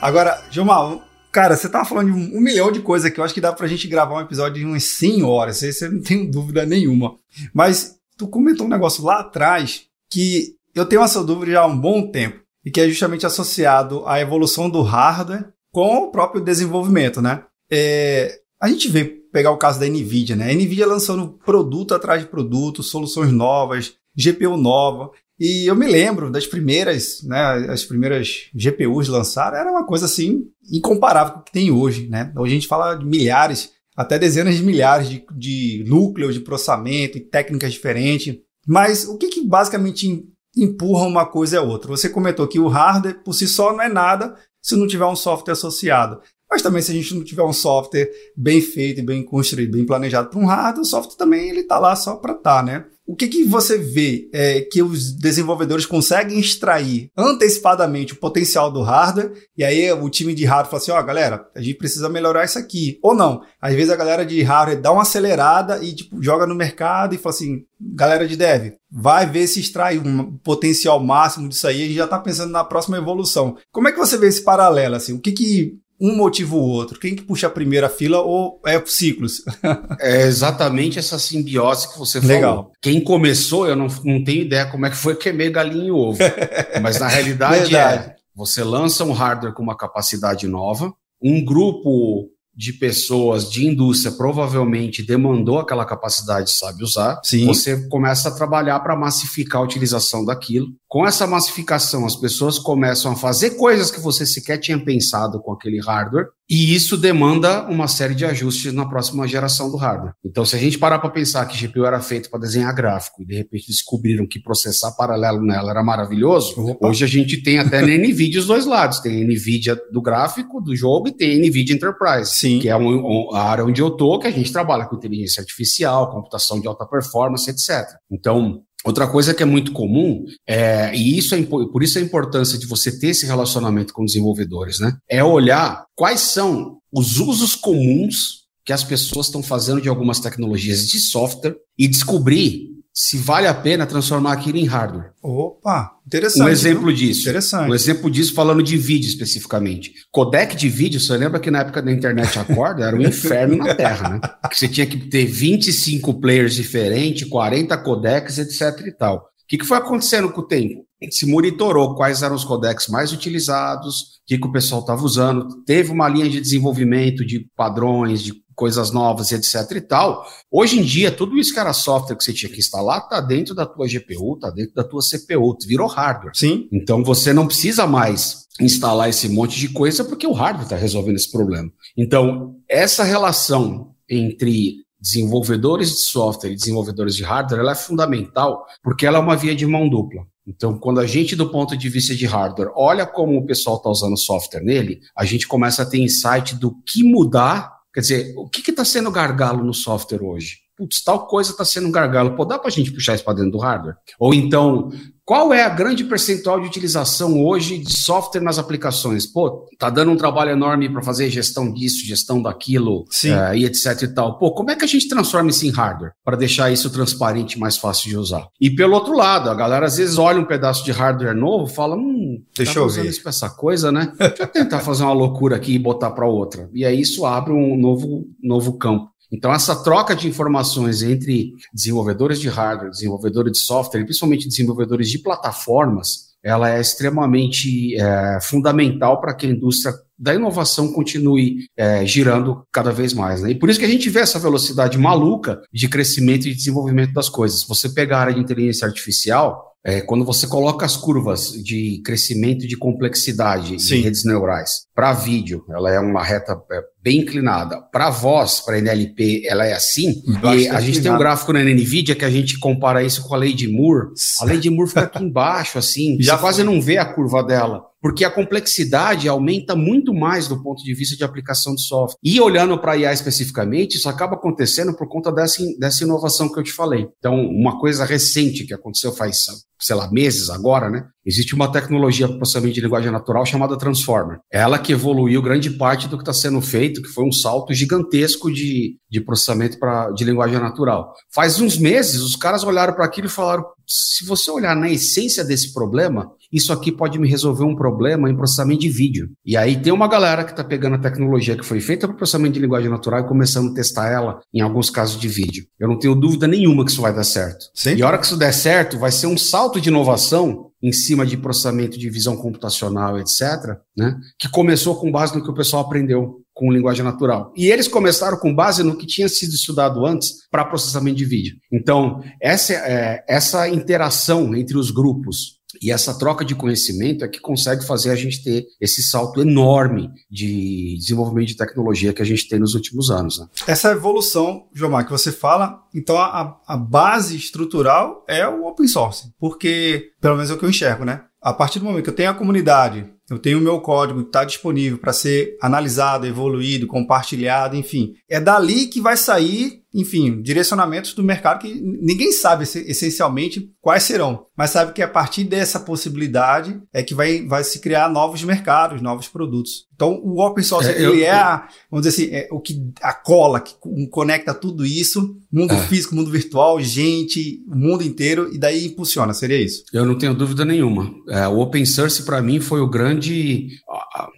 Agora, 0.00 0.40
Gilmar, 0.52 1.00
Cara, 1.30 1.56
você 1.56 1.68
tava 1.68 1.84
falando 1.84 2.12
de 2.12 2.36
um, 2.36 2.40
milhão 2.40 2.72
de 2.72 2.80
coisas 2.80 3.10
aqui. 3.10 3.20
Eu 3.20 3.24
acho 3.24 3.34
que 3.34 3.40
dá 3.40 3.52
pra 3.52 3.66
gente 3.66 3.86
gravar 3.86 4.16
um 4.16 4.20
episódio 4.20 4.58
de 4.58 4.64
umas 4.64 4.84
100 4.84 5.22
horas. 5.22 5.58
Você 5.58 5.88
não 5.88 6.02
tem 6.02 6.30
dúvida 6.30 6.64
nenhuma. 6.64 7.16
Mas 7.52 7.98
tu 8.16 8.26
comentou 8.28 8.66
um 8.66 8.70
negócio 8.70 9.04
lá 9.04 9.20
atrás 9.20 9.84
que 10.10 10.54
eu 10.74 10.86
tenho 10.86 11.02
essa 11.02 11.22
dúvida 11.22 11.52
já 11.52 11.60
há 11.60 11.66
um 11.66 11.78
bom 11.78 12.10
tempo. 12.10 12.40
E 12.64 12.70
que 12.70 12.80
é 12.80 12.88
justamente 12.88 13.26
associado 13.26 14.06
à 14.06 14.20
evolução 14.20 14.68
do 14.68 14.82
hardware 14.82 15.52
com 15.72 15.98
o 15.98 16.10
próprio 16.10 16.42
desenvolvimento, 16.42 17.22
né? 17.22 17.44
É, 17.70 18.40
a 18.60 18.68
gente 18.68 18.88
vê 18.88 19.04
pegar 19.04 19.50
o 19.50 19.58
caso 19.58 19.78
da 19.78 19.86
NVIDIA, 19.86 20.34
né? 20.34 20.50
A 20.50 20.54
NVIDIA 20.54 20.86
lançando 20.86 21.38
produto 21.44 21.94
atrás 21.94 22.20
de 22.20 22.28
produto, 22.28 22.82
soluções 22.82 23.30
novas, 23.32 23.94
GPU 24.16 24.56
nova. 24.56 25.10
E 25.38 25.66
eu 25.70 25.76
me 25.76 25.86
lembro 25.86 26.30
das 26.30 26.46
primeiras, 26.46 27.22
né, 27.22 27.66
as 27.70 27.84
primeiras 27.84 28.50
GPUs 28.54 29.08
lançaram, 29.08 29.56
era 29.56 29.70
uma 29.70 29.86
coisa 29.86 30.06
assim 30.06 30.46
incomparável 30.70 31.34
com 31.34 31.40
o 31.40 31.42
que 31.44 31.52
tem 31.52 31.70
hoje, 31.70 32.08
né? 32.08 32.32
Hoje 32.36 32.52
a 32.52 32.54
gente 32.54 32.66
fala 32.66 32.94
de 32.94 33.06
milhares, 33.06 33.70
até 33.96 34.18
dezenas 34.18 34.56
de 34.56 34.64
milhares 34.64 35.08
de, 35.08 35.24
de 35.36 35.84
núcleos 35.86 36.34
de 36.34 36.40
processamento 36.40 37.16
e 37.16 37.20
técnicas 37.20 37.72
diferentes. 37.72 38.36
Mas 38.66 39.06
o 39.06 39.16
que, 39.16 39.28
que 39.28 39.46
basicamente 39.46 40.28
empurram 40.56 41.08
uma 41.08 41.26
coisa 41.26 41.60
a 41.60 41.62
outra. 41.62 41.90
Você 41.90 42.08
comentou 42.08 42.46
que 42.46 42.58
o 42.58 42.68
hardware 42.68 43.22
por 43.22 43.32
si 43.32 43.46
só 43.46 43.72
não 43.72 43.82
é 43.82 43.88
nada 43.88 44.34
se 44.60 44.76
não 44.76 44.86
tiver 44.86 45.06
um 45.06 45.16
software 45.16 45.52
associado. 45.52 46.20
Mas 46.50 46.62
também 46.62 46.82
se 46.82 46.90
a 46.90 46.94
gente 46.94 47.14
não 47.14 47.22
tiver 47.22 47.42
um 47.42 47.52
software 47.52 48.10
bem 48.36 48.60
feito, 48.60 49.04
bem 49.04 49.22
construído, 49.22 49.72
bem 49.72 49.84
planejado 49.84 50.30
para 50.30 50.38
um 50.38 50.46
hardware, 50.46 50.82
o 50.82 50.84
software 50.84 51.16
também 51.16 51.50
ele 51.50 51.60
está 51.60 51.78
lá 51.78 51.94
só 51.94 52.16
para 52.16 52.32
estar, 52.32 52.56
tá, 52.56 52.62
né? 52.62 52.86
O 53.08 53.16
que, 53.16 53.26
que 53.26 53.42
você 53.44 53.78
vê 53.78 54.28
é, 54.34 54.60
que 54.60 54.82
os 54.82 55.14
desenvolvedores 55.14 55.86
conseguem 55.86 56.38
extrair 56.38 57.10
antecipadamente 57.16 58.12
o 58.12 58.16
potencial 58.16 58.70
do 58.70 58.82
hardware 58.82 59.32
e 59.56 59.64
aí 59.64 59.90
o 59.92 60.10
time 60.10 60.34
de 60.34 60.44
hardware 60.44 60.70
fala 60.70 60.82
assim, 60.82 60.90
ó, 60.90 61.00
oh, 61.00 61.02
galera, 61.02 61.48
a 61.56 61.62
gente 61.62 61.78
precisa 61.78 62.06
melhorar 62.10 62.44
isso 62.44 62.58
aqui. 62.58 62.98
Ou 63.02 63.14
não, 63.14 63.40
às 63.62 63.74
vezes 63.74 63.90
a 63.90 63.96
galera 63.96 64.26
de 64.26 64.42
hardware 64.42 64.82
dá 64.82 64.92
uma 64.92 65.02
acelerada 65.02 65.82
e 65.82 65.94
tipo, 65.94 66.22
joga 66.22 66.46
no 66.46 66.54
mercado 66.54 67.14
e 67.14 67.18
fala 67.18 67.34
assim, 67.34 67.64
galera 67.80 68.28
de 68.28 68.36
dev, 68.36 68.74
vai 68.92 69.24
ver 69.24 69.46
se 69.46 69.58
extrai 69.58 69.98
um 69.98 70.36
potencial 70.44 71.00
máximo 71.00 71.48
disso 71.48 71.66
aí, 71.66 71.84
a 71.84 71.86
gente 71.86 71.96
já 71.96 72.04
está 72.04 72.18
pensando 72.18 72.52
na 72.52 72.62
próxima 72.62 72.98
evolução. 72.98 73.56
Como 73.72 73.88
é 73.88 73.92
que 73.92 73.98
você 73.98 74.18
vê 74.18 74.26
esse 74.26 74.42
paralelo, 74.42 74.96
assim? 74.96 75.14
O 75.14 75.20
que 75.20 75.32
que 75.32 75.78
um 76.00 76.16
motiva 76.16 76.54
o 76.54 76.60
outro? 76.60 76.98
Quem 76.98 77.16
que 77.16 77.22
puxa 77.22 77.46
a 77.46 77.50
primeira 77.50 77.88
fila 77.88 78.20
ou 78.20 78.60
é 78.64 78.80
ciclos? 78.86 79.42
é 80.00 80.22
exatamente 80.22 80.98
essa 80.98 81.18
simbiose 81.18 81.92
que 81.92 81.98
você 81.98 82.20
falou. 82.20 82.36
Legal. 82.36 82.72
Quem 82.80 83.02
começou, 83.02 83.66
eu 83.66 83.74
não, 83.74 83.88
não 84.04 84.22
tenho 84.22 84.42
ideia 84.42 84.66
como 84.66 84.86
é 84.86 84.90
que 84.90 84.96
foi 84.96 85.16
que 85.16 85.32
meio 85.32 85.52
galinha 85.52 85.88
e 85.88 85.90
ovo. 85.90 86.18
Mas 86.80 87.00
na 87.00 87.08
realidade 87.08 87.74
é, 87.74 88.14
você 88.34 88.62
lança 88.62 89.04
um 89.04 89.12
hardware 89.12 89.54
com 89.54 89.62
uma 89.62 89.76
capacidade 89.76 90.46
nova, 90.46 90.94
um 91.22 91.44
grupo 91.44 92.30
de 92.58 92.72
pessoas 92.72 93.48
de 93.48 93.64
indústria 93.64 94.10
provavelmente 94.10 95.00
demandou 95.00 95.60
aquela 95.60 95.84
capacidade, 95.84 96.50
sabe 96.50 96.82
usar. 96.82 97.20
Sim. 97.22 97.46
Você 97.46 97.88
começa 97.88 98.28
a 98.28 98.34
trabalhar 98.34 98.80
para 98.80 98.96
massificar 98.96 99.60
a 99.60 99.64
utilização 99.64 100.24
daquilo. 100.24 100.66
Com 100.88 101.06
essa 101.06 101.24
massificação, 101.24 102.04
as 102.04 102.16
pessoas 102.16 102.58
começam 102.58 103.12
a 103.12 103.16
fazer 103.16 103.50
coisas 103.50 103.92
que 103.92 104.00
você 104.00 104.26
sequer 104.26 104.58
tinha 104.58 104.82
pensado 104.82 105.40
com 105.40 105.52
aquele 105.52 105.78
hardware, 105.80 106.28
e 106.50 106.74
isso 106.74 106.96
demanda 106.96 107.68
uma 107.68 107.86
série 107.86 108.14
de 108.14 108.24
ajustes 108.24 108.72
na 108.72 108.88
próxima 108.88 109.28
geração 109.28 109.70
do 109.70 109.76
hardware. 109.76 110.14
Então, 110.24 110.46
se 110.46 110.56
a 110.56 110.58
gente 110.58 110.78
parar 110.78 110.98
para 110.98 111.10
pensar 111.10 111.44
que 111.44 111.66
GPU 111.66 111.84
era 111.84 112.00
feito 112.00 112.30
para 112.30 112.40
desenhar 112.40 112.74
gráfico 112.74 113.22
e 113.22 113.26
de 113.26 113.34
repente 113.34 113.66
descobriram 113.68 114.26
que 114.26 114.40
processar 114.40 114.92
paralelo 114.92 115.42
nela 115.42 115.70
era 115.70 115.84
maravilhoso, 115.84 116.58
Opa. 116.58 116.88
hoje 116.88 117.04
a 117.04 117.06
gente 117.06 117.42
tem 117.42 117.58
até 117.58 117.82
na 117.82 117.98
NVIDIA 117.98 118.40
os 118.40 118.46
dois 118.46 118.64
lados. 118.64 119.00
Tem 119.00 119.22
a 119.22 119.26
NVIDIA 119.26 119.78
do 119.92 120.00
gráfico, 120.00 120.58
do 120.62 120.74
jogo, 120.74 121.08
e 121.08 121.12
tem 121.12 121.36
a 121.36 121.38
NVIDIA 121.38 121.76
Enterprise, 121.76 122.34
Sim. 122.34 122.47
Que 122.60 122.68
é 122.68 122.76
um, 122.76 122.88
um, 122.88 123.34
a 123.34 123.42
área 123.42 123.64
onde 123.64 123.82
eu 123.82 123.90
tô, 123.90 124.18
que 124.18 124.26
a 124.26 124.30
gente 124.30 124.52
trabalha 124.52 124.86
com 124.86 124.96
inteligência 124.96 125.40
artificial, 125.40 126.10
computação 126.10 126.60
de 126.60 126.68
alta 126.68 126.86
performance, 126.86 127.50
etc. 127.50 127.86
Então, 128.10 128.62
Outra 128.84 129.08
coisa 129.08 129.34
que 129.34 129.42
é 129.42 129.46
muito 129.46 129.72
comum, 129.72 130.24
é, 130.46 130.94
e 130.94 131.18
isso 131.18 131.34
é, 131.34 131.42
por 131.42 131.82
isso 131.82 131.98
a 131.98 132.00
importância 132.00 132.56
de 132.56 132.64
você 132.64 132.96
ter 132.96 133.08
esse 133.08 133.26
relacionamento 133.26 133.92
com 133.92 134.04
desenvolvedores, 134.04 134.78
né? 134.78 134.96
É 135.08 135.22
olhar 135.22 135.84
quais 135.96 136.20
são 136.20 136.78
os 136.92 137.18
usos 137.18 137.56
comuns 137.56 138.46
que 138.64 138.72
as 138.72 138.84
pessoas 138.84 139.26
estão 139.26 139.42
fazendo 139.42 139.80
de 139.80 139.88
algumas 139.88 140.20
tecnologias 140.20 140.86
de 140.86 141.00
software 141.00 141.56
e 141.76 141.88
descobrir 141.88 142.68
se 143.00 143.16
vale 143.16 143.46
a 143.46 143.54
pena 143.54 143.86
transformar 143.86 144.32
aquilo 144.32 144.58
em 144.58 144.64
hardware. 144.64 145.12
Opa, 145.22 145.92
interessante. 146.04 146.42
Um 146.42 146.48
exemplo 146.48 146.92
disso. 146.92 147.20
Interessante. 147.20 147.70
Um 147.70 147.74
exemplo 147.74 148.10
disso 148.10 148.34
falando 148.34 148.60
de 148.60 148.76
vídeo 148.76 149.06
especificamente. 149.06 149.92
Codec 150.10 150.56
de 150.56 150.68
vídeo, 150.68 150.98
você 150.98 151.16
lembra 151.16 151.38
que 151.38 151.48
na 151.48 151.60
época 151.60 151.80
da 151.80 151.92
internet 151.92 152.36
acorda 152.36 152.84
era 152.84 152.96
um 152.96 153.00
inferno 153.00 153.56
na 153.56 153.72
Terra, 153.72 154.08
né? 154.08 154.20
Que 154.50 154.58
você 154.58 154.66
tinha 154.66 154.84
que 154.84 154.96
ter 154.96 155.26
25 155.26 156.20
players 156.20 156.56
diferentes, 156.56 157.28
40 157.28 157.78
codecs, 157.78 158.36
etc 158.36 158.84
e 158.84 158.90
tal. 158.90 159.18
O 159.18 159.20
que, 159.46 159.58
que 159.58 159.64
foi 159.64 159.78
acontecendo 159.78 160.32
com 160.32 160.40
o 160.40 160.46
tempo? 160.46 160.84
Se 161.12 161.24
monitorou 161.24 161.94
quais 161.94 162.24
eram 162.24 162.34
os 162.34 162.44
codecs 162.44 162.88
mais 162.88 163.12
utilizados, 163.12 164.00
o 164.00 164.26
que, 164.26 164.38
que 164.38 164.46
o 164.48 164.50
pessoal 164.50 164.80
estava 164.80 165.04
usando, 165.04 165.62
teve 165.64 165.92
uma 165.92 166.08
linha 166.08 166.28
de 166.28 166.40
desenvolvimento 166.40 167.24
de 167.24 167.48
padrões, 167.54 168.24
de 168.24 168.34
coisas 168.58 168.90
novas 168.90 169.30
e 169.30 169.36
etc 169.36 169.70
e 169.76 169.80
tal. 169.80 170.26
Hoje 170.50 170.80
em 170.80 170.82
dia, 170.82 171.12
tudo 171.12 171.38
isso 171.38 171.54
que 171.54 171.60
era 171.60 171.72
software 171.72 172.16
que 172.16 172.24
você 172.24 172.32
tinha 172.32 172.50
que 172.50 172.58
instalar 172.58 172.98
está 172.98 173.20
dentro 173.20 173.54
da 173.54 173.64
tua 173.64 173.86
GPU, 173.86 174.34
está 174.34 174.50
dentro 174.50 174.74
da 174.74 174.82
tua 174.82 175.00
CPU, 175.00 175.56
virou 175.64 175.86
hardware. 175.86 176.32
Sim. 176.34 176.68
Então 176.72 177.04
você 177.04 177.32
não 177.32 177.46
precisa 177.46 177.86
mais 177.86 178.48
instalar 178.60 179.08
esse 179.08 179.28
monte 179.28 179.56
de 179.56 179.68
coisa 179.68 180.04
porque 180.04 180.26
o 180.26 180.32
hardware 180.32 180.64
está 180.64 180.76
resolvendo 180.76 181.14
esse 181.14 181.30
problema. 181.30 181.70
Então, 181.96 182.56
essa 182.68 183.04
relação 183.04 183.94
entre 184.10 184.78
desenvolvedores 185.00 185.90
de 185.90 186.00
software 186.00 186.50
e 186.50 186.56
desenvolvedores 186.56 187.14
de 187.14 187.22
hardware, 187.22 187.60
ela 187.60 187.72
é 187.72 187.76
fundamental 187.76 188.66
porque 188.82 189.06
ela 189.06 189.18
é 189.18 189.20
uma 189.20 189.36
via 189.36 189.54
de 189.54 189.64
mão 189.64 189.88
dupla. 189.88 190.26
Então, 190.44 190.76
quando 190.76 190.98
a 190.98 191.06
gente, 191.06 191.36
do 191.36 191.50
ponto 191.50 191.76
de 191.76 191.88
vista 191.88 192.14
de 192.16 192.26
hardware, 192.26 192.72
olha 192.74 193.06
como 193.06 193.38
o 193.38 193.46
pessoal 193.46 193.76
está 193.76 193.88
usando 193.88 194.16
software 194.16 194.62
nele, 194.62 194.98
a 195.16 195.24
gente 195.24 195.46
começa 195.46 195.82
a 195.82 195.86
ter 195.86 195.98
insight 195.98 196.56
do 196.56 196.74
que 196.84 197.04
mudar 197.04 197.77
Quer 197.92 198.00
dizer, 198.00 198.34
o 198.36 198.48
que 198.48 198.70
está 198.70 198.84
sendo 198.84 199.10
gargalo 199.10 199.64
no 199.64 199.74
software 199.74 200.22
hoje? 200.22 200.67
Putz, 200.78 201.02
tal 201.02 201.26
coisa 201.26 201.50
está 201.50 201.64
sendo 201.64 201.88
um 201.88 201.92
gargalo. 201.92 202.36
Pô, 202.36 202.44
dá 202.44 202.56
para 202.56 202.68
a 202.68 202.70
gente 202.70 202.92
puxar 202.92 203.16
isso 203.16 203.24
para 203.24 203.34
dentro 203.34 203.50
do 203.50 203.58
hardware? 203.58 203.96
Ou 204.20 204.32
então, 204.32 204.90
qual 205.28 205.52
é 205.52 205.62
a 205.62 205.68
grande 205.68 206.04
percentual 206.04 206.58
de 206.58 206.66
utilização 206.66 207.44
hoje 207.44 207.76
de 207.76 208.00
software 208.00 208.40
nas 208.40 208.58
aplicações? 208.58 209.26
Pô, 209.26 209.66
tá 209.78 209.90
dando 209.90 210.10
um 210.10 210.16
trabalho 210.16 210.52
enorme 210.52 210.88
para 210.88 211.02
fazer 211.02 211.28
gestão 211.28 211.70
disso, 211.70 212.06
gestão 212.06 212.40
daquilo, 212.40 213.00
uh, 213.02 213.54
e 213.54 213.66
etc 213.66 214.04
e 214.04 214.08
tal. 214.08 214.38
Pô, 214.38 214.52
como 214.52 214.70
é 214.70 214.74
que 214.74 214.86
a 214.86 214.88
gente 214.88 215.06
transforma 215.06 215.50
isso 215.50 215.66
em 215.66 215.70
hardware 215.70 216.12
para 216.24 216.34
deixar 216.34 216.72
isso 216.72 216.88
transparente 216.88 217.54
e 217.54 217.58
mais 217.58 217.76
fácil 217.76 218.08
de 218.08 218.16
usar? 218.16 218.46
E 218.58 218.70
pelo 218.70 218.94
outro 218.94 219.14
lado, 219.14 219.50
a 219.50 219.54
galera 219.54 219.84
às 219.84 219.98
vezes 219.98 220.16
olha 220.16 220.40
um 220.40 220.46
pedaço 220.46 220.82
de 220.82 220.92
hardware 220.92 221.36
novo, 221.36 221.66
fala, 221.66 221.94
hum, 221.94 222.42
deixa 222.56 222.72
tá 222.72 222.80
eu 222.80 222.88
ver 222.88 223.04
isso 223.04 223.20
para 223.20 223.28
essa 223.28 223.50
coisa, 223.50 223.92
né? 223.92 224.10
Deixa 224.18 224.44
eu 224.44 224.46
tentar 224.46 224.80
fazer 224.80 225.02
uma 225.02 225.12
loucura 225.12 225.56
aqui 225.56 225.74
e 225.74 225.78
botar 225.78 226.10
para 226.12 226.26
outra. 226.26 226.70
E 226.72 226.86
aí 226.86 227.00
isso 227.02 227.26
abre 227.26 227.52
um 227.52 227.76
novo, 227.76 228.24
novo 228.42 228.78
campo. 228.78 229.10
Então, 229.30 229.52
essa 229.52 229.76
troca 229.82 230.16
de 230.16 230.26
informações 230.26 231.02
entre 231.02 231.52
desenvolvedores 231.72 232.40
de 232.40 232.48
hardware, 232.48 232.90
desenvolvedores 232.90 233.52
de 233.52 233.58
software, 233.58 234.04
principalmente 234.04 234.48
desenvolvedores 234.48 235.10
de 235.10 235.18
plataformas, 235.18 236.28
ela 236.42 236.70
é 236.70 236.80
extremamente 236.80 237.94
é, 237.96 238.38
fundamental 238.40 239.20
para 239.20 239.34
que 239.34 239.46
a 239.46 239.50
indústria 239.50 239.94
da 240.18 240.34
inovação 240.34 240.92
continue 240.92 241.68
é, 241.76 242.04
girando 242.04 242.64
cada 242.72 242.90
vez 242.90 243.12
mais. 243.12 243.42
Né? 243.42 243.50
E 243.50 243.54
por 243.54 243.68
isso 243.68 243.78
que 243.78 243.84
a 243.84 243.88
gente 243.88 244.10
vê 244.10 244.20
essa 244.20 244.38
velocidade 244.38 244.98
maluca 244.98 245.60
de 245.72 245.88
crescimento 245.88 246.48
e 246.48 246.54
desenvolvimento 246.54 247.12
das 247.12 247.28
coisas. 247.28 247.64
Você 247.64 247.88
pegar 247.90 248.18
a 248.18 248.20
área 248.22 248.34
de 248.34 248.40
inteligência 248.40 248.86
artificial, 248.86 249.67
é, 249.84 250.00
quando 250.00 250.24
você 250.24 250.46
coloca 250.46 250.84
as 250.84 250.96
curvas 250.96 251.52
de 251.52 252.02
crescimento 252.04 252.66
de 252.66 252.76
complexidade 252.76 253.80
Sim. 253.80 253.96
de 253.96 254.00
redes 254.02 254.24
neurais 254.24 254.86
para 254.94 255.12
vídeo, 255.12 255.64
ela 255.70 255.92
é 255.92 256.00
uma 256.00 256.22
reta 256.22 256.60
é, 256.70 256.82
bem 257.02 257.20
inclinada. 257.20 257.80
Para 257.92 258.10
voz, 258.10 258.60
para 258.60 258.78
NLP, 258.78 259.46
ela 259.46 259.64
é 259.64 259.72
assim. 259.72 260.22
e 260.56 260.68
a 260.68 260.80
gente 260.80 261.00
tem 261.00 261.12
um 261.12 261.18
gráfico 261.18 261.52
na 261.52 261.62
NVIDIA 261.62 262.16
que 262.16 262.24
a 262.24 262.30
gente 262.30 262.58
compara 262.58 263.02
isso 263.02 263.22
com 263.22 263.34
a 263.34 263.38
lei 263.38 263.54
de 263.54 263.68
Moore. 263.68 264.08
A 264.40 264.44
lei 264.44 264.58
de 264.58 264.68
Moore 264.68 264.88
fica 264.88 265.02
aqui 265.02 265.22
embaixo, 265.24 265.78
assim. 265.78 266.18
Já 266.20 266.36
quase 266.36 266.64
não 266.64 266.80
vê 266.80 266.98
a 266.98 267.04
curva 267.04 267.42
dela 267.42 267.84
porque 268.00 268.24
a 268.24 268.30
complexidade 268.30 269.28
aumenta 269.28 269.74
muito 269.74 270.14
mais 270.14 270.48
do 270.48 270.62
ponto 270.62 270.82
de 270.82 270.94
vista 270.94 271.16
de 271.16 271.24
aplicação 271.24 271.74
de 271.74 271.82
software. 271.82 272.16
E 272.22 272.40
olhando 272.40 272.78
para 272.78 272.92
a 272.92 272.96
IA 272.96 273.12
especificamente, 273.12 273.96
isso 273.96 274.08
acaba 274.08 274.36
acontecendo 274.36 274.94
por 274.96 275.08
conta 275.08 275.32
dessa, 275.32 275.62
dessa 275.78 276.04
inovação 276.04 276.52
que 276.52 276.58
eu 276.58 276.62
te 276.62 276.72
falei. 276.72 277.08
Então, 277.18 277.34
uma 277.34 277.78
coisa 277.78 278.04
recente 278.04 278.64
que 278.64 278.74
aconteceu 278.74 279.12
faz, 279.12 279.46
sei 279.80 279.96
lá, 279.96 280.10
meses 280.10 280.50
agora, 280.50 280.88
né? 280.88 281.04
Existe 281.24 281.54
uma 281.54 281.70
tecnologia 281.70 282.26
para 282.26 282.38
processamento 282.38 282.74
de 282.74 282.80
linguagem 282.80 283.10
natural 283.10 283.44
chamada 283.44 283.76
Transformer. 283.76 284.38
Ela 284.50 284.78
que 284.78 284.92
evoluiu 284.92 285.42
grande 285.42 285.70
parte 285.70 286.08
do 286.08 286.16
que 286.16 286.22
está 286.22 286.32
sendo 286.32 286.60
feito, 286.60 287.02
que 287.02 287.08
foi 287.08 287.24
um 287.24 287.32
salto 287.32 287.74
gigantesco 287.74 288.50
de, 288.50 288.96
de 289.10 289.20
processamento 289.20 289.78
pra, 289.78 290.10
de 290.10 290.24
linguagem 290.24 290.58
natural. 290.58 291.12
Faz 291.34 291.60
uns 291.60 291.76
meses, 291.76 292.22
os 292.22 292.34
caras 292.34 292.64
olharam 292.64 292.94
para 292.94 293.04
aquilo 293.04 293.26
e 293.26 293.30
falaram: 293.30 293.64
se 293.86 294.24
você 294.24 294.50
olhar 294.50 294.74
na 294.74 294.90
essência 294.90 295.44
desse 295.44 295.72
problema, 295.72 296.30
isso 296.52 296.72
aqui 296.72 296.90
pode 296.90 297.18
me 297.18 297.28
resolver 297.28 297.64
um 297.64 297.76
problema 297.76 298.30
em 298.30 298.36
processamento 298.36 298.80
de 298.80 298.88
vídeo. 298.88 299.30
E 299.44 299.56
aí 299.56 299.80
tem 299.80 299.92
uma 299.92 300.08
galera 300.08 300.44
que 300.44 300.50
está 300.50 300.64
pegando 300.64 300.96
a 300.96 300.98
tecnologia 300.98 301.56
que 301.56 301.64
foi 301.64 301.80
feita 301.80 302.06
para 302.06 302.16
processamento 302.16 302.54
de 302.54 302.60
linguagem 302.60 302.90
natural 302.90 303.20
e 303.20 303.28
começando 303.28 303.70
a 303.70 303.74
testar 303.74 304.10
ela 304.10 304.40
em 304.52 304.60
alguns 304.60 304.90
casos 304.90 305.20
de 305.20 305.28
vídeo. 305.28 305.66
Eu 305.78 305.88
não 305.88 305.98
tenho 305.98 306.14
dúvida 306.14 306.46
nenhuma 306.46 306.84
que 306.84 306.90
isso 306.90 307.02
vai 307.02 307.14
dar 307.14 307.24
certo. 307.24 307.66
Sim. 307.74 307.94
E 307.96 308.02
a 308.02 308.06
hora 308.06 308.18
que 308.18 308.26
isso 308.26 308.36
der 308.36 308.52
certo, 308.52 308.98
vai 308.98 309.12
ser 309.12 309.26
um 309.26 309.36
salto 309.36 309.80
de 309.80 309.88
inovação 309.88 310.68
em 310.82 310.92
cima 310.92 311.26
de 311.26 311.36
processamento 311.36 311.98
de 311.98 312.08
visão 312.08 312.36
computacional, 312.36 313.18
etc., 313.18 313.76
né, 313.96 314.16
que 314.38 314.48
começou 314.48 314.94
com 314.94 315.10
base 315.10 315.34
no 315.34 315.42
que 315.42 315.50
o 315.50 315.54
pessoal 315.54 315.84
aprendeu 315.84 316.40
com 316.54 316.72
linguagem 316.72 317.04
natural. 317.04 317.52
E 317.56 317.66
eles 317.66 317.86
começaram 317.86 318.36
com 318.36 318.54
base 318.54 318.82
no 318.82 318.96
que 318.96 319.06
tinha 319.06 319.28
sido 319.28 319.54
estudado 319.54 320.04
antes 320.04 320.48
para 320.50 320.64
processamento 320.64 321.16
de 321.16 321.24
vídeo. 321.24 321.56
Então, 321.72 322.20
essa, 322.42 322.74
é, 322.74 323.24
essa 323.28 323.68
interação 323.68 324.54
entre 324.54 324.76
os 324.76 324.90
grupos 324.90 325.57
E 325.82 325.90
essa 325.90 326.18
troca 326.18 326.44
de 326.44 326.54
conhecimento 326.54 327.24
é 327.24 327.28
que 327.28 327.40
consegue 327.40 327.84
fazer 327.84 328.10
a 328.10 328.16
gente 328.16 328.42
ter 328.42 328.66
esse 328.80 329.02
salto 329.02 329.40
enorme 329.40 330.10
de 330.30 330.96
desenvolvimento 330.98 331.48
de 331.48 331.56
tecnologia 331.56 332.12
que 332.12 332.22
a 332.22 332.24
gente 332.24 332.48
tem 332.48 332.58
nos 332.58 332.74
últimos 332.74 333.10
anos. 333.10 333.38
Né? 333.38 333.46
Essa 333.66 333.92
evolução, 333.92 334.66
Jomar, 334.74 335.04
que 335.04 335.10
você 335.10 335.32
fala, 335.32 335.82
então 335.94 336.18
a, 336.18 336.60
a 336.66 336.76
base 336.76 337.36
estrutural 337.36 338.24
é 338.28 338.46
o 338.46 338.66
open 338.66 338.88
source, 338.88 339.32
porque, 339.38 340.12
pelo 340.20 340.36
menos 340.36 340.50
é 340.50 340.54
o 340.54 340.58
que 340.58 340.64
eu 340.64 340.70
enxergo, 340.70 341.04
né? 341.04 341.22
A 341.40 341.52
partir 341.52 341.78
do 341.78 341.84
momento 341.84 342.04
que 342.04 342.10
eu 342.10 342.14
tenho 342.14 342.30
a 342.30 342.34
comunidade, 342.34 343.08
eu 343.30 343.38
tenho 343.38 343.58
o 343.58 343.62
meu 343.62 343.80
código 343.80 344.20
que 344.22 344.28
está 344.28 344.44
disponível 344.44 344.98
para 344.98 345.12
ser 345.12 345.56
analisado, 345.60 346.26
evoluído, 346.26 346.86
compartilhado, 346.86 347.76
enfim. 347.76 348.14
É 348.28 348.40
dali 348.40 348.86
que 348.86 349.00
vai 349.00 349.16
sair, 349.16 349.82
enfim, 349.94 350.40
direcionamentos 350.40 351.12
do 351.12 351.22
mercado 351.22 351.60
que 351.60 351.80
ninguém 351.80 352.32
sabe 352.32 352.64
essencialmente 352.64 353.70
quais 353.80 354.02
serão, 354.02 354.46
mas 354.56 354.70
sabe 354.70 354.92
que 354.92 355.02
a 355.02 355.08
partir 355.08 355.44
dessa 355.44 355.80
possibilidade 355.80 356.80
é 356.92 357.02
que 357.02 357.14
vai, 357.14 357.46
vai 357.46 357.64
se 357.64 357.80
criar 357.80 358.08
novos 358.08 358.42
mercados, 358.42 359.02
novos 359.02 359.28
produtos. 359.28 359.88
Então, 359.98 360.20
o 360.22 360.40
open 360.40 360.62
source, 360.62 360.88
é, 360.90 360.94
ele 360.94 361.22
eu, 361.22 361.24
é, 361.24 361.30
a, 361.30 361.68
vamos 361.90 362.06
dizer 362.06 362.22
assim, 362.22 362.32
é 362.32 362.48
o 362.52 362.60
que 362.60 362.80
a 363.02 363.12
cola 363.12 363.60
que 363.60 363.74
conecta 364.10 364.54
tudo 364.54 364.86
isso, 364.86 365.36
mundo 365.50 365.74
é. 365.74 365.80
físico, 365.88 366.14
mundo 366.14 366.30
virtual, 366.30 366.80
gente, 366.80 367.64
o 367.66 367.74
mundo 367.74 368.04
inteiro, 368.04 368.48
e 368.54 368.58
daí 368.58 368.86
impulsiona, 368.86 369.34
seria 369.34 369.60
isso? 369.60 369.82
Eu 369.92 370.06
não 370.06 370.16
tenho 370.16 370.34
dúvida 370.34 370.64
nenhuma. 370.64 371.10
É, 371.28 371.48
o 371.48 371.58
open 371.58 371.84
source, 371.84 372.22
para 372.22 372.40
mim, 372.40 372.60
foi 372.60 372.80
o 372.80 372.88
grande, 372.88 373.17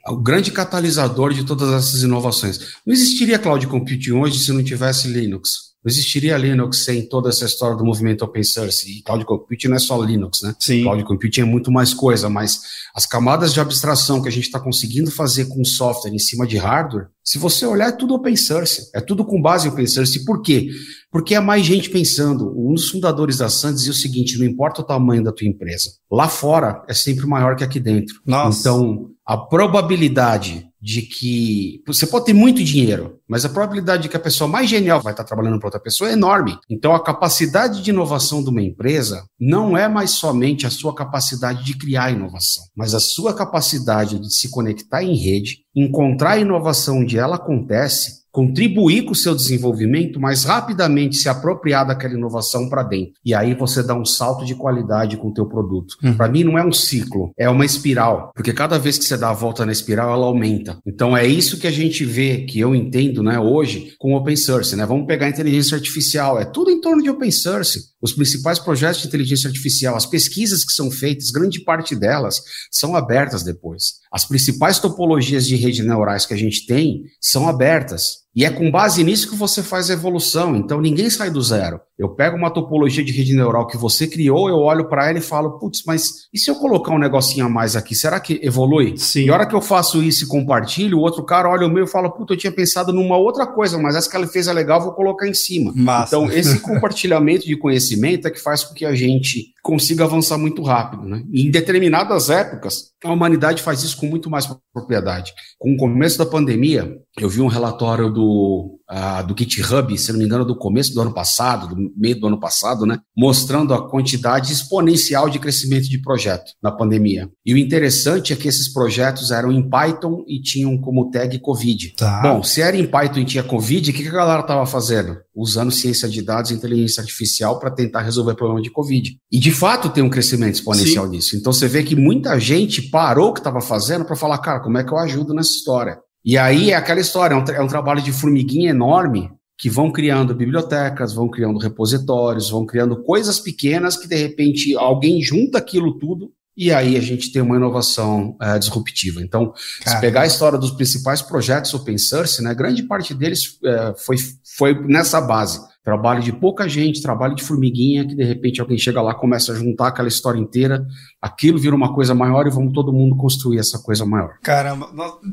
o 0.09 0.17
grande 0.17 0.51
catalisador 0.51 1.33
de 1.33 1.45
todas 1.45 1.73
essas 1.73 2.03
inovações. 2.03 2.59
Não 2.87 2.93
existiria 2.93 3.39
cloud 3.39 3.67
computing 3.67 4.13
hoje 4.13 4.39
se 4.39 4.53
não 4.53 4.63
tivesse 4.63 5.09
Linux. 5.09 5.70
Não 5.83 5.91
existiria 5.91 6.37
Linux 6.37 6.85
sem 6.85 7.09
toda 7.09 7.31
essa 7.31 7.47
história 7.47 7.77
do 7.77 7.85
movimento 7.85 8.23
open 8.23 8.43
source. 8.43 8.91
E 8.91 9.03
cloud 9.03 9.25
computing 9.25 9.69
não 9.69 9.77
é 9.77 9.79
só 9.79 10.03
Linux, 10.03 10.43
né? 10.43 10.55
Sim. 10.59 10.83
Cloud 10.83 11.05
computing 11.05 11.41
é 11.41 11.45
muito 11.45 11.73
mais 11.73 11.95
coisa, 11.95 12.29
mas 12.29 12.61
as 12.95 13.07
camadas 13.07 13.55
de 13.55 13.61
abstração 13.61 14.21
que 14.21 14.29
a 14.29 14.33
gente 14.33 14.45
está 14.45 14.61
conseguindo 14.61 15.11
fazer 15.11 15.47
com 15.47 15.65
software 15.65 16.11
em 16.11 16.19
cima 16.19 16.47
de 16.47 16.59
hardware, 16.59 17.09
se 17.25 17.39
você 17.39 17.65
olhar, 17.65 17.89
é 17.89 17.93
tudo 17.93 18.15
open 18.15 18.37
source. 18.37 18.91
É 18.95 19.01
tudo 19.01 19.25
com 19.25 19.41
base 19.41 19.69
em 19.69 19.71
open 19.71 19.87
source. 19.87 20.25
Por 20.25 20.43
quê? 20.43 20.69
Porque 21.11 21.35
é 21.35 21.41
mais 21.41 21.65
gente 21.65 21.89
pensando. 21.89 22.53
Um 22.59 22.75
dos 22.75 22.89
fundadores 22.89 23.39
da 23.39 23.49
Sun 23.49 23.73
dizia 23.73 23.93
o 23.93 23.95
seguinte: 23.95 24.39
não 24.39 24.45
importa 24.45 24.81
o 24.83 24.85
tamanho 24.85 25.23
da 25.23 25.33
tua 25.33 25.47
empresa, 25.47 25.91
lá 26.11 26.29
fora 26.29 26.85
é 26.89 26.95
sempre 26.95 27.27
maior 27.27 27.57
que 27.57 27.65
aqui 27.65 27.81
dentro. 27.81 28.21
Nossa. 28.27 28.61
Então, 28.61 29.11
a 29.31 29.37
probabilidade 29.37 30.69
de 30.83 31.03
que 31.03 31.85
você 31.87 32.05
pode 32.05 32.25
ter 32.25 32.33
muito 32.33 32.65
dinheiro, 32.65 33.21
mas 33.29 33.45
a 33.45 33.49
probabilidade 33.49 34.03
de 34.03 34.09
que 34.09 34.17
a 34.17 34.21
pessoa 34.21 34.49
mais 34.49 34.69
genial 34.69 35.01
vai 35.01 35.13
estar 35.13 35.23
trabalhando 35.23 35.57
para 35.61 35.69
outra 35.69 35.79
pessoa 35.79 36.11
é 36.11 36.15
enorme. 36.15 36.59
Então 36.69 36.97
a 36.97 37.05
capacidade 37.05 37.81
de 37.81 37.91
inovação 37.91 38.43
de 38.43 38.51
uma 38.51 38.61
empresa 38.61 39.25
não 39.39 39.77
é 39.77 39.87
mais 39.87 40.11
somente 40.11 40.67
a 40.67 40.71
sua 40.71 40.93
capacidade 40.93 41.65
de 41.65 41.79
criar 41.79 42.11
inovação, 42.11 42.65
mas 42.77 42.93
a 42.93 42.99
sua 42.99 43.33
capacidade 43.33 44.19
de 44.19 44.35
se 44.35 44.51
conectar 44.51 45.05
em 45.05 45.15
rede, 45.15 45.59
encontrar 45.77 46.33
a 46.33 46.39
inovação 46.39 46.99
onde 46.99 47.17
ela 47.17 47.37
acontece 47.37 48.20
contribuir 48.33 49.03
com 49.03 49.13
o 49.13 49.17
seu 49.17 49.35
desenvolvimento, 49.35 50.21
mas 50.21 50.45
rapidamente 50.45 51.17
se 51.17 51.29
apropriar 51.29 51.87
daquela 51.87 52.15
inovação 52.15 52.69
para 52.69 52.83
dentro. 52.83 53.15
E 53.25 53.35
aí 53.35 53.55
você 53.55 53.83
dá 53.83 53.95
um 53.95 54.05
salto 54.05 54.45
de 54.45 54.55
qualidade 54.55 55.17
com 55.17 55.29
o 55.29 55.35
teu 55.35 55.47
produto. 55.47 55.97
Uhum. 56.03 56.15
Para 56.15 56.29
mim 56.29 56.45
não 56.45 56.59
é 56.59 56.65
um 56.65 56.73
ciclo, 56.73 57.33
é 57.37 57.49
uma 57.49 57.65
espiral, 57.65 58.33
porque 58.35 58.53
cada 58.53 58.79
vez 58.79 58.99
que 58.99 59.05
você 59.05 59.17
dá 59.17 59.31
a 59.31 59.35
volta 59.35 59.67
na 59.67 59.73
espiral, 59.73 60.13
ela 60.13 60.27
aumenta. 60.27 60.79
Então 60.87 61.17
é 61.17 61.27
isso 61.27 61.59
que 61.59 61.67
a 61.67 61.71
gente 61.71 62.05
vê, 62.05 62.39
que 62.39 62.59
eu 62.61 62.75
entendo, 62.75 63.23
né, 63.23 63.39
hoje 63.39 63.95
com 63.99 64.15
open 64.15 64.37
source, 64.37 64.77
né? 64.77 64.87
Vamos 64.87 65.07
pegar 65.07 65.27
a 65.27 65.31
inteligência 65.31 65.77
artificial, 65.77 66.41
é 66.41 66.45
tudo 66.45 66.71
em 66.71 66.81
torno 66.81 67.03
de 67.03 67.11
open 67.11 67.31
source. 67.31 67.91
Os 68.03 68.13
principais 68.13 68.59
projetos 68.59 69.03
de 69.03 69.09
inteligência 69.09 69.49
artificial, 69.49 69.95
as 69.95 70.07
pesquisas 70.07 70.65
que 70.65 70.73
são 70.73 70.91
feitas, 70.91 71.31
grande 71.31 71.61
parte 71.61 71.95
delas 71.95 72.41
são 72.71 72.97
abertas 72.97 73.43
depois. 73.43 74.01
As 74.11 74.25
principais 74.25 74.79
topologias 74.79 75.47
de 75.47 75.55
redes 75.57 75.85
neurais 75.85 76.25
que 76.25 76.35
a 76.35 76.37
gente 76.37 76.67
tem 76.67 77.03
são 77.21 77.49
abertas. 77.49 78.21
E 78.35 78.45
é 78.45 78.51
com 78.51 78.71
base 78.71 79.03
nisso 79.03 79.29
que 79.29 79.37
você 79.37 79.63
faz 79.63 79.91
a 79.91 79.95
evolução. 79.95 80.55
Então 80.55 80.81
ninguém 80.81 81.11
sai 81.11 81.31
do 81.31 81.43
zero. 81.43 81.81
Eu 81.99 82.09
pego 82.09 82.37
uma 82.37 82.51
topologia 82.51 83.05
de 83.05 83.13
rede 83.13 83.35
neural 83.35 83.67
que 83.67 83.77
você 83.77 84.07
criou, 84.07 84.49
eu 84.49 84.57
olho 84.57 84.89
para 84.89 85.11
ela 85.11 85.19
e 85.19 85.23
falo, 85.23 85.59
putz, 85.59 85.83
mas 85.87 86.29
e 86.33 86.39
se 86.39 86.51
eu 86.51 86.55
colocar 86.55 86.93
um 86.93 86.99
negocinho 86.99 87.45
a 87.45 87.49
mais 87.49 87.77
aqui, 87.77 87.95
será 87.95 88.19
que 88.19 88.41
evolui? 88.43 88.97
Sim. 88.97 89.25
E 89.25 89.31
a 89.31 89.35
hora 89.35 89.47
que 89.47 89.55
eu 89.55 89.61
faço 89.61 90.03
isso 90.03 90.25
e 90.25 90.27
compartilho, 90.27 90.97
o 90.97 91.03
outro 91.03 91.23
cara 91.25 91.51
olha 91.51 91.67
o 91.67 91.71
meu 91.71 91.85
e 91.85 91.89
fala, 91.89 92.11
putz, 92.11 92.31
eu 92.31 92.37
tinha 92.39 92.53
pensado 92.53 92.93
numa 92.93 93.19
outra 93.19 93.47
coisa, 93.47 93.77
mas 93.77 93.97
essa 93.97 94.09
que 94.09 94.17
ela 94.17 94.27
fez 94.27 94.47
é 94.47 94.53
legal, 94.53 94.81
vou 94.81 94.93
colocar 94.93 95.29
em 95.29 95.35
cima. 95.35 95.73
Massa. 95.75 96.17
Então 96.17 96.33
esse 96.33 96.61
compartilhamento 96.61 97.47
de 97.47 97.57
conhecimento 97.57 98.27
é 98.27 98.31
que 98.31 98.41
faz 98.41 98.65
com 98.65 98.73
que 98.73 98.87
a 98.87 98.95
gente 98.95 99.53
consiga 99.63 100.05
avançar 100.05 100.39
muito 100.39 100.63
rápido. 100.63 101.05
Né? 101.05 101.23
Em 101.33 101.51
determinadas 101.51 102.31
épocas, 102.31 102.93
a 103.05 103.13
humanidade 103.13 103.63
faz 103.63 103.83
isso 103.83 103.97
com 103.97 104.07
muito 104.07 104.31
mais 104.31 104.49
propriedade. 104.73 105.33
Com 105.59 105.75
o 105.75 105.77
começo 105.77 106.19
da 106.19 106.27
pandemia, 106.27 106.97
eu 107.19 107.29
vi 107.29 107.41
um 107.41 107.47
relatório 107.47 108.11
do, 108.11 108.80
uh, 108.91 109.27
do 109.27 109.35
GitHub, 109.39 109.97
se 109.97 110.11
não 110.13 110.19
me 110.19 110.25
engano, 110.25 110.45
do 110.45 110.57
começo 110.57 110.93
do 110.93 111.01
ano 111.01 111.13
passado, 111.13 111.69
do 111.69 111.93
meio 111.97 112.19
do 112.19 112.27
ano 112.27 112.41
passado, 112.41 112.85
né? 112.85 112.99
Mostrando 113.17 113.73
a 113.73 113.89
quantidade 113.89 114.53
exponencial 114.53 115.31
de 115.31 115.39
crescimento 115.39 115.89
de 115.89 116.01
projeto 116.01 116.53
na 116.63 116.73
pandemia. 116.73 117.29
E 117.47 117.55
o 117.55 117.59
interessante 117.59 118.33
é 118.33 118.37
que 118.37 118.49
esses 118.49 118.73
projetos 118.73 119.31
eram 119.31 119.53
em 119.53 119.69
Python 119.69 120.25
e 120.27 120.41
tinham 120.41 120.77
como 120.79 121.11
tag 121.11 121.39
Covid. 121.39 121.95
Tá. 121.97 122.21
Bom, 122.23 122.43
se 122.43 122.61
era 122.61 122.77
em 122.77 122.87
Python 122.87 123.21
e 123.21 123.25
tinha 123.25 123.43
Covid, 123.43 123.91
o 123.91 123.95
que, 123.95 124.03
que 124.03 124.09
a 124.09 124.13
galera 124.13 124.41
estava 124.41 124.67
fazendo? 124.67 125.17
Usando 125.35 125.71
ciência 125.71 126.09
de 126.09 126.23
dados 126.23 126.51
e 126.51 126.55
inteligência 126.55 127.01
artificial 127.01 127.59
para 127.59 127.71
tentar 127.71 128.03
resolver 128.03 128.33
o 128.33 128.37
problema 128.37 128.61
de 128.61 128.71
Covid. 128.71 129.17
E 129.31 129.39
de 129.39 129.53
fato 129.53 129.89
tem 129.89 130.03
um 130.03 130.11
crescimento 130.11 130.55
exponencial 130.55 131.07
Sim. 131.07 131.13
nisso. 131.13 131.37
Então 131.37 131.53
você 131.53 131.69
vê 131.69 131.83
que 131.83 131.95
muita 131.95 132.39
gente 132.39 132.83
parou 132.83 133.31
o 133.31 133.33
que 133.33 133.41
estava 133.41 133.61
fazendo 133.61 134.05
para 134.05 134.17
falar, 134.17 134.39
cara, 134.39 134.61
como 134.61 134.79
é 134.79 134.85
que 134.85 134.93
eu 134.93 134.99
ajudo 134.99 135.33
nessa 135.33 135.51
história? 135.51 135.99
E 136.25 136.37
aí 136.37 136.71
é 136.71 136.77
aquela 136.77 137.01
história, 137.01 137.35
é 137.35 137.37
um, 137.37 137.45
é 137.45 137.63
um 137.63 137.69
trabalho 137.69 138.03
de 138.03 138.13
formiguinha 138.13 138.71
enorme 138.71 139.31
que 139.57 139.69
vão 139.69 139.91
criando 139.93 140.35
bibliotecas, 140.35 141.13
vão 141.13 141.29
criando 141.29 141.59
repositórios, 141.59 142.51
vão 142.51 142.65
criando 142.65 143.03
coisas 143.03 143.39
pequenas 143.39 143.97
que 143.97 144.09
de 144.09 144.17
repente 144.17 144.75
alguém 144.77 145.23
junta 145.23 145.59
aquilo 145.59 145.99
tudo 145.99 146.33
e 146.57 146.73
aí 146.73 146.97
a 146.97 147.01
gente 147.01 147.33
tem 147.33 147.41
uma 147.41 147.57
inovação 147.57 148.37
é, 148.41 148.59
disruptiva. 148.59 149.23
Então, 149.23 149.53
Caramba. 149.53 149.61
se 149.85 150.01
pegar 150.01 150.21
a 150.23 150.27
história 150.27 150.59
dos 150.59 150.71
principais 150.71 151.23
projetos 151.23 151.73
open 151.73 151.97
source, 151.97 152.43
né, 152.43 152.55
grande 152.55 152.83
parte 152.83 153.15
deles 153.15 153.59
é, 153.65 153.95
foi, 153.97 154.17
foi 154.57 154.75
nessa 154.87 155.21
base. 155.21 155.59
Trabalho 155.83 156.23
de 156.23 156.33
pouca 156.33 156.69
gente, 156.69 157.03
trabalho 157.03 157.35
de 157.35 157.43
formiguinha, 157.43 158.07
que 158.07 158.15
de 158.15 158.23
repente 158.23 158.61
alguém 158.61 158.77
chega 158.77 159.01
lá, 159.01 159.15
começa 159.15 159.53
a 159.53 159.55
juntar 159.55 159.89
aquela 159.89 160.09
história 160.09 160.39
inteira, 160.39 160.87
aquilo 161.23 161.59
vira 161.59 161.75
uma 161.75 161.95
coisa 161.95 162.15
maior 162.15 162.47
e 162.47 162.51
vamos 162.51 162.75
todo 162.75 162.93
mundo 162.93 163.17
construir 163.17 163.59
essa 163.59 163.79
coisa 163.79 164.05
maior. 164.05 164.35
Caramba, 164.43 164.91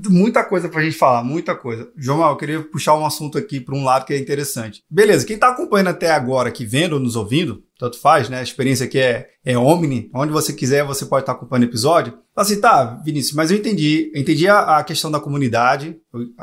muita 0.09 0.45
coisa 0.45 0.69
pra 0.69 0.81
gente 0.81 0.95
falar, 0.95 1.21
muita 1.23 1.53
coisa. 1.53 1.91
João, 1.97 2.29
eu 2.29 2.37
queria 2.37 2.63
puxar 2.63 2.95
um 2.95 3.05
assunto 3.05 3.37
aqui 3.37 3.59
para 3.59 3.75
um 3.75 3.83
lado 3.83 4.05
que 4.05 4.13
é 4.13 4.19
interessante. 4.19 4.83
Beleza, 4.89 5.25
quem 5.25 5.37
tá 5.37 5.49
acompanhando 5.49 5.89
até 5.89 6.11
agora, 6.11 6.47
aqui 6.47 6.65
vendo 6.65 6.93
ou 6.93 6.99
nos 6.99 7.17
ouvindo, 7.17 7.61
tanto 7.77 7.99
faz, 7.99 8.29
né? 8.29 8.39
A 8.39 8.43
experiência 8.43 8.85
aqui 8.85 8.99
é, 8.99 9.27
é 9.45 9.57
omni, 9.57 10.09
onde 10.13 10.31
você 10.31 10.51
quiser 10.51 10.83
você 10.83 11.05
pode 11.05 11.23
estar 11.23 11.33
acompanhando 11.33 11.63
o 11.63 11.69
episódio. 11.69 12.17
Assim, 12.35 12.59
tá, 12.59 13.01
Vinícius, 13.03 13.35
mas 13.35 13.49
eu 13.49 13.57
entendi, 13.57 14.11
eu 14.13 14.21
entendi 14.21 14.47
a, 14.47 14.77
a 14.77 14.83
questão 14.83 15.09
da 15.09 15.19
comunidade, 15.19 15.97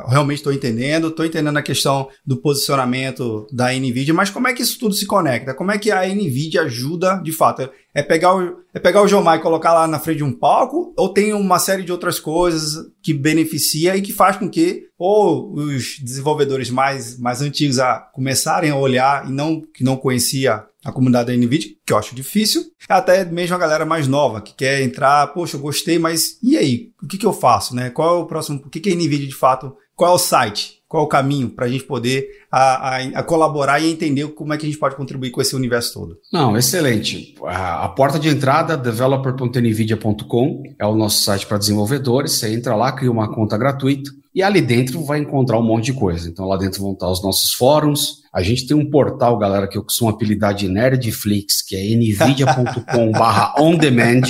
realmente 0.09 0.38
estou 0.38 0.53
entendendo, 0.53 1.09
estou 1.09 1.25
entendendo 1.25 1.57
a 1.57 1.62
questão 1.62 2.09
do 2.27 2.37
posicionamento 2.37 3.47
da 3.53 3.73
NVIDIA, 3.73 4.12
mas 4.12 4.31
como 4.31 4.49
é 4.49 4.53
que 4.53 4.62
isso 4.62 4.79
tudo 4.79 4.94
se 4.94 5.07
conecta? 5.07 5.55
Como 5.55 5.70
é 5.70 5.79
que 5.79 5.90
a 5.90 6.07
NVIDIA 6.07 6.62
ajuda, 6.62 7.20
de 7.23 7.31
fato? 7.31 7.70
É 7.95 8.03
pegar 8.03 8.37
o, 8.37 8.59
é 8.75 8.81
pegar 8.81 9.03
o 9.03 9.09
Jomai 9.09 9.39
e 9.39 9.43
colocar 9.43 9.73
lá 9.73 9.87
na 9.87 10.01
frente 10.01 10.19
de 10.19 10.25
um 10.25 10.33
palco, 10.33 10.93
ou 10.97 11.09
tem 11.11 11.33
uma 11.33 11.59
série 11.59 11.85
de 11.85 11.93
outras 11.93 12.19
coisas 12.19 12.91
que 13.03 13.15
beneficia 13.15 13.97
e 13.97 14.03
que 14.03 14.13
faz 14.13 14.37
com 14.37 14.51
que 14.51 14.89
ou 14.99 15.55
os 15.55 15.99
desenvolvedores 16.01 16.71
mais, 16.71 17.19
mais 17.19 17.41
antigos 17.41 17.79
a 17.79 17.99
começarem 17.99 18.71
a 18.71 18.77
olhar 18.77 19.29
e 19.29 19.33
não 19.33 19.61
que 19.61 19.85
não 19.85 19.97
conhecia 19.97 20.65
a 20.85 20.93
comunidade 20.93 21.29
da 21.29 21.37
NVIDIA, 21.37 21.75
que 21.87 21.93
eu 21.93 21.97
acho 21.97 22.15
difícil, 22.15 22.67
até 22.89 23.25
mesmo 23.25 23.57
a 23.57 23.59
galera 23.59 23.87
mais 23.87 24.07
nova 24.07 24.41
que 24.41 24.55
quer 24.55 24.83
entrar, 24.83 25.29
poxa, 25.29 25.57
eu 25.57 25.61
gostei, 25.61 25.99
mas 25.99 26.39
e 26.43 26.59
aí? 26.59 26.91
O 27.03 27.07
que, 27.07 27.17
que 27.17 27.27
eu 27.27 27.33
faço, 27.33 27.75
né? 27.75 27.91
Qual 27.91 28.17
é 28.17 28.19
o 28.21 28.27
próximo? 28.27 28.63
O 28.65 28.69
que, 28.69 28.81
que 28.81 28.91
é 28.91 28.95
NVIDIA 28.95 29.27
de 29.27 29.35
fato? 29.35 29.75
Qual 29.97 30.11
é 30.11 30.15
o 30.15 30.19
site? 30.19 30.83
Qual 30.95 31.07
o 31.07 31.09
caminho 31.09 31.51
para 31.51 31.67
a 31.67 31.69
gente 31.69 31.83
poder 31.83 32.29
a, 32.53 32.61
a, 32.61 32.99
a, 32.99 33.23
colaborar 33.25 33.81
e 33.81 33.91
entender 33.91 34.29
como 34.29 34.55
é 34.55 34.57
que 34.57 34.65
a 34.65 34.69
gente 34.69 34.79
pode 34.79 34.95
contribuir 34.95 35.33
com 35.33 35.41
esse 35.41 35.57
universo 35.57 35.93
todo? 35.93 36.19
Não, 36.33 36.57
excelente. 36.57 37.35
A, 37.47 37.87
a 37.87 37.89
porta 37.89 38.17
de 38.17 38.29
entrada, 38.29 38.77
developer.nvidia.com, 38.77 40.63
é 40.79 40.87
o 40.87 40.95
nosso 40.95 41.25
site 41.25 41.47
para 41.47 41.59
desenvolvedores. 41.59 42.35
Você 42.35 42.55
entra 42.55 42.77
lá, 42.77 42.93
cria 42.93 43.11
uma 43.11 43.35
conta 43.35 43.59
gratuita 43.59 44.09
e 44.33 44.41
ali 44.41 44.63
dentro 44.63 45.05
vai 45.05 45.19
encontrar 45.19 45.59
um 45.59 45.65
monte 45.65 45.87
de 45.87 45.95
coisa. 45.95 46.29
Então 46.29 46.47
lá 46.47 46.57
dentro 46.57 46.81
vão 46.81 46.92
estar 46.92 47.11
os 47.11 47.21
nossos 47.25 47.53
fóruns. 47.55 48.23
A 48.33 48.40
gente 48.40 48.65
tem 48.65 48.77
um 48.77 48.88
portal, 48.88 49.37
galera, 49.37 49.67
que 49.67 49.77
eu 49.77 49.83
costumo 49.83 50.11
apelidar 50.11 50.55
de 50.55 50.69
Nerdflix, 50.69 51.61
que 51.61 51.75
é 51.75 51.81
nvidia.com/on-demand. 51.97 54.21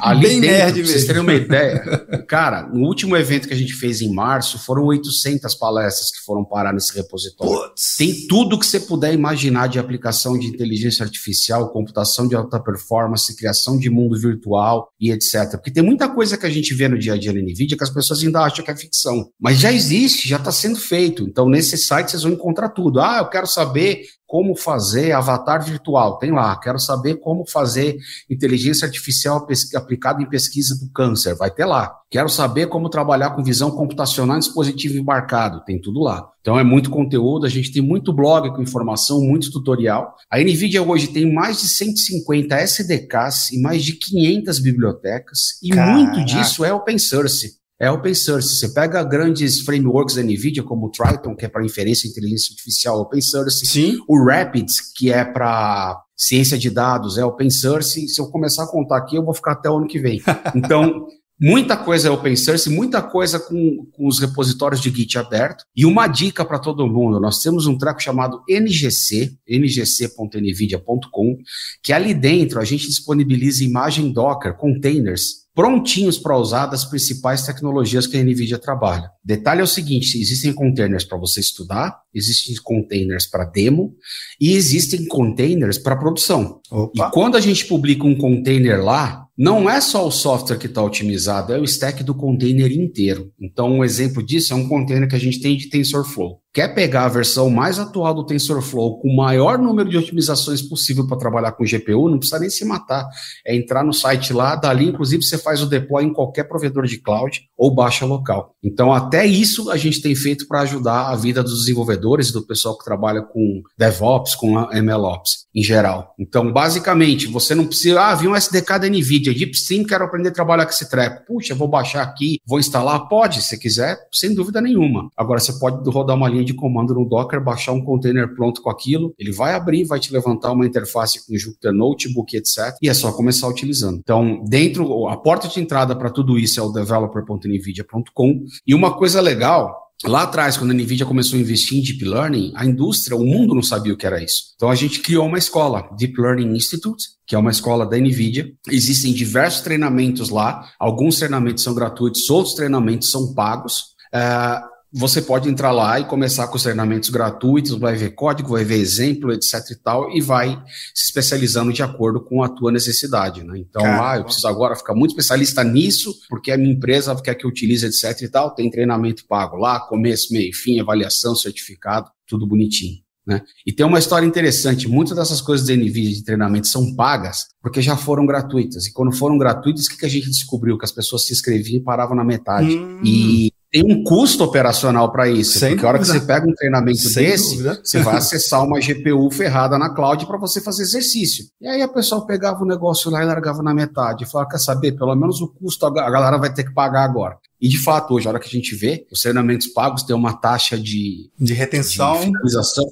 Ali 0.00 0.26
Bem 0.28 0.40
dentro, 0.40 0.56
nerd 0.56 0.76
mesmo. 0.76 0.92
vocês 0.92 1.06
terem 1.06 1.22
uma 1.22 1.32
ideia, 1.34 1.80
cara, 2.28 2.68
no 2.68 2.86
último 2.86 3.16
evento 3.16 3.48
que 3.48 3.54
a 3.54 3.56
gente 3.56 3.72
fez 3.74 4.02
em 4.02 4.12
março, 4.12 4.58
foram 4.58 4.84
800 4.84 5.54
palestras 5.54 6.10
que 6.10 6.24
foram 6.24 6.44
parar 6.44 6.72
nesse 6.72 6.94
repositório. 6.94 7.68
Puts. 7.68 7.96
Tem 7.96 8.26
tudo 8.26 8.58
que 8.58 8.66
você 8.66 8.80
puder 8.80 9.14
imaginar 9.14 9.68
de 9.68 9.78
aplicação 9.78 10.38
de 10.38 10.46
inteligência 10.46 11.04
artificial, 11.04 11.70
computação 11.70 12.28
de 12.28 12.34
alta 12.34 12.60
performance, 12.60 13.34
criação 13.36 13.78
de 13.78 13.88
mundo 13.88 14.18
virtual 14.18 14.88
e 15.00 15.10
etc. 15.10 15.52
Porque 15.52 15.70
tem 15.70 15.82
muita 15.82 16.08
coisa 16.08 16.36
que 16.36 16.46
a 16.46 16.50
gente 16.50 16.74
vê 16.74 16.88
no 16.88 16.98
dia 16.98 17.14
a 17.14 17.18
dia 17.18 17.32
na 17.32 17.40
NVIDIA 17.40 17.76
que 17.76 17.84
as 17.84 17.90
pessoas 17.90 18.22
ainda 18.22 18.40
acham 18.40 18.64
que 18.64 18.70
é 18.70 18.76
ficção. 18.76 19.28
Mas 19.40 19.58
já 19.58 19.72
existe, 19.72 20.28
já 20.28 20.36
está 20.36 20.52
sendo 20.52 20.78
feito. 20.78 21.24
Então, 21.24 21.48
nesse 21.48 21.76
site 21.78 22.10
vocês 22.10 22.22
vão 22.22 22.32
encontrar 22.32 22.68
tudo. 22.68 23.00
Ah, 23.00 23.18
eu 23.18 23.28
quero 23.28 23.46
saber 23.46 24.02
como 24.34 24.56
fazer 24.56 25.12
avatar 25.12 25.64
virtual, 25.64 26.18
tem 26.18 26.32
lá. 26.32 26.58
Quero 26.58 26.76
saber 26.76 27.20
como 27.20 27.48
fazer 27.48 27.96
inteligência 28.28 28.84
artificial 28.84 29.46
aplicada 29.76 30.20
em 30.20 30.28
pesquisa 30.28 30.76
do 30.76 30.90
câncer, 30.90 31.36
vai 31.36 31.52
ter 31.52 31.64
lá. 31.64 31.94
Quero 32.10 32.28
saber 32.28 32.66
como 32.66 32.88
trabalhar 32.88 33.30
com 33.30 33.44
visão 33.44 33.70
computacional 33.70 34.36
em 34.36 34.40
dispositivo 34.40 34.98
embarcado, 34.98 35.62
tem 35.64 35.80
tudo 35.80 36.00
lá. 36.00 36.28
Então 36.40 36.58
é 36.58 36.64
muito 36.64 36.90
conteúdo, 36.90 37.46
a 37.46 37.48
gente 37.48 37.72
tem 37.72 37.80
muito 37.80 38.12
blog 38.12 38.52
com 38.52 38.60
informação, 38.60 39.20
muito 39.20 39.52
tutorial. 39.52 40.12
A 40.28 40.40
NVIDIA 40.40 40.82
hoje 40.82 41.06
tem 41.06 41.32
mais 41.32 41.60
de 41.60 41.68
150 41.68 42.56
SDKs 42.56 43.52
e 43.52 43.62
mais 43.62 43.84
de 43.84 43.92
500 43.92 44.58
bibliotecas, 44.58 45.38
e 45.62 45.68
Caraca. 45.68 45.96
muito 45.96 46.24
disso 46.24 46.64
é 46.64 46.74
open 46.74 46.98
source. 46.98 47.62
É 47.84 47.90
open 47.90 48.14
source. 48.14 48.56
Você 48.56 48.70
pega 48.70 49.04
grandes 49.04 49.60
frameworks 49.60 50.14
da 50.14 50.22
NVIDIA, 50.22 50.62
como 50.62 50.86
o 50.86 50.90
Triton, 50.90 51.36
que 51.36 51.44
é 51.44 51.48
para 51.48 51.62
inferência 51.62 52.06
e 52.06 52.10
inteligência 52.10 52.52
artificial 52.52 52.98
open 52.98 53.20
source. 53.20 53.66
Sim. 53.66 53.98
O 54.08 54.24
Rapids, 54.24 54.80
que 54.96 55.12
é 55.12 55.22
para 55.22 56.02
ciência 56.16 56.56
de 56.56 56.70
dados, 56.70 57.18
é 57.18 57.24
open 57.26 57.50
source. 57.50 58.08
Se 58.08 58.18
eu 58.18 58.28
começar 58.28 58.64
a 58.64 58.68
contar 58.68 58.96
aqui, 58.96 59.16
eu 59.16 59.22
vou 59.22 59.34
ficar 59.34 59.52
até 59.52 59.68
o 59.68 59.76
ano 59.76 59.86
que 59.86 59.98
vem. 59.98 60.22
Então, 60.56 61.08
muita 61.38 61.76
coisa 61.76 62.08
é 62.08 62.10
open 62.10 62.34
source, 62.36 62.70
muita 62.70 63.02
coisa 63.02 63.38
com, 63.38 63.84
com 63.92 64.06
os 64.06 64.18
repositórios 64.18 64.80
de 64.80 64.88
Git 64.88 65.18
aberto. 65.18 65.64
E 65.76 65.84
uma 65.84 66.06
dica 66.06 66.42
para 66.42 66.58
todo 66.58 66.88
mundo: 66.88 67.20
nós 67.20 67.40
temos 67.40 67.66
um 67.66 67.76
treco 67.76 68.00
chamado 68.00 68.40
NGC, 68.48 69.36
ngc.nvidia.com, 69.46 71.36
que 71.82 71.92
ali 71.92 72.14
dentro 72.14 72.58
a 72.60 72.64
gente 72.64 72.86
disponibiliza 72.86 73.62
imagem 73.62 74.10
Docker, 74.10 74.56
containers 74.56 75.43
prontinhos 75.54 76.18
para 76.18 76.36
usar 76.36 76.66
das 76.66 76.84
principais 76.84 77.42
tecnologias 77.42 78.06
que 78.06 78.16
a 78.16 78.22
NVIDIA 78.22 78.58
trabalha. 78.58 79.10
Detalhe 79.24 79.60
é 79.60 79.64
o 79.64 79.68
seguinte: 79.68 80.20
existem 80.20 80.52
containers 80.52 81.04
para 81.04 81.18
você 81.18 81.40
estudar, 81.40 82.03
existem 82.14 82.54
containers 82.62 83.26
para 83.26 83.44
demo 83.44 83.94
e 84.40 84.52
existem 84.54 85.06
containers 85.06 85.78
para 85.78 85.96
produção. 85.96 86.60
Opa. 86.70 87.08
E 87.08 87.10
quando 87.10 87.36
a 87.36 87.40
gente 87.40 87.66
publica 87.66 88.06
um 88.06 88.16
container 88.16 88.82
lá, 88.82 89.24
não 89.36 89.68
é 89.68 89.80
só 89.80 90.06
o 90.06 90.12
software 90.12 90.58
que 90.58 90.66
está 90.66 90.80
otimizado, 90.80 91.52
é 91.52 91.58
o 91.58 91.64
stack 91.64 92.04
do 92.04 92.14
container 92.14 92.70
inteiro. 92.70 93.32
Então, 93.40 93.68
um 93.68 93.84
exemplo 93.84 94.22
disso 94.22 94.52
é 94.52 94.56
um 94.56 94.68
container 94.68 95.08
que 95.08 95.16
a 95.16 95.18
gente 95.18 95.40
tem 95.40 95.56
de 95.56 95.68
TensorFlow. 95.68 96.40
Quer 96.52 96.68
pegar 96.72 97.06
a 97.06 97.08
versão 97.08 97.50
mais 97.50 97.80
atual 97.80 98.14
do 98.14 98.24
TensorFlow 98.24 99.00
com 99.00 99.08
o 99.08 99.16
maior 99.16 99.58
número 99.58 99.90
de 99.90 99.98
otimizações 99.98 100.62
possível 100.62 101.04
para 101.04 101.18
trabalhar 101.18 101.50
com 101.50 101.64
GPU, 101.64 102.08
não 102.08 102.18
precisa 102.18 102.38
nem 102.38 102.48
se 102.48 102.64
matar. 102.64 103.08
É 103.44 103.56
entrar 103.56 103.82
no 103.82 103.92
site 103.92 104.32
lá, 104.32 104.54
dali, 104.54 104.86
inclusive, 104.86 105.24
você 105.24 105.36
faz 105.36 105.60
o 105.60 105.66
deploy 105.66 106.04
em 106.04 106.12
qualquer 106.12 106.44
provedor 106.44 106.86
de 106.86 106.98
cloud 106.98 107.40
ou 107.58 107.74
baixa 107.74 108.06
local. 108.06 108.54
Então, 108.62 108.92
até 108.92 109.26
isso 109.26 109.68
a 109.68 109.76
gente 109.76 110.00
tem 110.00 110.14
feito 110.14 110.46
para 110.46 110.60
ajudar 110.60 111.08
a 111.08 111.16
vida 111.16 111.42
dos 111.42 111.58
desenvolvedores 111.58 112.03
e 112.04 112.32
do 112.32 112.46
pessoal 112.46 112.76
que 112.76 112.84
trabalha 112.84 113.22
com 113.22 113.62
DevOps, 113.78 114.34
com 114.34 114.58
MLOps 114.70 115.46
em 115.54 115.62
geral. 115.62 116.14
Então, 116.18 116.52
basicamente, 116.52 117.26
você 117.26 117.54
não 117.54 117.66
precisa, 117.66 118.00
ah, 118.00 118.14
vi 118.14 118.28
um 118.28 118.36
SDK 118.36 118.78
da 118.78 118.88
NVIDIA 118.88 119.14
NVIDIA, 119.14 119.34
DeepStream, 119.34 119.84
quero 119.84 120.04
aprender 120.04 120.30
a 120.30 120.32
trabalhar 120.32 120.64
com 120.64 120.72
esse 120.72 120.88
treco. 120.88 121.24
Puxa, 121.26 121.54
vou 121.54 121.68
baixar 121.68 122.02
aqui, 122.02 122.40
vou 122.46 122.58
instalar? 122.58 123.08
Pode, 123.08 123.42
se 123.42 123.58
quiser, 123.58 123.98
sem 124.12 124.34
dúvida 124.34 124.60
nenhuma. 124.60 125.08
Agora, 125.16 125.40
você 125.40 125.52
pode 125.58 125.88
rodar 125.88 126.16
uma 126.16 126.28
linha 126.28 126.44
de 126.44 126.54
comando 126.54 126.94
no 126.94 127.04
Docker, 127.04 127.42
baixar 127.42 127.72
um 127.72 127.84
container 127.84 128.34
pronto 128.34 128.62
com 128.62 128.70
aquilo, 128.70 129.14
ele 129.18 129.32
vai 129.32 129.54
abrir, 129.54 129.84
vai 129.84 130.00
te 130.00 130.12
levantar 130.12 130.52
uma 130.52 130.66
interface 130.66 131.24
com 131.26 131.36
Jupyter 131.36 131.72
Notebook, 131.72 132.36
etc. 132.36 132.76
E 132.82 132.88
é 132.88 132.94
só 132.94 133.12
começar 133.12 133.48
utilizando. 133.48 133.98
Então, 133.98 134.42
dentro, 134.44 135.08
a 135.08 135.16
porta 135.16 135.48
de 135.48 135.60
entrada 135.60 135.94
para 135.94 136.10
tudo 136.10 136.38
isso 136.38 136.58
é 136.58 136.62
o 136.62 136.72
developer.nvidia.com. 136.72 138.44
E 138.66 138.74
uma 138.74 138.96
coisa 138.96 139.20
legal 139.20 139.83
Lá 140.06 140.24
atrás, 140.24 140.58
quando 140.58 140.72
a 140.72 140.74
NVIDIA 140.74 141.06
começou 141.06 141.38
a 141.38 141.40
investir 141.40 141.78
em 141.78 141.82
Deep 141.82 142.04
Learning, 142.04 142.52
a 142.54 142.66
indústria, 142.66 143.16
o 143.16 143.24
mundo 143.24 143.54
não 143.54 143.62
sabia 143.62 143.94
o 143.94 143.96
que 143.96 144.06
era 144.06 144.22
isso. 144.22 144.52
Então 144.54 144.68
a 144.68 144.74
gente 144.74 145.00
criou 145.00 145.26
uma 145.26 145.38
escola, 145.38 145.88
Deep 145.96 146.20
Learning 146.20 146.54
Institute, 146.54 147.04
que 147.26 147.34
é 147.34 147.38
uma 147.38 147.50
escola 147.50 147.86
da 147.86 147.96
NVIDIA. 147.96 148.52
Existem 148.70 149.14
diversos 149.14 149.62
treinamentos 149.62 150.28
lá, 150.28 150.68
alguns 150.78 151.16
treinamentos 151.16 151.64
são 151.64 151.74
gratuitos, 151.74 152.28
outros 152.28 152.54
treinamentos 152.54 153.10
são 153.10 153.32
pagos. 153.32 153.94
Uh, 154.14 154.73
você 154.96 155.20
pode 155.20 155.48
entrar 155.48 155.72
lá 155.72 155.98
e 155.98 156.04
começar 156.04 156.46
com 156.46 156.56
os 156.56 156.62
treinamentos 156.62 157.08
gratuitos, 157.10 157.72
vai 157.72 157.96
ver 157.96 158.10
código, 158.10 158.50
vai 158.50 158.64
ver 158.64 158.76
exemplo, 158.76 159.32
etc 159.32 159.54
e 159.72 159.74
tal, 159.74 160.10
e 160.12 160.20
vai 160.20 160.56
se 160.94 161.06
especializando 161.06 161.72
de 161.72 161.82
acordo 161.82 162.20
com 162.20 162.44
a 162.44 162.48
tua 162.48 162.70
necessidade, 162.70 163.42
né? 163.42 163.58
Então, 163.58 163.82
Caramba. 163.82 164.10
ah, 164.12 164.16
eu 164.18 164.24
preciso 164.24 164.46
agora 164.46 164.76
ficar 164.76 164.94
muito 164.94 165.10
especialista 165.10 165.64
nisso, 165.64 166.14
porque 166.28 166.52
a 166.52 166.56
minha 166.56 166.72
empresa 166.72 167.14
quer 167.20 167.34
que 167.34 167.44
eu 167.44 167.50
utilize, 167.50 167.84
etc 167.84 168.22
e 168.22 168.28
tal, 168.28 168.54
tem 168.54 168.70
treinamento 168.70 169.26
pago 169.26 169.56
lá, 169.56 169.80
começo, 169.80 170.32
meio, 170.32 170.54
fim, 170.54 170.78
avaliação, 170.78 171.34
certificado, 171.34 172.08
tudo 172.24 172.46
bonitinho. 172.46 173.02
Né? 173.26 173.40
E 173.66 173.72
tem 173.72 173.86
uma 173.86 173.98
história 173.98 174.26
interessante: 174.26 174.86
muitas 174.86 175.16
dessas 175.16 175.40
coisas 175.40 175.66
da 175.66 175.74
NVIDIA 175.74 176.12
de 176.12 176.24
treinamento 176.24 176.68
são 176.68 176.94
pagas 176.94 177.46
porque 177.62 177.80
já 177.80 177.96
foram 177.96 178.26
gratuitas. 178.26 178.86
E 178.86 178.92
quando 178.92 179.16
foram 179.16 179.38
gratuitas, 179.38 179.86
o 179.86 179.90
que, 179.90 179.96
que 179.96 180.06
a 180.06 180.10
gente 180.10 180.28
descobriu? 180.28 180.76
Que 180.76 180.84
as 180.84 180.92
pessoas 180.92 181.24
se 181.26 181.32
inscreviam 181.32 181.80
e 181.80 181.82
paravam 181.82 182.14
na 182.14 182.22
metade. 182.22 182.76
Hum. 182.76 183.00
E 183.02 183.53
tem 183.74 183.82
um 183.84 184.04
custo 184.04 184.44
operacional 184.44 185.10
para 185.10 185.28
isso. 185.28 185.58
Sem 185.58 185.70
porque 185.70 185.84
a 185.84 185.88
hora 185.88 185.98
que 185.98 186.06
você 186.06 186.20
pega 186.20 186.46
um 186.46 186.54
treinamento 186.54 187.00
Sem 187.00 187.26
desse, 187.26 187.56
dúvida. 187.56 187.80
você 187.82 187.98
vai 187.98 188.18
acessar 188.18 188.62
uma 188.62 188.78
GPU 188.78 189.28
ferrada 189.32 189.76
na 189.76 189.92
cloud 189.92 190.24
para 190.26 190.38
você 190.38 190.60
fazer 190.60 190.84
exercício. 190.84 191.46
E 191.60 191.66
aí 191.66 191.82
a 191.82 191.88
pessoa 191.88 192.24
pegava 192.24 192.62
o 192.62 192.66
negócio 192.66 193.10
lá 193.10 193.20
e 193.20 193.26
largava 193.26 193.64
na 193.64 193.74
metade. 193.74 194.22
E 194.22 194.26
falava, 194.28 194.48
quer 194.48 194.58
saber, 194.58 194.92
pelo 194.92 195.16
menos 195.16 195.40
o 195.40 195.48
custo 195.48 195.86
a 195.86 195.90
galera 195.90 196.38
vai 196.38 196.54
ter 196.54 196.62
que 196.62 196.72
pagar 196.72 197.02
agora. 197.02 197.36
E 197.60 197.68
de 197.68 197.78
fato, 197.78 198.14
hoje, 198.14 198.28
a 198.28 198.30
hora 198.30 198.38
que 198.38 198.46
a 198.46 198.50
gente 198.50 198.76
vê, 198.76 199.06
os 199.10 199.22
treinamentos 199.22 199.66
pagos 199.66 200.04
têm 200.04 200.14
uma 200.14 200.34
taxa 200.34 200.78
de, 200.78 201.30
de 201.36 201.52
retenção 201.52 202.20
de 202.20 202.26
finalização 202.26 202.84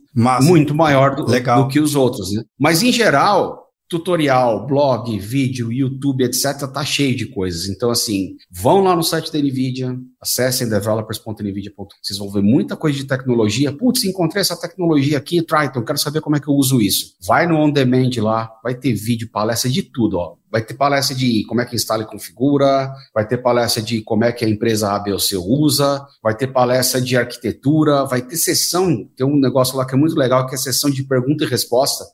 muito 0.43 0.75
maior 0.75 1.15
do, 1.15 1.27
do, 1.27 1.69
que 1.69 1.79
os 1.79 1.95
outros. 1.95 2.33
Né? 2.33 2.43
Mas, 2.59 2.83
em 2.83 2.91
geral, 2.91 3.62
tutorial, 3.93 4.67
blog, 4.67 5.19
vídeo, 5.19 5.71
YouTube, 5.71 6.25
etc., 6.25 6.67
tá 6.73 6.83
cheio 6.83 7.15
de 7.15 7.27
coisas. 7.27 7.69
Então, 7.69 7.91
assim, 7.91 8.37
vão 8.51 8.81
lá 8.81 8.97
no 8.97 9.03
site 9.03 9.31
da 9.31 9.39
NVIDIA, 9.39 9.95
acessem 10.19 10.67
developers.nvidia.com. 10.67 11.87
Vocês 12.03 12.19
vão 12.19 12.31
ver 12.31 12.41
muita 12.41 12.75
coisa 12.75 12.97
de 12.97 13.05
tecnologia. 13.05 13.71
Putz, 13.71 14.05
encontrei 14.05 14.41
essa 14.41 14.59
tecnologia 14.59 15.19
aqui, 15.19 15.43
Triton, 15.43 15.85
quero 15.85 15.99
saber 15.99 16.23
como 16.23 16.37
é 16.37 16.41
que 16.41 16.49
eu 16.49 16.55
uso 16.55 16.81
isso. 16.81 17.15
Vai 17.27 17.47
no 17.47 17.57
On 17.57 17.71
Demand 17.71 18.11
lá, 18.17 18.51
vai 18.65 18.75
ter 18.75 18.95
vídeo, 18.95 19.29
palestra 19.31 19.69
de 19.69 19.83
tudo, 19.83 20.17
ó. 20.17 20.37
Vai 20.51 20.63
ter 20.63 20.75
palestra 20.75 21.15
de 21.15 21.45
como 21.45 21.61
é 21.61 21.67
que 21.67 21.77
instala 21.77 22.03
e 22.03 22.07
configura, 22.07 22.91
vai 23.15 23.27
ter 23.27 23.39
palestra 23.39 23.83
de 23.83 24.01
como 24.01 24.25
é 24.25 24.33
que 24.33 24.45
a 24.45 24.49
empresa 24.49 24.91
A, 24.93 24.99
B 24.99 25.13
ou 25.13 25.19
C 25.19 25.37
usa, 25.37 26.03
vai 26.23 26.35
ter 26.35 26.47
palestra 26.47 26.99
de 27.01 27.15
arquitetura, 27.15 28.05
vai 28.05 28.23
ter 28.23 28.37
sessão, 28.37 29.07
tem 29.17 29.27
um 29.27 29.39
negócio 29.39 29.77
lá 29.77 29.87
que 29.87 29.95
é 29.95 29.99
muito 29.99 30.17
legal, 30.17 30.47
que 30.47 30.55
é 30.55 30.59
sessão 30.59 30.91
de 30.91 31.05
pergunta 31.05 31.45
e 31.45 31.47
resposta 31.47 32.05